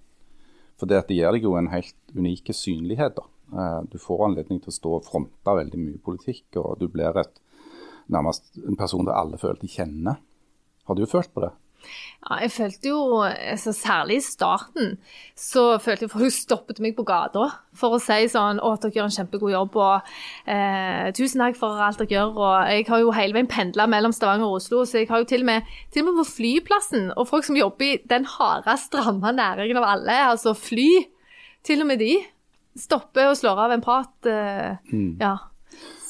For 0.81 0.89
det, 0.89 1.03
det 1.09 1.19
gir 1.19 1.35
deg 1.35 1.45
jo 1.45 1.55
en 1.59 1.69
helt 1.73 2.17
unik 2.17 2.49
synlighet. 2.57 3.19
da. 3.19 3.27
Eh, 3.53 3.79
du 3.93 3.99
får 4.01 4.25
anledning 4.27 4.61
til 4.63 4.73
å 4.73 4.77
stå 4.79 4.95
og 4.97 5.05
fronte 5.05 5.57
veldig 5.61 5.79
mye 5.79 6.01
politikk, 6.03 6.47
og 6.61 6.79
du 6.81 6.87
blir 6.91 7.21
et, 7.21 7.41
nærmest 8.11 8.57
en 8.63 8.79
person 8.79 9.05
der 9.05 9.17
alle 9.17 9.39
føler 9.41 9.61
de 9.61 9.69
kjenner. 9.69 10.17
Har 10.89 10.97
du 10.97 11.05
følt 11.07 11.31
på 11.33 11.45
det? 11.45 11.53
Ja, 12.23 12.37
jeg 12.45 12.51
følte 12.55 12.87
jo, 12.87 12.99
altså 13.25 13.73
Særlig 13.75 14.21
i 14.21 14.23
starten 14.23 14.93
så 15.35 15.77
følte 15.83 16.05
jeg 16.05 16.13
folk 16.13 16.35
stoppet 16.45 16.79
meg 16.83 16.95
på 16.95 17.05
gata 17.07 17.49
for 17.75 17.97
å 17.97 18.01
si 18.01 18.29
sånn 18.31 18.61
Å, 18.63 18.73
dere 18.79 18.95
gjør 18.95 19.09
en 19.09 19.15
kjempegod 19.17 19.53
jobb, 19.53 19.77
og 19.81 20.13
eh, 20.49 21.09
tusen 21.17 21.43
takk 21.43 21.57
for 21.59 21.81
alt 21.83 21.99
dere 21.99 22.15
gjør. 22.15 22.35
Og 22.37 22.71
jeg 22.71 22.87
har 22.89 23.01
jo 23.03 23.15
hele 23.17 23.37
veien 23.37 23.49
pendla 23.49 23.87
mellom 23.91 24.15
Stavanger 24.15 24.47
og 24.47 24.59
Oslo, 24.61 24.83
så 24.87 25.01
jeg 25.01 25.09
har 25.11 25.23
jo 25.23 25.29
til 25.29 25.43
og 25.43 25.49
med, 25.49 25.73
til 25.91 26.05
og 26.05 26.11
med 26.11 26.21
på 26.21 26.29
flyplassen 26.31 27.09
og 27.17 27.27
folk 27.31 27.47
som 27.47 27.59
jobber 27.59 27.89
i 27.89 27.97
den 28.09 28.27
harde, 28.37 28.77
stramme 28.79 29.33
næringen 29.35 29.81
av 29.81 29.89
alle, 29.95 30.19
altså 30.33 30.55
fly, 30.57 30.89
til 31.65 31.83
og 31.83 31.89
med 31.89 32.03
de, 32.03 32.13
stopper 32.79 33.31
og 33.31 33.37
slår 33.39 33.65
av 33.65 33.73
en 33.75 33.83
prat. 33.83 34.13
Eh, 34.29 34.93
mm. 34.93 35.09
Ja. 35.21 35.35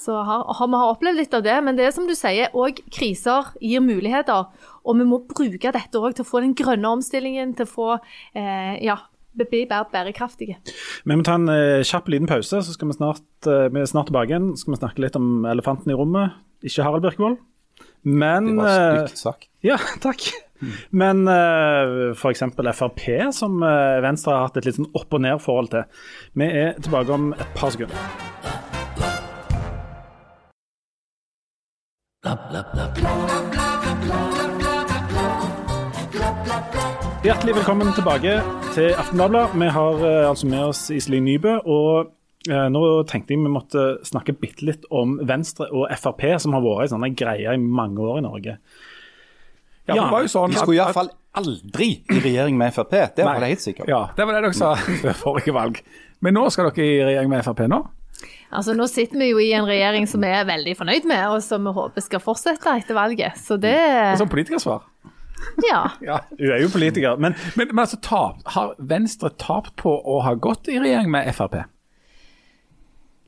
Så 0.04 0.18
har, 0.28 0.44
har, 0.58 0.68
vi 0.68 0.82
har 0.82 0.92
opplevd 0.92 1.22
litt 1.22 1.38
av 1.38 1.46
det. 1.46 1.56
Men 1.64 1.80
det 1.80 1.88
er 1.88 1.96
som 1.96 2.10
du 2.10 2.16
sier, 2.18 2.52
òg 2.52 2.82
kriser 2.92 3.54
gir 3.64 3.84
muligheter. 3.84 4.50
Og 4.84 5.00
vi 5.00 5.08
må 5.08 5.22
bruke 5.30 5.74
dette 5.76 6.02
òg 6.02 6.18
til 6.18 6.26
å 6.26 6.30
få 6.30 6.44
den 6.44 6.56
grønne 6.58 6.92
omstillingen, 6.98 7.56
til 7.58 7.68
å 7.68 7.72
få 7.72 7.90
eh, 7.96 8.76
ja, 8.84 8.98
bli 9.38 9.64
mer 9.70 9.88
bærekraftige. 9.94 10.60
Vi 11.06 11.16
må 11.16 11.26
ta 11.26 11.38
en 11.40 11.50
eh, 11.52 11.86
kjapp 11.88 12.12
liten 12.12 12.30
pause, 12.30 12.62
så 12.66 12.76
skal 12.76 12.92
vi 12.92 13.00
snart, 13.00 13.26
eh, 13.48 13.70
vi 13.72 13.82
er 13.82 13.90
snart 13.90 14.12
tilbake 14.12 14.34
igjen. 14.34 14.54
Så 14.54 14.66
skal 14.66 14.76
vi 14.76 14.82
snakke 14.84 15.06
litt 15.06 15.20
om 15.20 15.48
elefanten 15.50 15.94
i 15.94 15.98
rommet. 15.98 16.38
Ikke 16.64 16.86
Harald 16.86 17.06
Birkevold. 17.06 17.40
Men 18.04 18.52
Det 18.52 18.58
var 18.60 18.74
eh, 18.74 19.06
stygt 19.08 19.24
sagt. 19.24 19.50
Ja, 19.64 19.80
takk. 20.06 20.28
Men 20.96 21.26
uh, 21.28 22.14
f.eks. 22.14 22.44
Frp, 22.78 23.02
som 23.36 23.60
uh, 23.64 24.00
Venstre 24.04 24.36
har 24.36 24.48
hatt 24.48 24.62
et 24.62 24.70
litt 24.70 24.80
sånn 24.80 24.92
opp 24.96 25.12
og 25.12 25.26
ned-forhold 25.26 25.74
til. 25.74 26.06
Vi 26.40 26.48
er 26.48 26.80
tilbake 26.80 27.12
om 27.18 27.34
et 27.36 27.60
par 27.60 27.76
sekunder. 27.76 28.73
Hjertelig 37.24 37.56
velkommen 37.58 37.90
tilbake 37.92 38.38
til 38.72 38.94
Aftenbladet. 38.96 39.50
Vi 39.60 39.68
har 39.76 39.98
uh, 40.00 40.30
altså 40.30 40.48
med 40.48 40.62
oss 40.64 40.86
Iselin 40.96 41.26
Nybø. 41.28 41.58
og 41.68 42.14
uh, 42.48 42.68
Nå 42.72 43.04
tenkte 43.12 43.36
jeg 43.36 43.42
vi 43.44 43.52
måtte 43.52 43.84
snakke 44.08 44.38
bitte 44.40 44.64
litt 44.64 44.88
om 44.88 45.18
Venstre 45.20 45.68
og 45.68 45.92
Frp, 46.00 46.24
som 46.40 46.56
har 46.56 46.64
vært 46.64 46.86
en 46.86 46.94
sånn 46.96 47.18
greie 47.20 47.58
i 47.58 47.60
mange 47.60 48.00
år 48.00 48.22
i 48.22 48.24
Norge. 48.24 48.56
Ja, 49.90 49.98
det 49.98 50.08
var 50.16 50.24
jo 50.24 50.32
sånn 50.32 50.56
De 50.56 50.62
skulle 50.64 50.80
iallfall 50.80 51.12
aldri 51.36 51.90
i 52.08 52.22
regjering 52.24 52.56
med 52.56 52.72
Frp. 52.72 52.96
Det 53.18 53.28
var 53.28 53.44
det 53.44 53.52
helt 53.52 53.66
sikkert. 53.68 53.92
Ja, 53.92 54.06
det 54.16 54.30
var 54.30 54.40
det 54.40 54.46
dere 54.48 54.56
sa 54.62 54.78
før 55.04 55.20
forrige 55.26 55.58
valg. 55.60 55.84
Men 56.24 56.40
nå 56.40 56.48
skal 56.56 56.72
dere 56.72 56.88
i 56.88 57.04
regjering 57.04 57.36
med 57.36 57.44
Frp 57.44 57.68
nå? 57.68 57.84
Altså, 58.54 58.76
Nå 58.78 58.88
sitter 58.92 59.20
vi 59.20 59.32
jo 59.32 59.42
i 59.42 59.52
en 59.58 59.68
regjering 59.68 60.08
som 60.10 60.24
vi 60.24 60.32
er 60.32 60.48
veldig 60.48 60.78
fornøyd 60.80 61.10
med, 61.10 61.24
og 61.34 61.44
som 61.46 61.66
vi 61.68 61.76
håper 61.76 62.06
skal 62.06 62.24
fortsette 62.24 62.78
etter 62.80 62.98
valget. 62.98 63.40
Så 63.40 63.58
det 63.62 63.78
Som 64.22 64.32
politikersvar. 64.32 64.86
Ja. 65.68 65.82
ja. 66.10 66.20
Hun 66.40 66.50
er 66.52 66.64
jo 66.64 66.72
politiker. 66.74 67.20
Men, 67.20 67.36
men, 67.58 67.70
men 67.74 67.84
altså, 67.86 68.00
tap, 68.04 68.44
har 68.56 68.76
Venstre 68.80 69.34
tapt 69.42 69.76
på 69.82 69.92
å 69.92 70.22
ha 70.26 70.36
gått 70.36 70.70
i 70.72 70.80
regjering 70.80 71.12
med 71.14 71.30
Frp? 71.36 71.64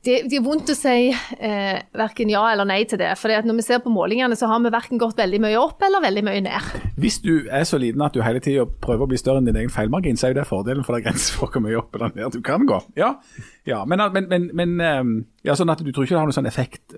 Det, 0.06 0.20
det, 0.30 0.38
er 0.38 0.44
vondt 0.44 0.70
å 0.70 0.74
si 0.78 1.08
eh, 1.10 1.78
verken 1.98 2.30
ja 2.30 2.44
eller 2.52 2.68
nei 2.68 2.84
til 2.86 3.00
det. 3.00 3.08
For 3.18 3.32
når 3.46 3.56
vi 3.58 3.64
ser 3.66 3.80
på 3.82 3.90
målingene, 3.90 4.36
så 4.38 4.46
har 4.46 4.60
vi 4.62 4.70
verken 4.70 5.00
gått 5.02 5.18
veldig 5.18 5.40
mye 5.42 5.58
opp 5.58 5.82
eller 5.82 6.04
veldig 6.04 6.22
mye 6.28 6.44
ned. 6.46 6.68
Hvis 7.00 7.18
du 7.24 7.48
er 7.50 7.66
så 7.66 7.80
liten 7.82 8.04
at 8.06 8.14
du 8.14 8.22
hele 8.22 8.42
tida 8.42 8.68
prøver 8.86 9.06
å 9.06 9.10
bli 9.10 9.18
større 9.18 9.42
enn 9.42 9.48
din 9.50 9.58
egen 9.58 9.72
feilmargin, 9.72 10.18
så 10.18 10.28
er 10.28 10.34
jo 10.34 10.38
det 10.38 10.46
fordelen, 10.46 10.86
for 10.86 10.94
det 10.94 11.02
er 11.02 11.08
grenser 11.08 11.40
for 11.40 11.50
hvor 11.50 11.64
mye 11.64 11.80
opp 11.80 11.98
eller 11.98 12.14
ned 12.14 12.38
du 12.38 12.40
kan 12.46 12.68
gå. 12.68 12.78
Ja, 13.00 13.16
ja 13.66 13.82
men, 13.88 14.04
men, 14.14 14.50
men, 14.54 14.76
Ja, 15.46 15.54
sånn 15.54 15.70
at 15.70 15.82
Du 15.84 15.92
tror 15.94 16.06
ikke 16.06 16.16
det 16.16 16.20
har 16.20 16.26
noen 16.26 16.34
sånn 16.34 16.48
effekt 16.50 16.96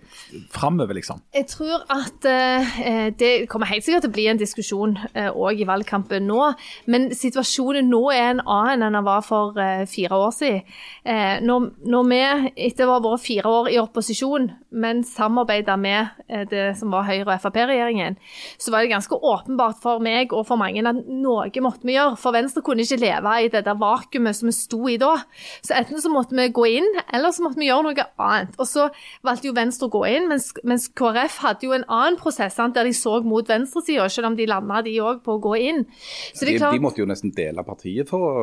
framover, 0.55 0.97
liksom? 0.97 1.21
Jeg 1.37 1.49
tror 1.51 1.85
at 1.93 2.25
eh, 2.29 3.11
det 3.19 3.33
kommer 3.51 3.69
helt 3.69 3.85
sikkert 3.85 4.07
til 4.07 4.13
å 4.13 4.17
bli 4.17 4.27
en 4.31 4.41
diskusjon 4.41 4.97
òg 4.97 5.51
eh, 5.53 5.63
i 5.63 5.67
valgkampen 5.69 6.25
nå. 6.29 6.41
Men 6.89 7.11
situasjonen 7.17 7.91
nå 7.93 8.01
er 8.15 8.31
en 8.33 8.43
annen 8.45 8.87
enn 8.87 8.97
den 8.97 9.07
var 9.07 9.25
for 9.27 9.59
eh, 9.61 9.85
fire 9.91 10.17
år 10.17 10.33
siden. 10.35 10.63
Eh, 11.05 11.37
når, 11.45 11.69
når, 11.89 12.09
vi 12.09 12.21
etter 12.69 12.89
å 12.89 12.97
ha 12.97 13.03
vært 13.05 13.25
fire 13.27 13.53
år 13.53 13.71
i 13.73 13.79
opposisjon, 13.83 14.49
men 14.71 15.03
samarbeida 15.07 15.77
med 15.81 16.25
eh, 16.29 16.45
det 16.49 16.71
som 16.81 16.93
var 16.95 17.07
Høyre- 17.09 17.27
og 17.27 17.45
Frp-regjeringen, 17.45 18.19
så 18.61 18.73
var 18.73 18.85
det 18.85 18.93
ganske 18.95 19.17
åpenbart 19.17 19.81
for 19.83 20.03
meg 20.05 20.33
og 20.37 20.47
for 20.49 20.61
mange 20.61 20.85
at 20.89 21.05
noe 21.09 21.49
måtte 21.65 21.89
vi 21.89 21.97
gjøre. 21.99 22.17
For 22.21 22.37
Venstre 22.37 22.65
kunne 22.65 22.85
ikke 22.87 23.01
leve 23.03 23.37
i 23.45 23.53
det 23.53 23.65
der 23.67 23.79
vakuumet 23.79 24.37
som 24.39 24.49
vi 24.49 24.57
sto 24.57 24.81
i 24.89 24.99
da. 25.01 25.15
Så 25.61 25.77
enten 25.77 26.01
så 26.01 26.13
måtte 26.13 26.37
vi 26.39 26.49
gå 26.55 26.67
inn, 26.79 26.89
eller 27.13 27.35
så 27.35 27.45
måtte 27.45 27.61
vi 27.61 27.69
gjøre 27.69 27.89
noe 27.89 28.09
annet. 28.17 28.38
Og 28.59 28.67
så 28.69 28.89
valgte 29.27 29.49
jo 29.49 29.55
Venstre 29.57 29.89
å 29.89 29.93
gå 29.93 30.03
inn, 30.11 30.29
mens, 30.31 30.51
mens 30.69 30.89
KrF 30.99 31.39
hadde 31.45 31.69
jo 31.69 31.75
en 31.77 31.87
annen 31.87 32.19
prosess 32.21 32.57
sant, 32.59 32.77
der 32.77 32.89
de 32.89 32.95
så 32.97 33.19
mot 33.25 33.49
venstresida, 33.49 34.09
selv 34.13 34.31
om 34.31 34.39
de 34.39 34.49
landa 34.49 34.83
de 34.87 34.95
òg 35.03 35.23
på 35.25 35.37
å 35.37 35.43
gå 35.43 35.55
inn. 35.71 35.85
De, 35.89 36.55
klart, 36.57 36.77
de, 36.77 36.83
måtte 36.83 37.03
jo 37.03 37.09
nesten 37.09 37.33
dele 37.37 37.65
partiet 37.67 38.09
for 38.11 38.29
å 38.29 38.37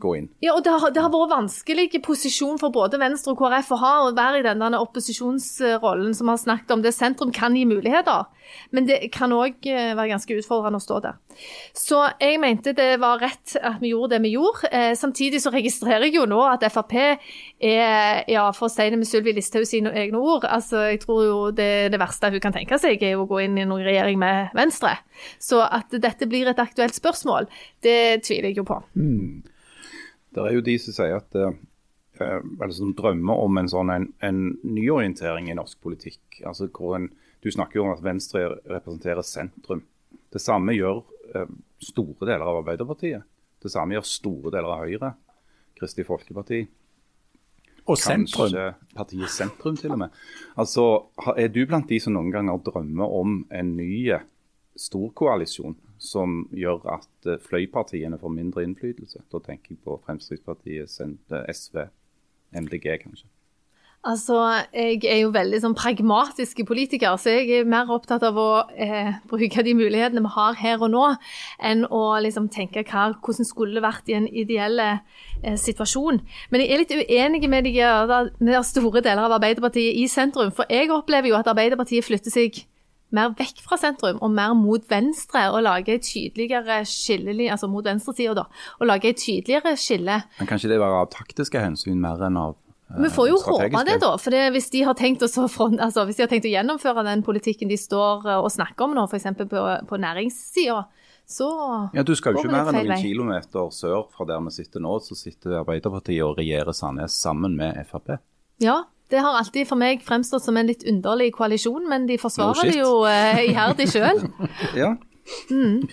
gå 0.00 0.14
inn. 0.18 0.28
Ja, 0.44 0.56
og 0.56 0.64
det 0.66 0.74
har, 0.74 0.94
det 0.94 1.04
har 1.04 1.12
vært 1.14 1.34
vanskelig 1.34 2.02
posisjon 2.04 2.60
for 2.60 2.74
både 2.74 3.00
Venstre 3.00 3.34
og 3.34 3.42
KrF 3.42 3.74
å 3.76 3.80
ha, 3.82 3.94
å 4.06 4.14
være 4.16 4.42
i 4.42 4.46
denne 4.46 4.82
opposisjonsrollen 4.82 6.16
som 6.16 6.32
har 6.32 6.40
snakket 6.40 6.74
om 6.74 6.84
det. 6.84 6.94
Sentrum 6.96 7.32
kan 7.34 7.56
gi 7.56 7.64
muligheter, 7.68 8.28
men 8.74 8.88
det 8.88 9.00
kan 9.14 9.32
òg 9.34 9.66
eh, 9.68 9.94
være 9.94 10.12
ganske 10.14 10.40
utfordrende 10.40 10.80
å 10.80 10.84
stå 10.84 11.02
der. 11.04 11.18
Så 11.76 12.00
jeg 12.20 12.40
mente 12.42 12.74
det 12.76 12.98
var 13.02 13.20
rett 13.22 13.56
at 13.60 13.80
vi 13.82 13.92
gjorde 13.92 14.16
det 14.16 14.22
vi 14.26 14.34
gjorde. 14.34 14.70
Eh, 14.72 14.92
samtidig 14.98 15.40
så 15.42 15.52
registrerer 15.54 16.08
jeg 16.08 16.16
jo 16.18 16.26
nå 16.30 16.40
at 16.48 16.66
Frp 16.72 16.96
er, 16.98 18.24
ja, 18.30 18.46
for 18.54 18.68
å 18.68 18.72
si 18.72 18.88
det 18.90 18.98
med 19.00 19.08
Sylvi 19.08 19.34
Listhaug 19.36 19.66
sine 19.68 19.92
egne 19.98 20.20
ord, 20.20 20.46
altså 20.46 20.84
jeg 20.92 21.02
tror 21.02 21.22
jo 21.26 21.38
det, 21.54 21.90
det 21.92 22.00
verste 22.00 22.30
hun 22.30 22.42
kan 22.42 22.54
tenke 22.54 22.78
seg 22.78 23.02
er 23.02 23.18
å 23.18 23.26
gå 23.28 23.42
inn 23.44 23.58
i 23.58 23.66
noen 23.66 23.86
regjering 23.86 24.18
med 24.20 24.54
Venstre. 24.56 24.96
Så 25.42 25.62
at 25.64 25.94
dette 25.94 26.28
blir 26.30 26.50
et 26.50 26.62
aktuelt 26.62 26.96
spørsmål, 26.96 27.48
det 27.84 28.24
tviler 28.26 28.52
jeg 28.52 28.60
jo 28.60 28.68
på. 28.68 28.78
Mm. 28.98 29.42
Det 30.34 30.44
er 30.44 30.54
jo 30.54 30.64
de 30.64 30.76
som 30.80 30.94
sier 30.94 31.16
at 31.18 31.34
eh, 31.38 31.56
eller 32.20 32.74
som 32.74 32.94
drømmer 32.96 33.44
om 33.44 33.60
en 33.60 33.70
sånn 33.70 33.92
en, 33.92 34.08
en 34.24 34.42
nyorientering 34.66 35.50
i 35.50 35.56
norsk 35.58 35.80
politikk. 35.82 36.42
Altså 36.46 36.68
en, 36.96 37.10
Du 37.42 37.50
snakker 37.50 37.78
jo 37.78 37.84
om 37.86 37.94
at 37.94 38.02
Venstre 38.02 38.48
representerer 38.66 39.22
sentrum. 39.22 39.84
Det 40.32 40.40
samme 40.42 40.74
gjør 40.74 41.02
eh, 41.02 41.17
store 41.82 42.26
deler 42.26 42.46
av 42.46 42.62
Arbeiderpartiet. 42.62 43.26
Det 43.62 43.70
samme 43.72 43.96
gjør 43.96 44.06
store 44.06 44.52
deler 44.54 44.74
av 44.74 44.84
Høyre. 44.84 45.12
Kristelig 45.78 46.06
Folkeparti. 46.08 46.62
Og 47.88 47.96
sentrum. 47.96 48.50
Kanskje 48.50 48.96
partiet 48.96 49.32
Sentrum, 49.32 49.76
til 49.76 49.94
og 49.94 50.02
med. 50.04 50.16
Altså, 50.56 51.06
Er 51.36 51.48
du 51.48 51.64
blant 51.66 51.88
de 51.88 52.00
som 52.00 52.12
noen 52.12 52.30
ganger 52.32 52.58
drømmer 52.58 53.14
om 53.20 53.46
en 53.50 53.76
ny 53.76 54.12
storkoalisjon 54.76 55.76
som 55.98 56.44
gjør 56.54 56.84
at 56.94 57.26
eh, 57.26 57.40
fløypartiene 57.42 58.18
får 58.18 58.34
mindre 58.34 58.62
innflytelse? 58.66 59.24
Da 59.32 59.40
tenker 59.40 59.74
jeg 59.74 59.82
på 59.84 59.96
Fremskrittspartiet, 60.04 60.92
SV, 61.56 61.88
MDG 62.52 62.86
kanskje. 63.02 63.26
Altså, 64.06 64.62
Jeg 64.72 65.02
er 65.10 65.18
jo 65.24 65.32
veldig 65.34 65.58
sånn 65.58 65.74
pragmatisk 65.74 66.60
politiker, 66.68 67.16
så 67.18 67.32
jeg 67.34 67.50
er 67.58 67.66
mer 67.68 67.90
opptatt 67.90 68.22
av 68.22 68.36
å 68.38 68.62
eh, 68.78 69.10
bruke 69.28 69.64
de 69.66 69.74
mulighetene 69.74 70.22
vi 70.22 70.30
har 70.36 70.54
her 70.60 70.84
og 70.86 70.92
nå, 70.92 71.02
enn 71.58 71.82
å 71.90 72.02
liksom 72.22 72.46
tenke 72.54 72.84
hva, 72.86 73.08
hvordan 73.18 73.48
skulle 73.48 73.74
det 73.74 73.82
vært 73.82 74.08
i 74.08 74.16
en 74.20 74.28
ideell 74.30 74.78
eh, 74.84 75.56
situasjon. 75.58 76.22
Men 76.54 76.62
jeg 76.62 76.70
er 76.70 76.82
litt 76.84 76.94
uenig 76.94 77.50
med 77.50 77.66
de, 77.66 77.74
de 78.38 78.62
store 78.70 79.02
deler 79.02 79.26
av 79.26 79.34
Arbeiderpartiet 79.40 79.98
i 79.98 80.06
sentrum. 80.08 80.54
For 80.54 80.70
jeg 80.70 80.92
opplever 80.94 81.32
jo 81.32 81.40
at 81.40 81.50
Arbeiderpartiet 81.50 82.06
flytter 82.06 82.32
seg 82.32 82.62
mer 83.10 83.34
vekk 83.34 83.64
fra 83.64 83.80
sentrum 83.80 84.22
og 84.22 84.30
mer 84.30 84.54
mot 84.56 84.84
venstre, 84.90 85.48
og 85.50 85.64
lage 85.66 85.96
et 85.96 86.06
tydeligere 86.06 86.82
skille, 86.86 87.34
altså 87.50 87.66
mot 87.70 87.84
venstresida, 87.84 88.34
da, 88.36 88.46
og 88.78 88.88
lage 88.90 89.10
et 89.10 89.20
tydeligere 89.20 89.74
skille. 89.80 90.22
Men 90.38 90.50
Kan 90.50 90.60
ikke 90.60 90.70
det 90.70 90.80
være 90.80 91.02
av 91.02 91.12
taktiske 91.14 91.66
hensyn 91.66 92.00
mer 92.04 92.22
enn 92.28 92.38
av 92.38 92.56
vi 92.96 93.10
får 93.12 93.28
jo 93.28 93.38
håpe 93.44 93.82
det, 93.84 93.98
da. 94.00 94.10
For 94.16 94.34
hvis, 94.54 94.70
de 94.72 94.84
front, 95.52 95.80
altså, 95.80 96.04
hvis, 96.08 96.16
de 96.16 96.24
har 96.24 96.30
tenkt 96.30 96.48
å 96.48 96.52
gjennomføre 96.52 97.04
den 97.04 97.22
politikken 97.26 97.68
de 97.68 97.76
står 97.76 98.28
eh, 98.28 98.40
og 98.40 98.48
snakker 98.52 98.88
om 98.88 98.96
nå, 98.96 99.04
f.eks. 99.10 99.28
på, 99.38 99.64
på 99.88 100.00
næringssida, 100.00 100.82
så 101.28 101.48
Ja, 101.92 102.02
Du 102.02 102.14
skal 102.16 102.32
jo 102.32 102.40
ikke 102.40 102.54
mer 102.54 102.70
enn 102.72 102.78
noen 102.88 103.02
kilometer 103.02 103.68
sør 103.76 104.06
fra 104.14 104.24
der 104.28 104.40
vi 104.46 104.54
sitter 104.56 104.80
nå, 104.80 104.94
så 105.04 105.16
sitter 105.18 105.58
Arbeiderpartiet 105.60 106.24
og 106.24 106.38
regjerer 106.40 106.72
Sandnes 106.72 107.18
sammen 107.20 107.58
med 107.58 107.76
Frp. 107.90 108.16
Ja, 108.64 108.86
det 109.12 109.20
har 109.24 109.36
alltid 109.36 109.68
for 109.68 109.80
meg 109.80 110.00
fremstått 110.04 110.46
som 110.46 110.56
en 110.56 110.68
litt 110.68 110.86
underlig 110.88 111.34
koalisjon, 111.36 111.84
men 111.88 112.08
de 112.08 112.16
forsvarer 112.20 112.72
det 112.72 112.80
jo 112.80 113.02
eh, 113.08 113.44
iherdig 113.50 113.90
sjøl. 113.92 114.24
ja. 114.80 114.94
Mm. 115.52 115.84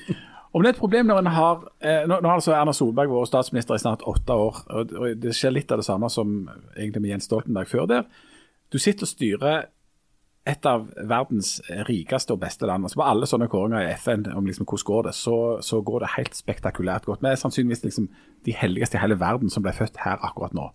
Om 0.56 0.64
det 0.64 0.70
er 0.70 0.76
et 0.78 0.80
problem 0.80 1.10
når 1.10 1.20
en 1.20 1.34
har 1.36 1.64
eh, 1.84 2.06
Nå, 2.08 2.22
har 2.24 2.38
altså 2.38 2.54
Erna 2.56 2.72
Solberg 2.72 3.12
vært 3.12 3.28
statsminister 3.34 3.76
i 3.76 3.82
snart 3.84 4.06
åtte 4.08 4.36
år. 4.40 4.62
og 4.72 4.94
Det 5.20 5.34
skjer 5.36 5.52
litt 5.52 5.72
av 5.76 5.82
det 5.82 5.88
samme 5.88 6.08
som 6.12 6.46
egentlig 6.78 7.02
med 7.04 7.12
Jens 7.12 7.28
Stoltenberg 7.28 7.68
før 7.68 7.90
der. 7.92 8.06
Du 8.72 8.80
sitter 8.80 9.04
og 9.04 9.12
styrer 9.12 9.66
et 10.46 10.68
av 10.70 10.86
verdens 11.10 11.58
rikeste 11.90 12.36
og 12.36 12.40
beste 12.44 12.70
land. 12.70 12.86
Altså 12.86 13.02
På 13.02 13.08
alle 13.10 13.28
sånne 13.28 13.50
kåringer 13.52 13.84
i 13.84 13.94
FN 13.98 14.28
om 14.32 14.46
liksom 14.48 14.68
hvordan 14.70 14.88
går 14.88 15.08
det, 15.08 15.14
så, 15.18 15.38
så 15.66 15.82
går 15.82 16.06
det 16.06 16.14
helt 16.16 16.38
spektakulært 16.38 17.08
godt. 17.10 17.24
Vi 17.26 17.32
er 17.34 17.42
sannsynligvis 17.42 17.84
liksom 17.84 18.08
de 18.46 18.56
heldigste 18.56 19.00
i 19.00 19.02
hele 19.02 19.18
verden 19.20 19.52
som 19.52 19.66
ble 19.66 19.74
født 19.76 20.04
her 20.06 20.22
akkurat 20.22 20.54
nå. 20.56 20.70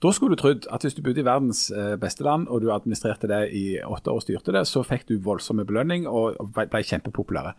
Da 0.00 0.14
skulle 0.16 0.38
du 0.38 0.40
trodd 0.40 0.64
at 0.72 0.86
hvis 0.86 0.96
du 0.96 1.02
bodde 1.04 1.20
i 1.20 1.26
verdens 1.26 1.66
eh, 1.74 1.98
beste 2.00 2.24
land, 2.24 2.46
og 2.48 2.62
du 2.62 2.70
administrerte 2.72 3.28
det 3.28 3.42
i 3.52 3.64
åtte 3.84 4.14
år 4.14 4.22
og 4.22 4.24
styrte 4.24 4.54
det, 4.56 4.64
så 4.70 4.80
fikk 4.86 5.10
du 5.10 5.18
voldsomme 5.20 5.66
belønning 5.68 6.06
og 6.08 6.38
ble 6.56 6.80
kjempepopulære. 6.80 7.52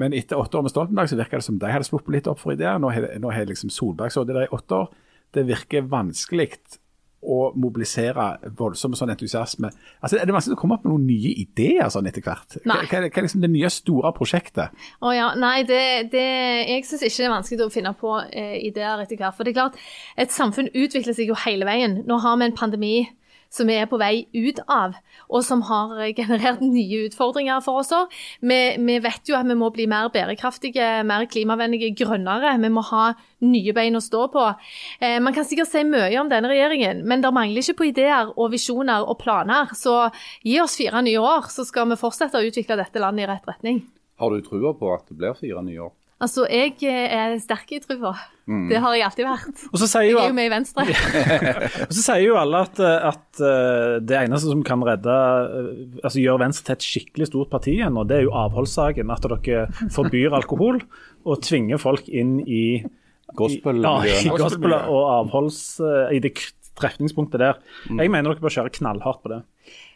Men 0.00 0.14
etter 0.16 0.40
åtte 0.40 0.58
år 0.58 0.66
med 0.66 0.74
Stoltenberg 0.74 1.10
så 1.10 1.18
virker 1.18 1.40
det 1.40 1.46
som 1.46 1.58
de 1.62 1.70
hadde 1.70 1.86
sluppet 1.86 2.16
litt 2.16 2.30
opp 2.30 2.40
for 2.42 2.54
ideer. 2.54 2.80
Nå 2.82 2.90
har 3.34 3.50
liksom 3.50 3.72
Solberg 3.72 4.14
sittet 4.14 4.34
der 4.34 4.48
i 4.48 4.54
åtte 4.54 4.80
år. 4.84 4.88
Det 5.34 5.46
virker 5.48 5.86
vanskelig 5.90 6.50
å 7.24 7.38
mobilisere 7.56 8.26
voldsom 8.58 8.94
sånn 8.98 9.12
entusiasme. 9.14 9.70
Altså, 10.04 10.18
Er 10.18 10.28
det 10.28 10.34
vanskelig 10.36 10.58
å 10.58 10.60
komme 10.60 10.76
opp 10.76 10.84
med 10.84 10.92
noen 10.92 11.06
nye 11.08 11.32
ideer 11.40 11.88
sånn 11.92 12.08
etter 12.10 12.24
hvert? 12.24 12.58
Hva, 12.64 12.82
hva, 12.82 13.00
hva 13.06 13.08
er 13.08 13.26
liksom 13.26 13.44
det 13.44 13.50
nye, 13.52 13.70
store 13.72 14.12
prosjektet? 14.16 14.84
Oh, 15.00 15.12
ja. 15.14 15.30
Nei, 15.40 15.64
det, 15.68 15.80
det, 16.12 16.24
jeg 16.68 16.84
syns 16.88 17.06
ikke 17.08 17.22
det 17.22 17.28
er 17.30 17.34
vanskelig 17.34 17.66
å 17.66 17.72
finne 17.72 17.94
på 17.96 18.14
eh, 18.28 18.58
ideer 18.68 19.02
etter 19.02 19.20
hvert. 19.20 19.36
For 19.38 19.46
det 19.46 19.54
er 19.54 19.60
klart, 19.62 19.80
et 20.20 20.34
samfunn 20.34 20.68
utvikler 20.72 21.16
seg 21.16 21.32
jo 21.32 21.38
hele 21.46 21.68
veien. 21.68 22.02
Nå 22.08 22.20
har 22.24 22.36
vi 22.40 22.50
en 22.50 22.58
pandemi 22.60 22.96
som 23.54 23.70
vi 23.70 23.76
er 23.78 23.86
på 23.90 23.98
vei 24.00 24.26
ut 24.34 24.58
av, 24.70 24.96
og 25.30 25.44
som 25.46 25.62
har 25.68 25.94
generert 26.16 26.62
nye 26.76 27.04
utfordringer 27.08 27.62
for 27.64 27.82
oss. 27.82 27.92
Vi, 28.42 28.58
vi, 28.80 28.98
vet 29.04 29.30
jo 29.30 29.38
at 29.38 29.46
vi 29.48 29.56
må 29.58 29.70
bli 29.74 29.86
mer 29.90 30.10
bærekraftige, 30.14 31.04
mer 31.06 31.28
klimavennlige, 31.30 31.92
grønnere. 31.98 32.56
Vi 32.62 32.72
må 32.74 32.84
ha 32.90 33.06
nye 33.44 33.74
bein 33.76 33.98
å 33.98 34.02
stå 34.02 34.26
på. 34.34 34.44
Eh, 35.00 35.18
man 35.22 35.36
kan 35.36 35.46
sikkert 35.46 35.70
si 35.70 35.84
mye 35.86 36.12
om 36.20 36.30
denne 36.32 36.50
regjeringen, 36.50 37.04
men 37.06 37.24
det 37.24 37.34
mangler 37.34 37.62
ikke 37.62 37.78
på 37.80 37.90
ideer 37.92 38.32
og 38.34 38.52
visjoner 38.54 39.06
og 39.06 39.20
planer. 39.22 39.74
Så 39.78 40.08
gi 40.42 40.58
oss 40.62 40.78
fire 40.80 41.04
nye 41.06 41.20
år, 41.22 41.50
så 41.52 41.66
skal 41.68 41.90
vi 41.92 42.00
fortsette 42.00 42.40
å 42.40 42.48
utvikle 42.48 42.80
dette 42.80 43.02
landet 43.02 43.26
i 43.26 43.30
rett 43.30 43.52
retning. 43.52 43.84
Har 44.18 44.30
du 44.30 44.42
trua 44.46 44.74
på 44.78 44.94
at 44.94 45.06
det 45.10 45.18
blir 45.18 45.36
fire 45.38 45.62
nye 45.66 45.86
år? 45.88 45.94
Altså, 46.24 46.46
jeg 46.48 46.78
er 46.84 47.34
sterk 47.42 47.74
i 47.76 47.80
trua. 47.82 48.14
Mm. 48.48 48.66
Det 48.68 48.80
har 48.80 48.96
jeg 48.96 49.04
alltid 49.06 49.26
vært. 49.28 49.62
jeg 50.02 50.10
er 50.12 50.28
jo 50.28 50.36
med 50.36 50.48
i 50.48 50.52
Venstre. 50.52 50.84
og 51.88 51.94
så 51.96 52.00
sier 52.00 52.24
jo 52.26 52.38
alle 52.40 52.64
at, 52.66 52.80
at 52.80 53.40
uh, 53.40 53.94
det 54.04 54.18
eneste 54.20 54.50
som 54.52 54.64
kan 54.66 54.84
redde 54.84 55.14
altså 56.02 56.20
gjøre 56.20 56.42
Venstre 56.44 56.66
til 56.68 56.76
et 56.76 56.88
skikkelig 56.88 57.30
stort 57.30 57.52
parti 57.52 57.76
igjen, 57.78 57.96
og 58.00 58.10
det 58.10 58.20
er 58.20 58.26
jo 58.26 58.34
avholdssaken. 58.44 59.12
At 59.14 59.28
dere 59.30 59.88
forbyr 59.94 60.36
alkohol 60.40 60.82
og 61.24 61.40
tvinger 61.44 61.80
folk 61.80 62.08
inn 62.08 62.38
i 62.44 62.66
Gospel, 63.34 63.80
ja, 63.82 63.94
i 64.04 64.28
gospel 64.30 64.74
og 64.76 65.00
avholds... 65.10 65.80
I 66.12 66.20
det 66.22 66.36
trefningspunktet 66.78 67.40
der. 67.40 67.58
Mm. 67.88 68.00
Jeg 68.02 68.10
mener 68.12 68.34
dere 68.34 68.44
bør 68.44 68.54
kjøre 68.58 68.72
knallhardt 68.78 69.22
på 69.24 69.32
det. 69.32 69.40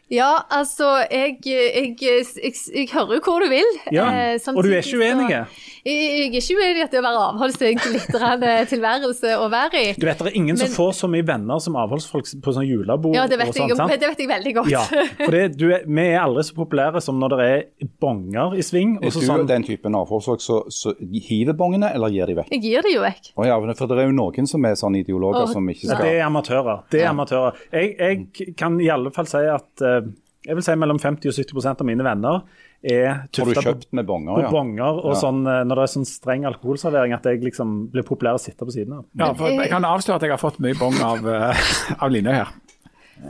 Ja, 0.08 0.30
altså, 0.50 0.86
jeg, 1.10 1.36
jeg, 1.44 1.96
jeg, 2.00 2.52
jeg 2.74 2.88
hører 2.94 3.18
jo 3.18 3.20
hvor 3.26 3.42
du 3.44 3.48
vil. 3.52 3.66
Ja, 3.92 4.06
eh, 4.32 4.40
Og 4.54 4.64
du 4.64 4.70
er 4.70 4.80
ikke 4.80 4.96
uenig? 5.02 5.42
Jeg, 5.88 6.28
er 6.28 6.36
ikke 6.38 6.56
uenig 6.58 6.80
i 6.80 6.84
at 6.84 6.94
det 6.94 7.00
å 7.00 7.04
være 7.04 7.22
avholds 7.28 7.58
er 7.62 7.70
en 7.72 7.80
glitrende 7.82 8.52
tilværelse 8.70 9.34
å 9.38 9.48
være 9.52 9.80
i. 9.80 9.92
Du 9.98 10.06
vet 10.08 10.20
det 10.22 10.30
er 10.30 10.36
ingen 10.38 10.54
Men, 10.54 10.60
som 10.62 10.74
får 10.74 10.92
så 11.00 11.10
mye 11.10 11.26
venner 11.26 11.62
som 11.64 11.78
avholdsfolk 11.80 12.28
på 12.44 12.54
sånn 12.56 12.66
julebord. 12.68 13.16
Ja, 13.16 13.26
det 13.30 13.40
vet, 13.40 13.54
sånt, 13.56 13.72
jeg, 13.72 14.00
det 14.02 14.10
vet 14.12 14.22
jeg 14.22 14.30
veldig 14.30 14.54
godt. 14.60 14.70
Ja, 14.72 14.84
for 15.22 15.34
det, 15.34 15.42
er, 15.48 15.88
Vi 15.88 16.04
er 16.04 16.20
aldri 16.22 16.44
så 16.48 16.58
populære 16.58 17.02
som 17.04 17.18
når 17.22 17.34
det 17.34 17.48
er 17.48 17.90
bonger 18.02 18.58
i 18.58 18.66
sving. 18.66 18.96
Er 19.00 19.14
du 19.14 19.20
sånn, 19.22 19.46
den 19.48 19.66
typen 19.66 19.96
avholdsfolk 19.98 20.44
som 20.44 21.02
hiver 21.28 21.56
bongene, 21.58 21.92
eller 21.96 22.12
gir 22.14 22.30
de 22.30 22.38
vekk? 22.42 22.54
Jeg 22.56 22.64
gir 22.66 22.86
de 22.86 22.94
jo 22.94 23.02
vekk. 23.04 23.32
Oh, 23.34 23.46
ja, 23.48 23.58
for 23.78 23.90
det 23.90 24.04
er 24.04 24.10
jo 24.10 24.16
noen 24.16 24.48
som 24.50 24.64
er 24.68 24.78
sånne 24.78 25.02
ideologer 25.02 25.44
oh. 25.46 25.50
som 25.50 25.68
ikke 25.72 25.86
skal 25.86 25.98
ja, 25.98 26.04
Det 26.04 26.14
er 26.14 26.24
amatører. 26.28 26.86
Det 26.92 27.02
er 27.02 27.12
amatører. 27.12 27.60
Jeg, 27.72 28.54
kan 28.58 28.78
i 28.82 28.90
alle 28.92 29.12
fall 29.14 29.28
si 29.30 29.42
at 29.48 29.84
uh, 29.84 30.00
jeg 30.46 30.56
vil 30.56 30.64
si 30.64 30.74
mellom 30.78 31.00
50 31.02 31.30
og 31.30 31.36
70% 31.36 31.82
av 31.84 31.88
mine 31.88 32.06
venner 32.06 32.42
er 32.82 33.24
tufta 33.34 33.62
på, 33.74 34.02
bonger, 34.06 34.34
på 34.34 34.42
ja. 34.44 34.50
bonger 34.52 35.00
og 35.02 35.10
ja. 35.10 35.18
sånn, 35.18 35.42
eh, 35.50 35.62
når 35.66 35.80
det 35.80 35.84
er 35.84 35.92
sånn 35.96 36.08
streng 36.08 36.46
alkoholservering 36.46 37.14
at 37.16 37.26
jeg 37.26 37.42
liksom 37.42 37.76
blir 37.92 38.06
populær 38.06 38.38
å 38.38 38.42
sitte 38.42 38.66
på 38.66 38.74
siden 38.74 39.00
av. 39.00 39.06
Ja, 39.18 39.32
for 39.34 39.50
Jeg 39.50 39.72
kan 39.72 39.86
avsløre 39.88 40.20
at 40.20 40.26
jeg 40.28 40.34
har 40.34 40.42
fått 40.42 40.60
mye 40.62 40.78
bong 40.78 40.98
av, 41.02 41.26
uh, 41.26 41.68
av 41.98 42.12
Line 42.14 42.34
her. 42.38 42.52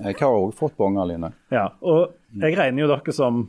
Jeg 0.04 0.18
har 0.20 0.34
òg 0.34 0.52
fått 0.56 0.76
bonger, 0.76 1.08
Line. 1.08 1.32
Ja, 1.54 1.70
og 1.80 2.18
jeg 2.36 2.58
regner 2.58 2.84
jo 2.84 2.90
dere 2.92 3.14
som 3.16 3.46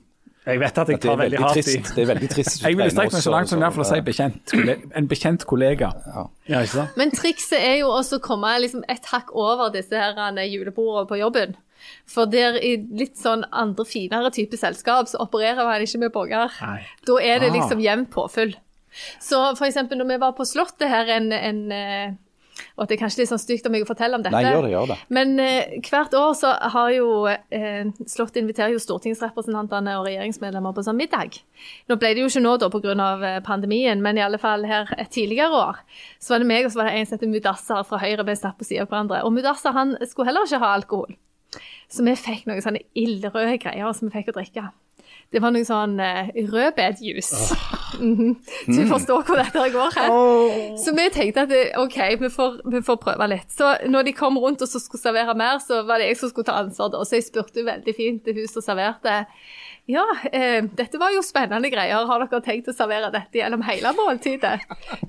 Jeg 0.48 0.62
vet 0.62 0.78
at 0.82 0.88
jeg 0.88 0.98
Det 0.98 1.04
tar 1.04 1.18
veldig 1.20 1.36
veldig 1.36 1.46
hardt 1.46 1.68
i. 1.68 1.80
Det 1.84 2.02
er 2.02 2.08
veldig 2.10 2.28
trist. 2.32 2.62
Jeg 2.64 2.78
ville 2.80 2.94
strekt 2.94 3.14
meg 3.14 3.22
så 3.22 3.34
langt 3.34 3.52
som 3.52 3.60
i 3.60 3.66
hvert 3.66 3.76
fall 3.76 3.84
å 3.84 3.90
si 3.90 4.00
bekjent, 4.08 4.54
en 4.98 5.10
bekjent 5.12 5.44
kollega. 5.46 5.92
Ja, 6.08 6.24
ikke 6.64 6.78
sant? 6.78 6.96
Men 6.98 7.12
trikset 7.14 7.60
er 7.60 7.76
jo 7.82 7.92
også 7.92 8.22
å 8.22 8.24
komme 8.24 8.56
liksom 8.64 8.88
et 8.90 9.12
hakk 9.12 9.36
over 9.36 9.70
disse 9.76 10.00
her 10.00 10.16
eh, 10.16 10.48
julebordene 10.48 11.12
på 11.12 11.20
jobben. 11.20 11.60
For 12.10 12.26
der 12.26 12.58
i 12.64 12.76
litt 13.00 13.18
sånn 13.18 13.44
andre, 13.52 13.86
finere 13.86 14.32
type 14.36 14.58
selskap, 14.58 15.08
så 15.12 15.22
opererer 15.26 15.66
man 15.68 15.82
ikke 15.86 16.00
med 16.06 16.12
bonger. 16.16 16.56
Da 17.06 17.20
er 17.22 17.40
det 17.40 17.52
Ah. 17.52 17.54
liksom 17.60 17.80
jevnt 17.84 18.10
påfyll. 18.12 18.56
Så 19.22 19.38
eksempel 19.68 19.98
når 19.98 20.08
vi 20.08 20.18
var 20.18 20.34
på 20.34 20.46
Slottet 20.46 20.90
her 20.90 21.06
en, 21.20 21.32
en 21.32 21.72
eh, 21.72 22.18
og 22.80 22.88
det 22.88 22.96
er 22.96 23.02
kanskje 23.04 23.22
litt 23.22 23.30
sånn 23.32 23.42
stygt 23.42 23.68
om 23.68 23.76
jeg 23.76 23.88
forteller 23.88 24.20
om 24.20 24.24
dette. 24.24 24.36
Nei, 24.36 24.52
gjør 24.52 24.66
det, 24.66 24.72
gjør 24.74 24.88
det. 24.92 24.98
Men 25.16 25.40
eh, 25.44 25.78
hvert 25.86 26.16
år 26.18 26.34
så 26.36 26.52
har 26.74 26.90
jo 26.96 27.08
eh, 27.28 27.86
Slottet 28.08 28.42
inviterer 28.42 28.74
jo 28.74 28.82
stortingsrepresentantene 28.84 29.98
og 30.00 30.08
regjeringsmedlemmer 30.08 30.76
på 30.76 30.84
sånn 30.88 31.00
middag. 31.00 31.40
Nå 31.90 32.00
ble 32.00 32.14
det 32.16 32.24
jo 32.24 32.32
ikke 32.32 32.44
nå 32.44 32.58
da 32.60 32.70
pga. 32.74 33.40
pandemien, 33.46 34.02
men 34.02 34.18
i 34.18 34.22
alle 34.26 34.40
fall 34.42 34.66
her 34.66 34.92
et 34.98 35.12
tidligere 35.12 35.52
år 35.56 35.82
så 36.20 36.34
var 36.34 36.44
det 36.44 36.48
meg 36.52 36.66
og 36.66 36.72
så 36.74 36.82
var 36.82 36.90
det 36.90 37.00
en 37.00 37.06
som 37.06 37.18
heter 37.18 37.32
Mudassar 37.32 37.84
fra 37.88 38.00
Høyre. 38.02 38.26
Vi 38.28 38.36
satt 38.36 38.58
på 38.58 38.68
siden 38.68 38.88
av 38.88 38.92
hverandre. 38.92 39.24
Og 39.24 39.34
Mudassar 39.34 39.76
han 39.78 39.96
skulle 40.08 40.32
heller 40.32 40.48
ikke 40.48 40.64
ha 40.64 40.74
alkohol. 40.76 41.16
Så 41.90 42.04
vi 42.06 42.14
fikk 42.16 42.46
noen 42.50 42.62
sånne 42.62 42.84
ildrøde 42.96 43.58
greier 43.62 43.94
som 43.98 44.10
vi 44.10 44.20
fikk 44.20 44.30
å 44.34 44.38
drikke. 44.40 44.70
Det 45.34 45.42
var 45.42 45.52
noe 45.54 45.66
sånn 45.66 45.98
uh, 46.02 46.30
rødbetjuice. 46.54 47.42
Mhm. 48.00 48.36
Så 48.70 48.76
vi 48.78 48.84
forstår 48.88 49.24
hvor 49.26 49.40
dette 49.42 49.64
går 49.74 49.96
her. 49.98 50.12
Så 50.78 50.92
vi 50.96 51.08
tenkte 51.12 51.42
at 51.42 51.50
det- 51.50 51.72
OK, 51.82 51.98
vi 52.22 52.30
får, 52.30 52.60
vi 52.70 52.82
får 52.86 53.00
prøve 53.02 53.28
litt. 53.28 53.50
Så 53.52 53.72
når 53.90 54.06
de 54.06 54.14
kom 54.14 54.38
rundt 54.38 54.62
og 54.62 54.70
så 54.70 54.80
skulle 54.80 55.02
servere 55.02 55.34
mer, 55.36 55.58
så 55.60 55.82
var 55.88 55.98
det 55.98 56.08
jeg 56.12 56.18
som 56.22 56.30
skulle 56.30 56.46
ta 56.46 56.60
ansvar 56.62 56.92
da. 56.94 57.02
Så 57.04 57.18
jeg 57.18 57.26
spurte 57.26 57.66
veldig 57.66 57.96
fint 57.98 58.22
til 58.24 58.38
hun 58.38 58.48
som 58.48 58.62
serverte. 58.62 59.26
Ja, 59.90 60.06
eh, 60.32 60.64
dette 60.78 61.00
var 61.02 61.14
jo 61.16 61.24
spennende 61.26 61.72
greier. 61.74 62.06
Har 62.06 62.22
dere 62.22 62.42
tenkt 62.46 62.70
å 62.70 62.76
servere 62.78 63.10
dette 63.14 63.40
gjennom 63.42 63.64
hele 63.66 63.94
måltidet? 63.98 64.60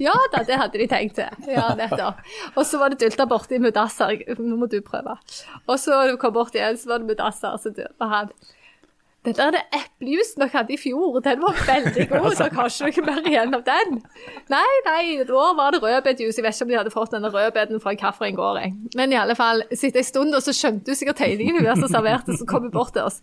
Ja 0.00 0.14
da, 0.32 0.40
det 0.48 0.56
hadde 0.56 0.80
de 0.80 0.86
tenkt 0.88 1.18
til. 1.18 1.50
Ja, 1.52 1.66
nettopp. 1.76 2.22
Og 2.54 2.64
så 2.64 2.80
var 2.80 2.92
det 2.92 3.02
dulta 3.02 3.26
borti 3.28 3.60
Mudassar. 3.60 4.16
Nå 4.38 4.56
må 4.56 4.70
du 4.72 4.78
prøve. 4.84 5.18
Og 5.66 5.76
så 5.82 6.00
kom 6.22 6.32
bort 6.38 6.56
igjen, 6.56 6.80
så 6.80 6.94
var 6.94 7.02
det 7.04 7.12
Mudassar. 7.12 7.60
Så 7.60 7.74
døde 7.76 8.08
han 8.14 8.32
dette 9.20 9.44
er 9.44 9.52
det 9.52 9.60
eplejuicen 9.76 10.40
dere 10.40 10.54
hadde 10.54 10.72
i 10.72 10.78
fjor. 10.80 11.18
Den 11.20 11.42
var 11.42 11.58
veldig 11.66 12.06
god. 12.08 12.30
Dere 12.38 12.54
har 12.56 12.70
ikke 12.88 13.02
noe 13.04 13.16
mer 13.18 13.26
igjen 13.28 13.56
av 13.58 13.64
den. 13.66 13.98
Nei, 14.48 14.70
nei, 14.86 15.02
da 15.28 15.42
var 15.58 15.74
det 15.74 15.82
rødbetjus. 15.82 16.38
Jeg 16.38 16.46
vet 16.46 16.56
ikke 16.56 16.64
om 16.64 16.72
de 16.72 16.78
hadde 16.78 16.92
fått 16.94 17.12
denne 17.12 17.28
rødbeten 17.34 17.82
fra 17.84 17.92
hvilken 17.92 18.38
gård. 18.38 18.62
jeg. 18.62 18.72
Men 18.96 19.12
i 19.12 19.18
alle 19.20 19.36
fall, 19.36 19.60
etter 19.68 20.00
en 20.00 20.08
stund 20.08 20.38
og 20.38 20.40
så 20.46 20.56
skjønte 20.56 20.88
du 20.88 20.96
sikkert 20.96 21.20
tegningen 21.20 21.60
hun 21.60 21.68
der 21.68 21.76
som 21.76 21.92
serverte, 21.92 22.38
som 22.38 22.48
kom 22.48 22.70
bort 22.72 22.96
til 22.96 23.10
oss. 23.10 23.20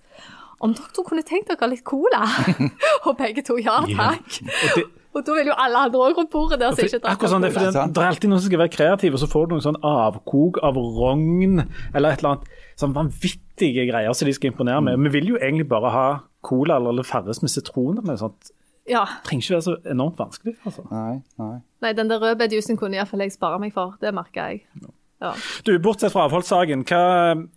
Om 0.63 0.73
dere 0.73 1.03
kunne 1.05 1.23
tenkt 1.25 1.51
dere 1.51 1.69
litt 1.69 1.83
cola? 1.85 2.23
Og 3.07 3.17
begge 3.19 3.43
to 3.45 3.59
ja 3.61 3.79
takk. 3.85 4.39
Og 4.41 4.71
det, 4.75 4.85
Og 5.17 5.25
da 5.25 5.35
vil 5.37 5.49
jo 5.51 5.57
alle 5.57 5.83
andre 5.87 6.01
òg 6.07 6.17
rundt 6.17 6.31
bordet 6.33 6.59
der 6.61 6.73
som 6.73 6.85
ikke 6.85 6.99
drakk 7.01 7.13
akkurat 7.15 7.33
sånn, 7.33 7.45
det, 7.45 7.51
er 7.51 7.57
cola. 7.57 7.85
det 7.93 8.01
er 8.03 8.09
alltid 8.11 8.31
noen 8.31 8.41
som 8.41 8.49
skal 8.51 8.61
være 8.61 8.73
kreative, 8.73 9.17
og 9.17 9.21
så 9.23 9.29
får 9.31 9.47
du 9.47 9.55
noen 9.55 9.65
sånn 9.65 9.79
avkok 9.85 10.59
av 10.65 10.77
rogn 10.77 11.61
eller 11.61 12.09
et 12.11 12.21
eller 12.21 12.35
annet 12.35 12.51
sånn 12.77 12.93
vanvittige 12.97 13.87
greier 13.89 14.13
som 14.17 14.29
de 14.29 14.35
skal 14.37 14.51
imponere 14.51 14.83
med. 14.85 15.01
Vi 15.07 15.13
vil 15.17 15.33
jo 15.33 15.39
egentlig 15.41 15.69
bare 15.71 15.93
ha 15.93 16.07
cola 16.45 16.77
eller 16.77 17.05
Farris 17.07 17.41
med 17.41 17.53
sitron 17.53 17.97
eller 17.97 18.13
noe 18.13 18.21
sånt. 18.21 18.53
Ja. 18.87 19.03
Det 19.09 19.27
trenger 19.27 19.43
ikke 19.43 19.55
være 19.57 19.65
så 19.65 19.75
enormt 19.93 20.21
vanskelig. 20.21 20.55
altså. 20.63 20.85
Nei, 20.91 21.17
nei. 21.41 21.55
Nei, 21.83 21.91
den 21.97 22.09
der 22.09 22.21
rødbetjusen 22.23 22.77
kunne 22.79 22.97
iallfall 22.97 23.25
jeg 23.25 23.33
spare 23.35 23.59
meg 23.61 23.73
for. 23.75 23.97
Det 24.01 24.13
merker 24.15 24.53
jeg. 24.53 24.87
Ja. 25.23 25.31
Du, 25.65 25.71
Bortsett 25.81 26.13
fra 26.13 26.27
avholdssaken, 26.27 26.83
hva, 26.85 27.05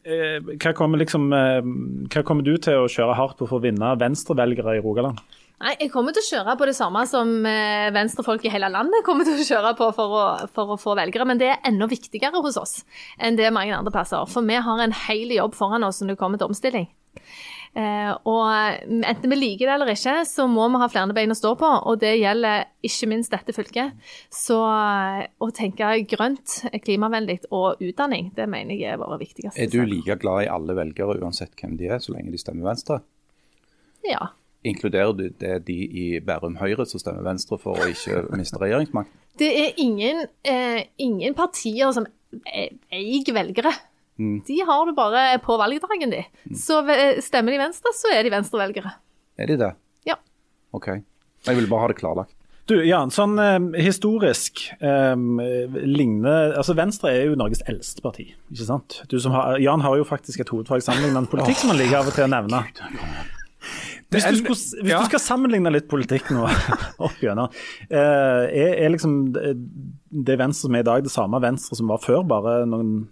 eh, 0.08 0.38
hva, 0.54 0.72
kommer 0.76 1.02
liksom, 1.02 1.28
eh, 1.36 1.60
hva 2.08 2.22
kommer 2.24 2.46
du 2.46 2.54
til 2.56 2.80
å 2.80 2.88
kjøre 2.88 3.18
hardt 3.18 3.36
på 3.36 3.48
for 3.50 3.60
å 3.60 3.64
vinne 3.66 3.92
venstrevelgere 4.00 4.78
i 4.78 4.82
Rogaland? 4.84 5.20
Nei, 5.60 5.74
jeg 5.76 5.90
kommer 5.92 6.14
til 6.16 6.24
å 6.24 6.28
kjøre 6.30 6.54
på 6.56 6.66
det 6.70 6.74
samme 6.78 7.02
som 7.04 7.34
eh, 7.44 7.90
venstrefolk 7.92 8.46
i 8.48 8.52
hele 8.52 8.70
landet 8.72 9.04
kommer 9.04 9.28
til 9.28 9.36
å 9.36 9.44
kjøre 9.44 9.74
på 9.76 9.90
for 9.92 10.16
å, 10.16 10.22
for 10.56 10.72
å 10.72 10.78
få 10.80 10.94
velgere, 10.96 11.26
men 11.28 11.42
det 11.42 11.50
er 11.52 11.60
enda 11.68 11.84
viktigere 11.90 12.40
hos 12.40 12.56
oss 12.56 12.78
enn 13.20 13.36
det 13.36 13.52
mange 13.52 13.76
andre 13.76 13.92
plasser. 13.92 14.24
For 14.32 14.46
vi 14.48 14.56
har 14.56 14.80
en 14.80 14.96
hel 15.04 15.36
jobb 15.36 15.52
foran 15.58 15.84
oss 15.84 16.00
når 16.00 16.14
det 16.14 16.22
kommer 16.22 16.40
til 16.40 16.48
omstilling. 16.48 16.88
Eh, 17.70 18.10
og 18.26 18.48
enten 18.82 19.30
vi 19.30 19.36
liker 19.38 19.68
det 19.68 19.74
eller 19.76 19.92
ikke, 19.92 20.16
så 20.26 20.46
må 20.50 20.64
vi 20.72 20.80
ha 20.82 20.88
flere 20.90 21.14
bein 21.14 21.30
å 21.30 21.38
stå 21.38 21.52
på, 21.60 21.68
og 21.86 22.00
det 22.02 22.16
gjelder 22.18 22.64
ikke 22.86 23.08
minst 23.12 23.30
dette 23.30 23.54
fylket. 23.54 23.94
Så 24.34 24.58
eh, 24.66 25.22
å 25.38 25.50
tenke 25.54 25.92
grønt, 26.10 26.56
klimavennlig 26.82 27.38
og 27.54 27.82
utdanning, 27.84 28.32
det 28.34 28.48
mener 28.50 28.74
jeg 28.74 28.96
er 28.96 29.00
våre 29.00 29.20
viktigste. 29.22 29.54
Er 29.54 29.70
du 29.70 29.84
like 29.86 30.18
glad 30.22 30.48
i 30.48 30.50
alle 30.50 30.76
velgere 30.78 31.20
uansett 31.22 31.54
hvem 31.60 31.78
de 31.78 31.92
er, 31.92 32.02
så 32.02 32.16
lenge 32.16 32.34
de 32.34 32.42
stemmer 32.42 32.72
Venstre? 32.72 33.00
Ja. 34.08 34.32
Inkluderer 34.66 35.14
du 35.16 35.28
det 35.40 35.60
de 35.68 35.76
i 35.86 36.06
Bærum 36.24 36.58
Høyre 36.60 36.84
som 36.88 37.00
stemmer 37.00 37.24
Venstre 37.24 37.56
for 37.60 37.78
å 37.78 37.92
ikke 37.92 38.26
miste 38.40 38.58
regjeringsmakt? 38.60 39.14
Det 39.38 39.48
er 39.62 39.78
ingen, 39.80 40.26
eh, 40.42 40.82
ingen 40.98 41.38
partier 41.38 41.94
som 41.94 42.08
eier 42.50 43.32
velgere. 43.34 43.72
De 44.46 44.58
har 44.68 44.86
du 44.86 44.92
bare 44.96 45.38
på 45.44 45.56
valgdagen, 45.60 46.12
de. 46.12 46.24
Så 46.56 46.80
stemmer 47.24 47.54
de 47.56 47.62
Venstre, 47.62 47.92
så 47.96 48.12
er 48.14 48.26
de 48.26 48.32
venstrevelgere. 48.34 48.92
Er 49.40 49.48
de 49.50 49.56
det? 49.62 49.70
Ja. 50.08 50.18
OK. 50.76 50.90
Jeg 51.48 51.56
vil 51.56 51.68
bare 51.70 51.86
ha 51.86 51.88
det 51.92 51.96
klarlagt. 52.02 52.34
Du, 52.68 52.76
Jan, 52.86 53.10
sånn 53.10 53.32
eh, 53.42 53.56
historisk 53.82 54.60
eh, 54.78 55.16
ligner 55.90 56.52
altså 56.60 56.76
Venstre 56.78 57.10
er 57.16 57.24
jo 57.30 57.38
Norges 57.40 57.64
eldste 57.66 58.04
parti, 58.04 58.28
ikke 58.52 58.66
sant? 58.68 59.00
Du 59.10 59.16
som 59.18 59.32
har, 59.34 59.56
Jan 59.58 59.82
har 59.82 59.96
jo 59.98 60.04
faktisk 60.06 60.44
et 60.44 60.52
hovedfag 60.52 60.84
sammenlignende 60.86 61.32
politikk 61.32 61.58
som 61.64 61.72
han 61.72 61.80
liker 61.80 61.98
av 61.98 62.10
og 62.12 62.14
til 62.14 62.28
å 62.28 62.30
nevne. 62.30 62.60
Hvis 64.10 64.24
du, 64.28 64.36
skulle, 64.40 64.58
hvis 64.84 64.90
Ja. 64.92 65.00
du 65.02 65.08
skal 65.10 65.22
sammenligne 65.22 65.70
litt 65.74 65.88
politikk 65.90 66.30
nå 66.34 66.44
opp 67.08 67.18
gjennom, 67.22 67.50
eh, 67.90 68.44
er, 68.50 68.72
er 68.84 68.92
liksom 68.94 69.16
det, 69.34 69.52
det 70.30 70.38
Venstre 70.40 70.68
som 70.68 70.78
er 70.78 70.84
i 70.84 70.88
dag, 70.92 71.02
det 71.06 71.12
samme 71.14 71.42
Venstre 71.42 71.78
som 71.80 71.90
var 71.90 72.02
før, 72.04 72.22
bare 72.26 72.60
noen 72.70 73.08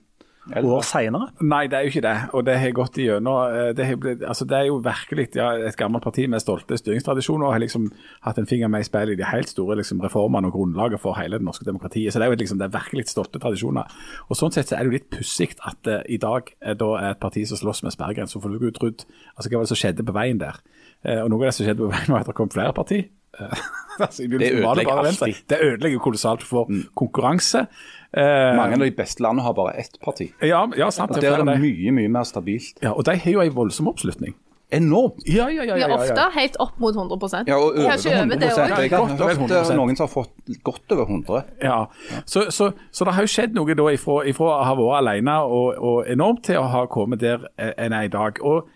år 0.57 0.83
seinere? 0.87 1.29
Nei, 1.45 1.67
det 1.69 1.77
er 1.79 1.83
jo 1.87 1.91
ikke 1.93 2.03
det. 2.05 2.15
Og 2.35 2.45
det 2.47 2.55
har 2.59 2.71
gått 2.77 2.97
igjennom. 2.99 3.37
eh, 3.53 3.73
Det, 3.77 3.87
blitt- 4.01 4.25
altså 4.27 4.45
det 4.49 4.57
er 4.59 4.67
jo 4.67 4.79
virkelig 4.85 5.29
ja, 5.37 5.51
et 5.69 5.77
gammelt 5.77 6.03
parti 6.05 6.27
med 6.29 6.41
stolte 6.41 6.79
styringstradisjoner 6.79 7.47
og 7.47 7.53
har 7.53 7.61
liksom 7.61 7.91
hatt 8.23 8.39
en 8.39 8.47
finger 8.47 8.69
med 8.69 8.81
i 8.81 8.89
spillet 8.89 9.13
i 9.13 9.21
de 9.21 9.25
helt 9.25 9.49
store 9.49 9.77
liksom, 9.77 10.01
reformene 10.01 10.47
og 10.49 10.53
grunnlaget 10.57 11.01
for 11.01 11.15
hele 11.21 11.39
det 11.39 11.45
norske 11.45 11.65
demokratiet. 11.65 12.13
Så 12.13 12.19
det 12.19 12.27
er 12.27 12.31
jo 12.33 12.39
liksom, 12.41 12.59
det 12.59 12.69
er 12.71 12.79
virkelig 12.79 13.09
stolte 13.09 13.39
tradisjoner. 13.39 13.85
Og 14.29 14.37
Sånn 14.37 14.53
sett 14.53 14.69
så 14.69 14.77
er 14.77 14.85
det 14.85 14.93
jo 14.93 14.97
litt 14.99 15.11
pussig 15.11 15.55
at 15.67 15.87
uh, 15.87 16.01
i 16.09 16.17
dag 16.17 16.49
er 16.63 16.75
da 16.75 16.91
er 16.99 17.11
et 17.13 17.21
parti 17.21 17.45
som 17.47 17.57
slåss 17.61 17.83
med 17.85 17.93
sperregrensa. 17.93 18.41
For 18.41 18.49
du 18.49 18.59
jo 18.69 18.71
trodd 18.73 19.05
altså, 19.37 19.49
Hva 19.51 19.59
var 19.61 19.69
det 19.69 19.73
som 19.75 19.83
skjedde 19.83 20.07
på 20.07 20.15
veien 20.17 20.39
der? 20.41 20.59
Uh, 21.07 21.23
og 21.25 21.31
Noe 21.31 21.45
av 21.45 21.51
det 21.51 21.55
som 21.59 21.67
skjedde 21.67 21.85
på 21.85 21.93
veien, 21.93 22.09
var 22.13 22.21
at 22.25 22.27
det 22.33 22.35
kom 22.39 22.51
flere 22.51 22.73
parti. 22.73 23.05
Eh, 23.39 23.61
altså, 24.01 24.25
det 24.27 24.49
ødelegger 24.57 24.99
alltid. 25.03 25.43
Det 25.51 25.59
ødelegger 25.63 25.99
kolossalt 26.03 26.43
for 26.43 26.71
konkurranse. 26.97 27.67
Eh, 28.17 28.57
Mange 28.57 28.75
av 28.79 28.81
de 28.81 28.91
beste 28.97 29.21
landene 29.23 29.45
har 29.45 29.53
bare 29.55 29.75
ett 29.77 29.99
parti. 30.01 30.31
ja, 30.43 30.63
ja, 30.77 30.91
sant. 30.91 31.11
Og 31.11 31.21
det 31.21 31.25
er 31.29 31.37
Der 31.37 31.45
er 31.45 31.45
det 31.55 31.61
mye, 31.61 31.93
mye 31.93 32.09
mer 32.09 32.25
stabilt. 32.25 32.79
Ja, 32.83 32.93
og 32.97 33.05
de 33.05 33.17
har 33.17 33.33
jo 33.33 33.41
en 33.41 33.55
voldsom 33.55 33.89
oppslutning. 33.89 34.35
Enormt! 34.73 35.23
Ja, 35.27 35.47
ja, 35.49 35.63
ja. 35.65 35.77
Ja, 35.77 35.89
ja, 35.89 35.95
ofte 35.97 36.25
helt 36.35 36.57
opp 36.61 36.75
mot 36.81 36.95
100% 36.95 37.49
Ja, 37.49 37.57
og 37.57 37.73
over 37.73 37.89
Kanskje 37.89 38.11
100 38.13 38.37
det 38.41 38.49
er 38.51 38.69
Jeg 38.69 38.91
har 38.91 38.99
Godt 39.01 39.21
over 39.21 39.35
hørt 39.35 39.51
eh, 39.51 39.63
100%. 39.65 39.77
noen 39.77 39.97
som 39.97 40.05
har 40.07 40.13
fått 40.13 40.63
godt 40.63 40.93
over 40.93 41.07
100. 41.09 41.43
ja. 41.63 41.79
Så, 42.27 42.51
så, 42.51 42.73
så 42.93 43.05
det 43.05 43.15
har 43.15 43.23
jo 43.25 43.27
skjedd 43.33 43.55
noe 43.57 43.75
da 43.75 43.87
ifra, 43.93 44.19
ifra 44.29 44.45
å 44.59 44.65
ha 44.69 44.75
vært 44.77 44.99
alene 45.01 45.39
og, 45.45 45.79
og 45.81 46.05
enormt 46.13 46.43
til 46.45 46.59
å 46.61 46.67
ha 46.69 46.85
kommet 46.87 47.21
der 47.21 47.47
en 47.57 47.93
er 47.97 48.03
i 48.03 48.13
dag. 48.13 48.43
Og 48.45 48.69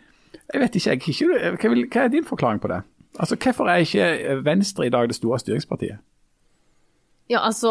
jeg 0.55 0.61
vet 0.65 0.75
ikke, 0.81 0.91
jeg, 0.91 1.03
ikke 1.09 1.59
hva, 1.61 1.75
vil, 1.75 1.85
hva 1.93 2.05
er 2.05 2.09
din 2.09 2.25
forklaring 2.25 2.61
på 2.61 2.69
det? 2.73 2.81
Altså, 3.21 3.37
Hvorfor 3.37 3.69
er 3.69 3.85
ikke 3.85 4.41
Venstre 4.45 4.87
i 4.87 4.91
dag 4.91 5.09
det 5.13 5.17
store 5.21 5.39
styringspartiet? 5.45 6.01
Ja, 7.31 7.39
altså 7.47 7.71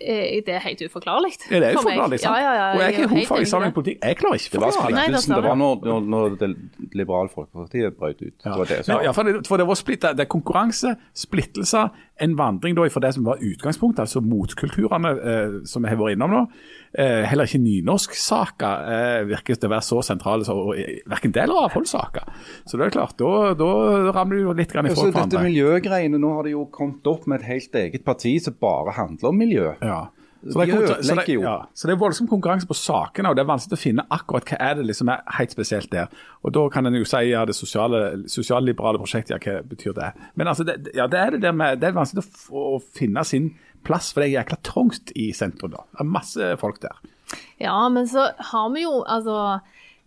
eh, 0.00 0.42
Det 0.46 0.54
er 0.54 0.58
helt 0.58 0.82
uforklarlig. 0.84 1.32
Ja, 1.50 1.60
det 1.60 1.68
er 1.68 1.78
uforklarlig? 1.78 2.20
sant? 2.20 2.36
Ja, 2.36 2.42
ja, 2.42 2.52
ja, 2.54 2.66
og 2.74 2.82
jeg 2.82 2.96
helt 2.96 3.10
hovedfag 3.10 3.42
i 3.42 3.48
sammenheng 3.48 3.74
politikk. 3.74 3.98
Jeg 4.02 4.18
klarer 4.20 4.34
ikke 4.34 4.52
Det 4.52 4.60
å 4.60 4.72
forklare 4.76 5.06
det. 5.06 5.22
Var 5.28 5.40
det 5.40 5.48
var 5.48 5.58
når, 5.62 5.86
når, 5.88 6.00
når 6.14 6.36
det 6.42 6.50
liberale 6.98 7.32
folkepartiet 7.32 7.96
brøt 7.98 8.20
ut. 8.22 8.34
Det 8.44 8.56
var 8.60 8.70
det 8.72 8.78
som 8.84 8.94
Ja, 8.94 9.00
ja, 9.08 9.14
for, 9.16 9.28
det, 9.28 9.46
for 9.48 9.62
det 9.62 9.66
var 9.70 9.80
splitt, 9.80 10.04
det 10.04 10.26
er 10.26 10.30
konkurranse, 10.36 10.94
splittelser, 11.24 11.88
en 12.22 12.36
vandring 12.38 12.76
da 12.78 12.86
fra 12.92 13.02
det 13.04 13.12
som 13.16 13.26
var 13.26 13.42
utgangspunktet, 13.42 14.04
altså 14.04 14.22
motkulturene 14.24 15.10
eh, 15.32 15.56
som 15.68 15.84
vi 15.84 15.90
har 15.90 15.98
vært 16.00 16.16
innom 16.16 16.32
nå. 16.32 16.42
Eh, 16.92 17.22
heller 17.28 17.48
ikke 17.48 17.62
nynorsksaker 17.62 18.88
eh, 18.94 19.18
virker 19.30 19.56
til 19.56 19.70
å 19.70 19.72
være 19.74 19.86
så 19.86 20.00
sentrale, 20.06 20.46
så, 20.46 20.56
og, 20.56 20.74
eh, 20.78 21.02
hverken 21.08 21.34
del 21.34 21.48
eller 21.48 21.68
avholdssaker. 21.70 22.32
Så 22.68 22.78
det 22.78 22.88
er 22.88 22.96
klart, 22.98 23.16
da, 23.20 23.52
da 23.58 23.70
ramler 24.14 24.38
du 24.38 24.46
jo 24.46 24.56
litt 24.58 24.72
grann 24.72 24.90
ifra 24.90 25.08
andre. 25.08 25.24
dette 25.24 25.44
miljøgreiene, 25.46 26.20
Nå 26.22 26.34
har 26.36 26.46
de 26.46 26.54
jo 26.54 26.66
kommet 26.72 27.06
opp 27.10 27.26
med 27.30 27.40
et 27.40 27.48
helt 27.48 27.78
eget 27.80 28.04
parti 28.06 28.36
som 28.44 28.54
bare 28.60 28.94
handler 28.98 29.32
om 29.32 29.40
miljø. 29.40 29.72
Ja. 29.82 30.02
Så 30.42 30.58
det, 30.58 30.74
er, 30.74 31.02
så, 31.06 31.14
det, 31.14 31.28
ja, 31.38 31.54
så 31.72 31.86
det 31.86 31.92
er 31.94 31.98
voldsom 32.00 32.26
konkurranse 32.26 32.66
på 32.66 32.74
sakene, 32.74 33.30
og 33.30 33.36
det 33.38 33.44
er 33.44 33.50
vanskelig 33.52 33.76
å 33.78 33.82
finne 33.82 34.04
akkurat 34.10 34.48
hva 34.50 34.56
er 34.58 34.74
det 34.80 34.86
liksom 34.88 35.10
er 35.14 35.20
helt 35.38 35.52
spesielt 35.54 35.90
der. 35.92 36.08
Og 36.42 36.50
Da 36.56 36.64
kan 36.74 36.86
en 36.90 36.96
jo 36.98 37.04
si 37.06 37.20
ja, 37.30 37.44
det 37.46 37.54
sosiale- 37.54 38.24
sosialliberale 38.26 38.98
prosjektet, 38.98 39.36
ja, 39.36 39.38
hva 39.38 39.62
betyr 39.62 39.94
det? 39.94 40.08
Men 40.34 40.50
altså, 40.50 40.64
det, 40.66 40.90
ja, 40.98 41.06
det 41.06 41.20
er 41.20 41.30
det 41.36 41.42
der 41.44 41.52
med, 41.54 41.78
det 41.78 41.92
er 41.92 41.94
vanskelig 42.00 42.24
å, 42.24 42.26
f- 42.26 42.50
å 42.50 42.80
finne 42.98 43.22
sin 43.24 43.52
plass, 43.86 44.10
for 44.12 44.22
det 44.24 44.32
er 44.32 44.40
jækla 44.42 44.58
trangt 44.66 45.12
i 45.14 45.28
sentrum. 45.32 45.70
da. 45.76 45.84
Det 45.94 46.02
er 46.02 46.10
masse 46.10 46.50
folk 46.58 46.80
der. 46.82 46.98
Ja, 47.62 47.76
men 47.88 48.08
så 48.10 48.26
har 48.50 48.68
vi 48.74 48.82
jo 48.82 49.04
altså 49.06 49.60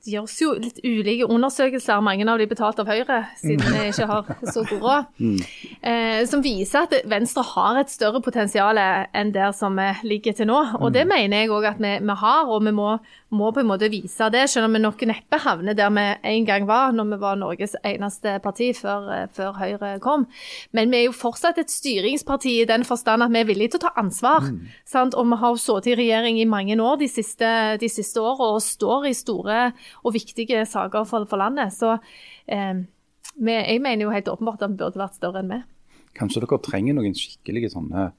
gjøres 0.05 0.35
jo 0.41 0.53
litt 0.59 0.79
ulike 0.85 1.27
undersøkelser, 1.31 2.03
mange 2.05 2.27
av 2.29 2.41
de 2.41 2.47
betalt 2.49 2.79
av 2.81 2.89
Høyre, 2.89 3.21
siden 3.41 3.65
vi 3.73 3.87
ikke 3.89 4.07
har 4.09 4.29
så 4.53 4.63
god 4.69 4.85
råd, 4.85 5.21
eh, 5.89 6.21
som 6.29 6.43
viser 6.45 6.85
at 6.85 6.95
Venstre 7.09 7.45
har 7.53 7.81
et 7.81 7.93
større 7.93 8.21
potensial 8.25 8.79
enn 8.79 9.33
der 9.35 9.53
som 9.57 9.77
vi 9.79 9.89
ligger 10.07 10.37
til 10.37 10.49
nå. 10.51 10.61
Og 10.81 10.93
det 10.95 11.07
mener 11.09 11.43
jeg 11.43 11.53
òg 11.53 11.69
at 11.73 11.81
vi, 11.81 11.95
vi, 12.01 12.17
har, 12.21 12.49
og 12.49 12.65
vi 12.67 12.75
må, 12.75 12.95
må, 13.35 13.51
på 13.53 13.61
en 13.61 13.69
måte 13.69 13.89
vise 13.91 14.29
det, 14.33 14.45
selv 14.51 14.69
om 14.69 14.75
vi 14.75 14.81
nok 14.83 15.03
neppe 15.09 15.39
havner 15.43 15.77
der 15.77 15.91
vi 15.93 16.05
en 16.31 16.47
gang 16.47 16.67
var, 16.69 16.95
når 16.95 17.11
vi 17.11 17.19
var 17.21 17.39
Norges 17.39 17.75
eneste 17.85 18.37
parti 18.43 18.71
før, 18.77 19.09
eh, 19.13 19.27
før 19.35 19.53
Høyre 19.59 19.91
kom. 20.03 20.25
Men 20.75 20.93
vi 20.93 21.01
er 21.01 21.05
jo 21.09 21.15
fortsatt 21.15 21.59
et 21.61 21.73
styringsparti 21.73 22.55
i 22.61 22.69
den 22.69 22.87
forstand 22.87 23.25
at 23.25 23.33
vi 23.33 23.43
er 23.43 23.49
villige 23.49 23.75
til 23.75 23.83
å 23.83 23.85
ta 23.87 23.93
ansvar. 24.01 24.49
Sant? 24.87 25.15
Og 25.15 25.27
vi 25.29 25.39
har 25.43 25.61
sittet 25.61 25.91
i 25.93 25.99
regjering 26.01 26.39
i 26.41 26.49
mange 26.49 26.79
år 26.81 26.99
de 27.01 27.11
siste, 27.11 27.51
de 27.81 27.91
siste 27.91 28.21
årene 28.21 28.57
og 28.57 28.65
står 28.65 29.09
i 29.11 29.15
store 29.17 29.61
og 30.03 30.15
viktige 30.15 30.65
saker 30.69 31.07
for, 31.09 31.27
for 31.29 31.41
landet. 31.41 31.73
Så 31.75 31.97
eh, 32.47 32.83
jeg 33.35 33.81
mener 33.81 34.05
jo 34.05 34.13
helt 34.13 34.29
åpenbart 34.31 34.63
at 34.63 34.71
vi 34.71 34.79
burde 34.79 35.01
vært 35.01 35.17
større 35.17 35.43
enn 35.43 35.51
vi. 35.51 35.63
Kanskje 36.15 36.45
dere 36.45 36.61
trenger 36.63 36.95
noen 36.95 37.15
skikkelige 37.17 37.73
sånne 37.73 38.11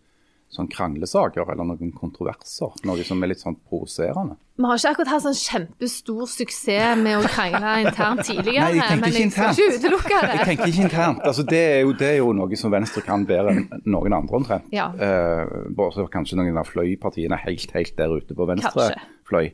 sånn 0.53 0.69
kranglesaker 0.73 1.47
eller 1.53 1.67
noen 1.69 1.93
kontroverser? 1.95 2.75
Noe 2.87 3.05
som 3.07 3.23
er 3.23 3.33
litt 3.33 3.43
sånn 3.43 3.59
provoserende? 3.69 4.39
Vi 4.57 4.65
har 4.65 4.79
ikke 4.79 4.91
akkurat 4.95 5.11
hatt 5.13 5.25
sånn 5.27 5.37
kjempestor 5.37 6.29
suksess 6.33 6.97
med 6.97 7.19
å 7.19 7.29
krangle 7.29 7.73
internt 7.83 8.23
tidligere. 8.25 8.71
Nei, 8.71 8.79
jeg 8.79 8.87
tenker 8.89 9.03
men 9.03 9.19
ikke 9.19 9.27
jeg 9.27 9.57
skal 9.77 9.97
ikke 9.99 10.21
det. 10.23 10.31
Jeg 10.31 10.49
tenker 10.49 10.71
ikke 10.71 10.87
internt. 10.87 11.21
Altså, 11.29 11.45
det, 11.51 11.61
er 11.75 11.83
jo, 11.85 11.93
det 12.01 12.09
er 12.09 12.17
jo 12.23 12.31
noe 12.39 12.57
som 12.57 12.73
Venstre 12.73 13.05
kan 13.05 13.27
bedre 13.29 13.53
enn 13.53 13.67
noen 13.85 14.17
andre 14.17 14.41
omtrent. 14.41 14.73
Ja. 14.73 14.89
Uh, 14.97 15.69
bare 15.77 15.93
så 15.93 16.07
kanskje 16.09 16.41
noen 16.41 16.57
av 16.57 16.71
fløypartiene 16.71 17.37
helt, 17.43 17.77
helt 17.77 17.99
der 18.01 18.17
ute 18.17 18.39
på 18.39 18.49
venstre 18.49 18.89
Kanskje. 18.95 19.13
fløy. 19.29 19.51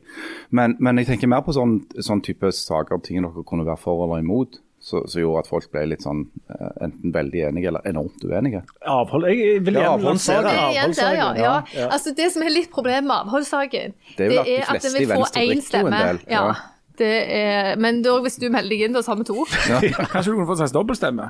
Men, 0.55 0.77
men 0.79 1.03
jeg 1.03 1.11
tenker 1.11 1.33
mer 1.35 1.43
på 1.43 1.57
sånn, 1.57 1.81
sånn 1.99 2.23
type 2.23 2.53
saker, 2.55 3.03
ting 3.03 3.19
dere 3.19 3.43
kunne 3.43 3.67
være 3.67 3.83
for 3.83 4.05
eller 4.07 4.23
imot, 4.23 4.61
som 4.83 5.21
gjorde 5.21 5.45
at 5.45 5.47
folk 5.47 5.69
ble 5.71 5.85
litt 5.93 6.03
sånn 6.03 6.25
eh, 6.51 6.71
enten 6.83 7.13
veldig 7.15 7.45
enige 7.47 7.71
eller 7.71 7.87
enormt 7.87 8.25
uenige. 8.27 8.63
Avhold 8.83 9.29
Jeg 9.31 9.63
vil 9.63 9.79
Ja, 9.79 9.85
gjerne 9.93 10.09
lansere 10.09 10.51
avholdssaken. 10.51 10.91
Det 10.91 11.05
er 11.07 11.15
igjen 11.15 11.39
ja. 11.39 11.55
ja. 11.77 11.87
Altså, 11.87 12.11
det 12.17 12.27
som 12.35 12.43
er 12.43 12.51
litt 12.51 12.69
problemet 12.73 13.07
med 13.07 13.15
avholdssaken, 13.21 13.95
Det 14.17 14.27
er 14.27 14.35
jo 14.35 14.43
at 14.43 14.51
de 14.51 14.59
at 14.59 14.69
fleste 14.73 14.91
den 14.91 14.99
vil 14.99 15.15
få 15.15 15.25
én 15.39 15.55
en 15.55 15.65
stemme. 15.69 16.03
Ja. 16.27 16.43
ja. 16.51 16.53
Det 16.97 17.09
er, 17.09 17.71
men 17.81 18.03
da, 18.05 18.11
hvis 18.21 18.35
du 18.37 18.45
melder 18.53 18.69
deg 18.69 18.83
inn, 18.85 18.93
da 18.93 19.01
har 19.01 19.17
vi 19.17 19.25
to. 19.25 19.47
Kanskje 20.13 20.27
du 20.27 20.35
kunne 20.35 20.49
fått 20.51 20.61
en 20.61 20.75
dobbeltstemme? 20.75 21.29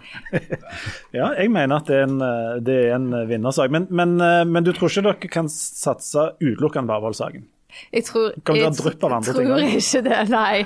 Ja, 1.15 1.29
jeg 1.37 1.53
mener 1.53 1.77
at 1.77 1.87
det 1.87 2.01
er 2.01 2.07
en, 2.09 2.17
eh, 2.25 2.57
det 2.65 2.77
er 2.89 2.97
en 2.97 3.07
vinnersak. 3.29 3.71
Men, 3.71 3.87
men, 3.93 4.17
eh, 4.19 4.41
men 4.49 4.65
du 4.65 4.73
tror 4.75 4.91
ikke 4.91 5.05
dere 5.05 5.31
kan 5.31 5.51
satse 5.51 6.33
utelukkende 6.41 6.89
på 6.89 6.97
avholdssaken? 6.97 7.45
Jeg 7.93 8.05
tror, 8.07 8.31
Kan 8.45 8.55
jeg 8.57 8.65
andre 8.69 8.83
tror 8.83 8.93
ikke 8.93 10.01
det, 10.05 10.19
nei. 10.29 10.65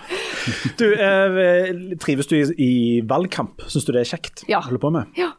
Du, 0.79 0.85
eh, 0.93 1.97
Trives 2.03 2.27
du 2.31 2.35
i, 2.39 2.43
i 2.57 2.71
valgkamp? 3.07 3.63
Syns 3.67 3.85
du 3.87 3.91
det 3.95 4.03
er 4.05 4.11
kjekt 4.17 4.45
Ja. 4.49 4.59
å 4.61 4.69
holde 4.69 4.79
på 4.83 4.91
med? 4.93 5.13
Ja. 5.17 5.31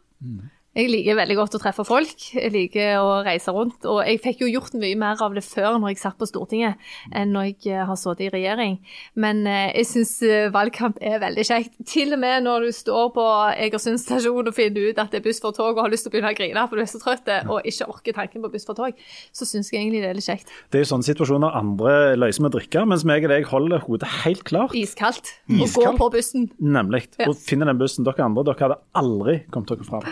Jeg 0.79 0.93
liker 0.93 1.17
veldig 1.19 1.37
godt 1.41 1.57
å 1.57 1.59
treffe 1.59 1.83
folk. 1.83 2.21
Jeg 2.37 2.53
liker 2.55 3.01
å 3.03 3.19
reise 3.27 3.51
rundt. 3.51 3.83
Og 3.91 3.99
jeg 4.07 4.21
fikk 4.23 4.45
jo 4.45 4.51
gjort 4.53 4.77
mye 4.79 4.95
mer 4.99 5.19
av 5.25 5.35
det 5.35 5.43
før 5.43 5.81
når 5.81 5.91
jeg 5.91 6.03
satt 6.05 6.19
på 6.21 6.29
Stortinget, 6.29 6.79
enn 7.11 7.33
når 7.35 7.49
jeg 7.49 7.73
eh, 7.73 7.83
har 7.89 7.99
sittet 7.99 8.29
i 8.29 8.31
regjering. 8.37 8.77
Men 9.19 9.43
eh, 9.51 9.73
jeg 9.81 9.89
syns 9.91 10.13
valgkamp 10.55 11.01
er 11.03 11.19
veldig 11.25 11.47
kjekt. 11.49 11.75
Til 11.89 12.15
og 12.15 12.23
med 12.23 12.47
når 12.47 12.69
du 12.69 12.77
står 12.77 13.11
på 13.17 13.25
Egersund 13.67 13.99
stasjon 13.99 14.47
og 14.47 14.55
finner 14.55 14.93
ut 14.93 15.03
at 15.03 15.11
det 15.11 15.19
er 15.19 15.27
buss 15.27 15.43
for 15.43 15.57
tog 15.57 15.73
og 15.73 15.83
har 15.83 15.91
lyst 15.91 16.07
til 16.07 16.13
å 16.13 16.15
begynne 16.15 16.31
å 16.31 16.39
grine 16.39 16.67
for 16.69 16.79
du 16.79 16.85
er 16.85 16.91
så 16.91 17.01
trøtt 17.03 17.27
og 17.51 17.67
ikke 17.67 17.89
orker 17.91 18.17
tanken 18.21 18.45
på 18.45 18.53
buss 18.53 18.67
for 18.69 18.79
tog, 18.79 19.03
så 19.35 19.49
syns 19.49 19.73
jeg 19.73 19.81
egentlig 19.81 20.05
det 20.05 20.13
er 20.13 20.19
litt 20.19 20.29
kjekt. 20.29 20.53
Det 20.71 20.79
er 20.79 20.85
jo 20.85 20.91
sånne 20.93 21.09
situasjoner 21.09 21.59
andre 21.59 21.95
løser 22.19 22.45
med 22.47 22.55
drikke, 22.55 22.85
mens 22.89 23.05
meg 23.09 23.27
og 23.27 23.35
deg 23.35 23.49
holder 23.51 23.83
hodet 23.89 24.11
helt 24.23 24.45
klart. 24.47 24.77
Iskaldt. 24.79 25.35
Og 25.59 25.67
går 25.75 25.99
på 25.99 26.11
bussen. 26.15 26.49
Nemlig. 26.63 27.07
Ja. 27.19 27.29
Og 27.31 27.39
finner 27.43 27.71
den 27.71 27.81
bussen 27.81 28.07
dere 28.07 28.27
andre, 28.27 28.47
dere 28.47 28.69
hadde 28.69 28.79
aldri 28.99 29.39
kommet 29.55 29.75
dere 29.75 29.89
fram. 29.89 30.07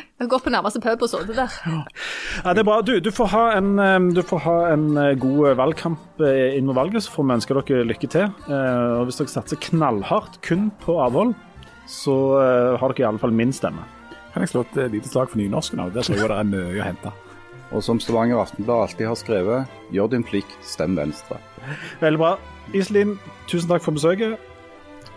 Nærmeste 0.57 0.81
pub 0.83 1.03
og 1.07 1.11
sittet 1.13 1.37
der. 1.39 1.57
Ja, 1.69 2.53
det 2.57 2.63
er 2.63 2.69
bra. 2.69 2.81
Du, 2.87 2.95
du 3.05 3.11
får 3.15 3.29
ha 3.35 3.45
en, 3.59 3.73
eh, 3.83 3.99
du 4.17 4.23
får 4.27 4.43
ha 4.47 4.57
en 4.73 4.87
eh, 4.99 5.13
god 5.21 5.55
valgkamp 5.61 6.23
eh, 6.25 6.57
inn 6.59 6.67
mot 6.69 6.77
valget, 6.79 7.05
så 7.07 7.13
får 7.15 7.29
vi 7.29 7.37
ønske 7.39 7.59
dere 7.61 7.85
lykke 7.93 8.11
til. 8.17 8.27
Eh, 8.49 8.95
Og 9.01 9.07
hvis 9.11 9.21
dere 9.21 9.33
satser 9.37 9.61
knallhardt 9.69 10.41
kun 10.47 10.71
på 10.83 10.97
avhold, 11.05 11.35
så 11.87 12.17
eh, 12.41 12.73
har 12.81 12.91
dere 12.95 13.05
i 13.05 13.09
alle 13.13 13.23
fall 13.23 13.35
min 13.37 13.53
stemme. 13.55 13.85
Kan 14.35 14.43
jeg 14.45 14.51
slå 14.53 14.65
et 14.67 14.77
eh, 14.83 14.91
lite 14.93 15.09
slag 15.13 15.31
for 15.33 15.39
nynorsken 15.41 15.81
òg? 15.85 15.95
Der 15.95 16.05
tror 16.05 16.19
jeg 16.19 16.29
det 16.33 16.41
er 16.41 16.51
mye 16.51 16.81
å 16.83 16.89
hente. 16.89 17.13
Og 17.75 17.83
som 17.83 17.99
Stavanger 17.99 18.39
Aftenblad 18.43 18.85
alltid 18.89 19.09
har 19.11 19.17
skrevet, 19.19 19.79
gjør 19.95 20.11
din 20.13 20.23
plikt, 20.27 20.53
stem 20.63 20.95
Venstre. 20.99 21.39
Veldig 22.03 22.21
bra. 22.21 22.35
Iselin, 22.77 23.17
tusen 23.51 23.71
takk 23.73 23.83
for 23.83 23.97
besøket. 23.97 24.37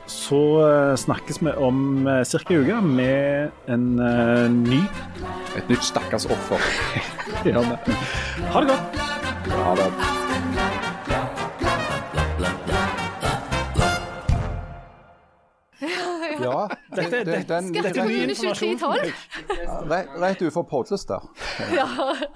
Så 0.10 0.40
eh, 0.66 0.96
snakkes 0.98 1.38
vi 1.46 1.52
om 1.62 2.08
ca. 2.26 2.40
en 2.50 2.56
uke 2.64 2.82
med 2.82 3.52
en 3.70 3.84
uh, 4.02 4.50
ny 4.50 4.82
Et 5.58 5.70
nytt 5.70 5.84
stakkars 5.86 6.26
offer. 6.26 6.62
ja, 7.46 7.62
Ha 8.54 8.62
det 8.62 8.70
godt. 8.70 9.00
Ha 9.54 9.76
det 9.76 9.86
Ja, 16.44 16.68
Dette, 16.96 17.18
det, 17.26 17.48
den- 17.50 17.74
dette 17.74 18.00
er 18.00 18.06
ny 18.08 18.18
informasjon. 18.30 18.78
2312. 18.80 19.14
rett, 19.90 20.08
rett 20.22 20.42
utenfor 20.42 20.64
Podles. 20.70 21.06
Ja. 21.10 21.88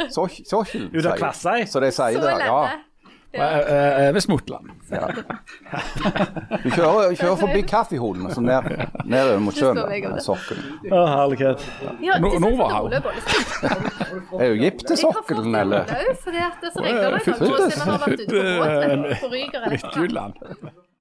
Så, 0.10 0.28
så, 0.28 0.28
så, 0.46 0.64
så, 0.66 1.16
så, 1.34 1.66
Så 1.68 1.80
de 1.80 1.92
sier 1.92 2.20
Så 2.20 2.22
det, 2.22 2.38
ja. 2.46 2.68
Lenge. 3.40 3.62
Eh, 3.74 4.08
eh, 4.08 4.14
Ved 4.14 4.22
Smotland. 4.22 4.70
Du 6.64 6.70
kjører, 6.70 7.16
kjører 7.18 7.38
forbi 7.40 7.62
kaffehodene, 7.68 8.30
så 8.36 8.42
ned, 8.46 8.68
nedover 9.10 9.40
mot 9.44 9.54
sjøen. 9.58 9.80
det. 10.14 10.24
Sokkelen. 10.26 10.64
Å, 10.92 11.02
herlighet. 11.10 11.66
Ja, 12.04 12.18
det 12.20 13.02
Bollestad. 13.04 13.74
Er 14.40 14.54
du 14.54 14.62
gift 14.62 14.86
til 14.88 14.96
Jeg 14.98 15.04
har 15.04 15.14
fått 15.14 15.28
sokkelen, 15.28 15.56
òg, 15.56 15.90
for 16.24 16.32
det 16.32 16.42
er 16.46 16.54
så 16.74 16.86
regner 16.86 17.10
det. 17.12 17.22
Fytt- 17.26 17.42
Og 17.42 17.48
har 17.90 18.00
vært 18.06 18.20
ute 18.20 18.30
på 18.30 18.42
båt, 18.62 19.20
på 19.24 19.28
Ryger 19.34 19.62
eller. 19.68 20.83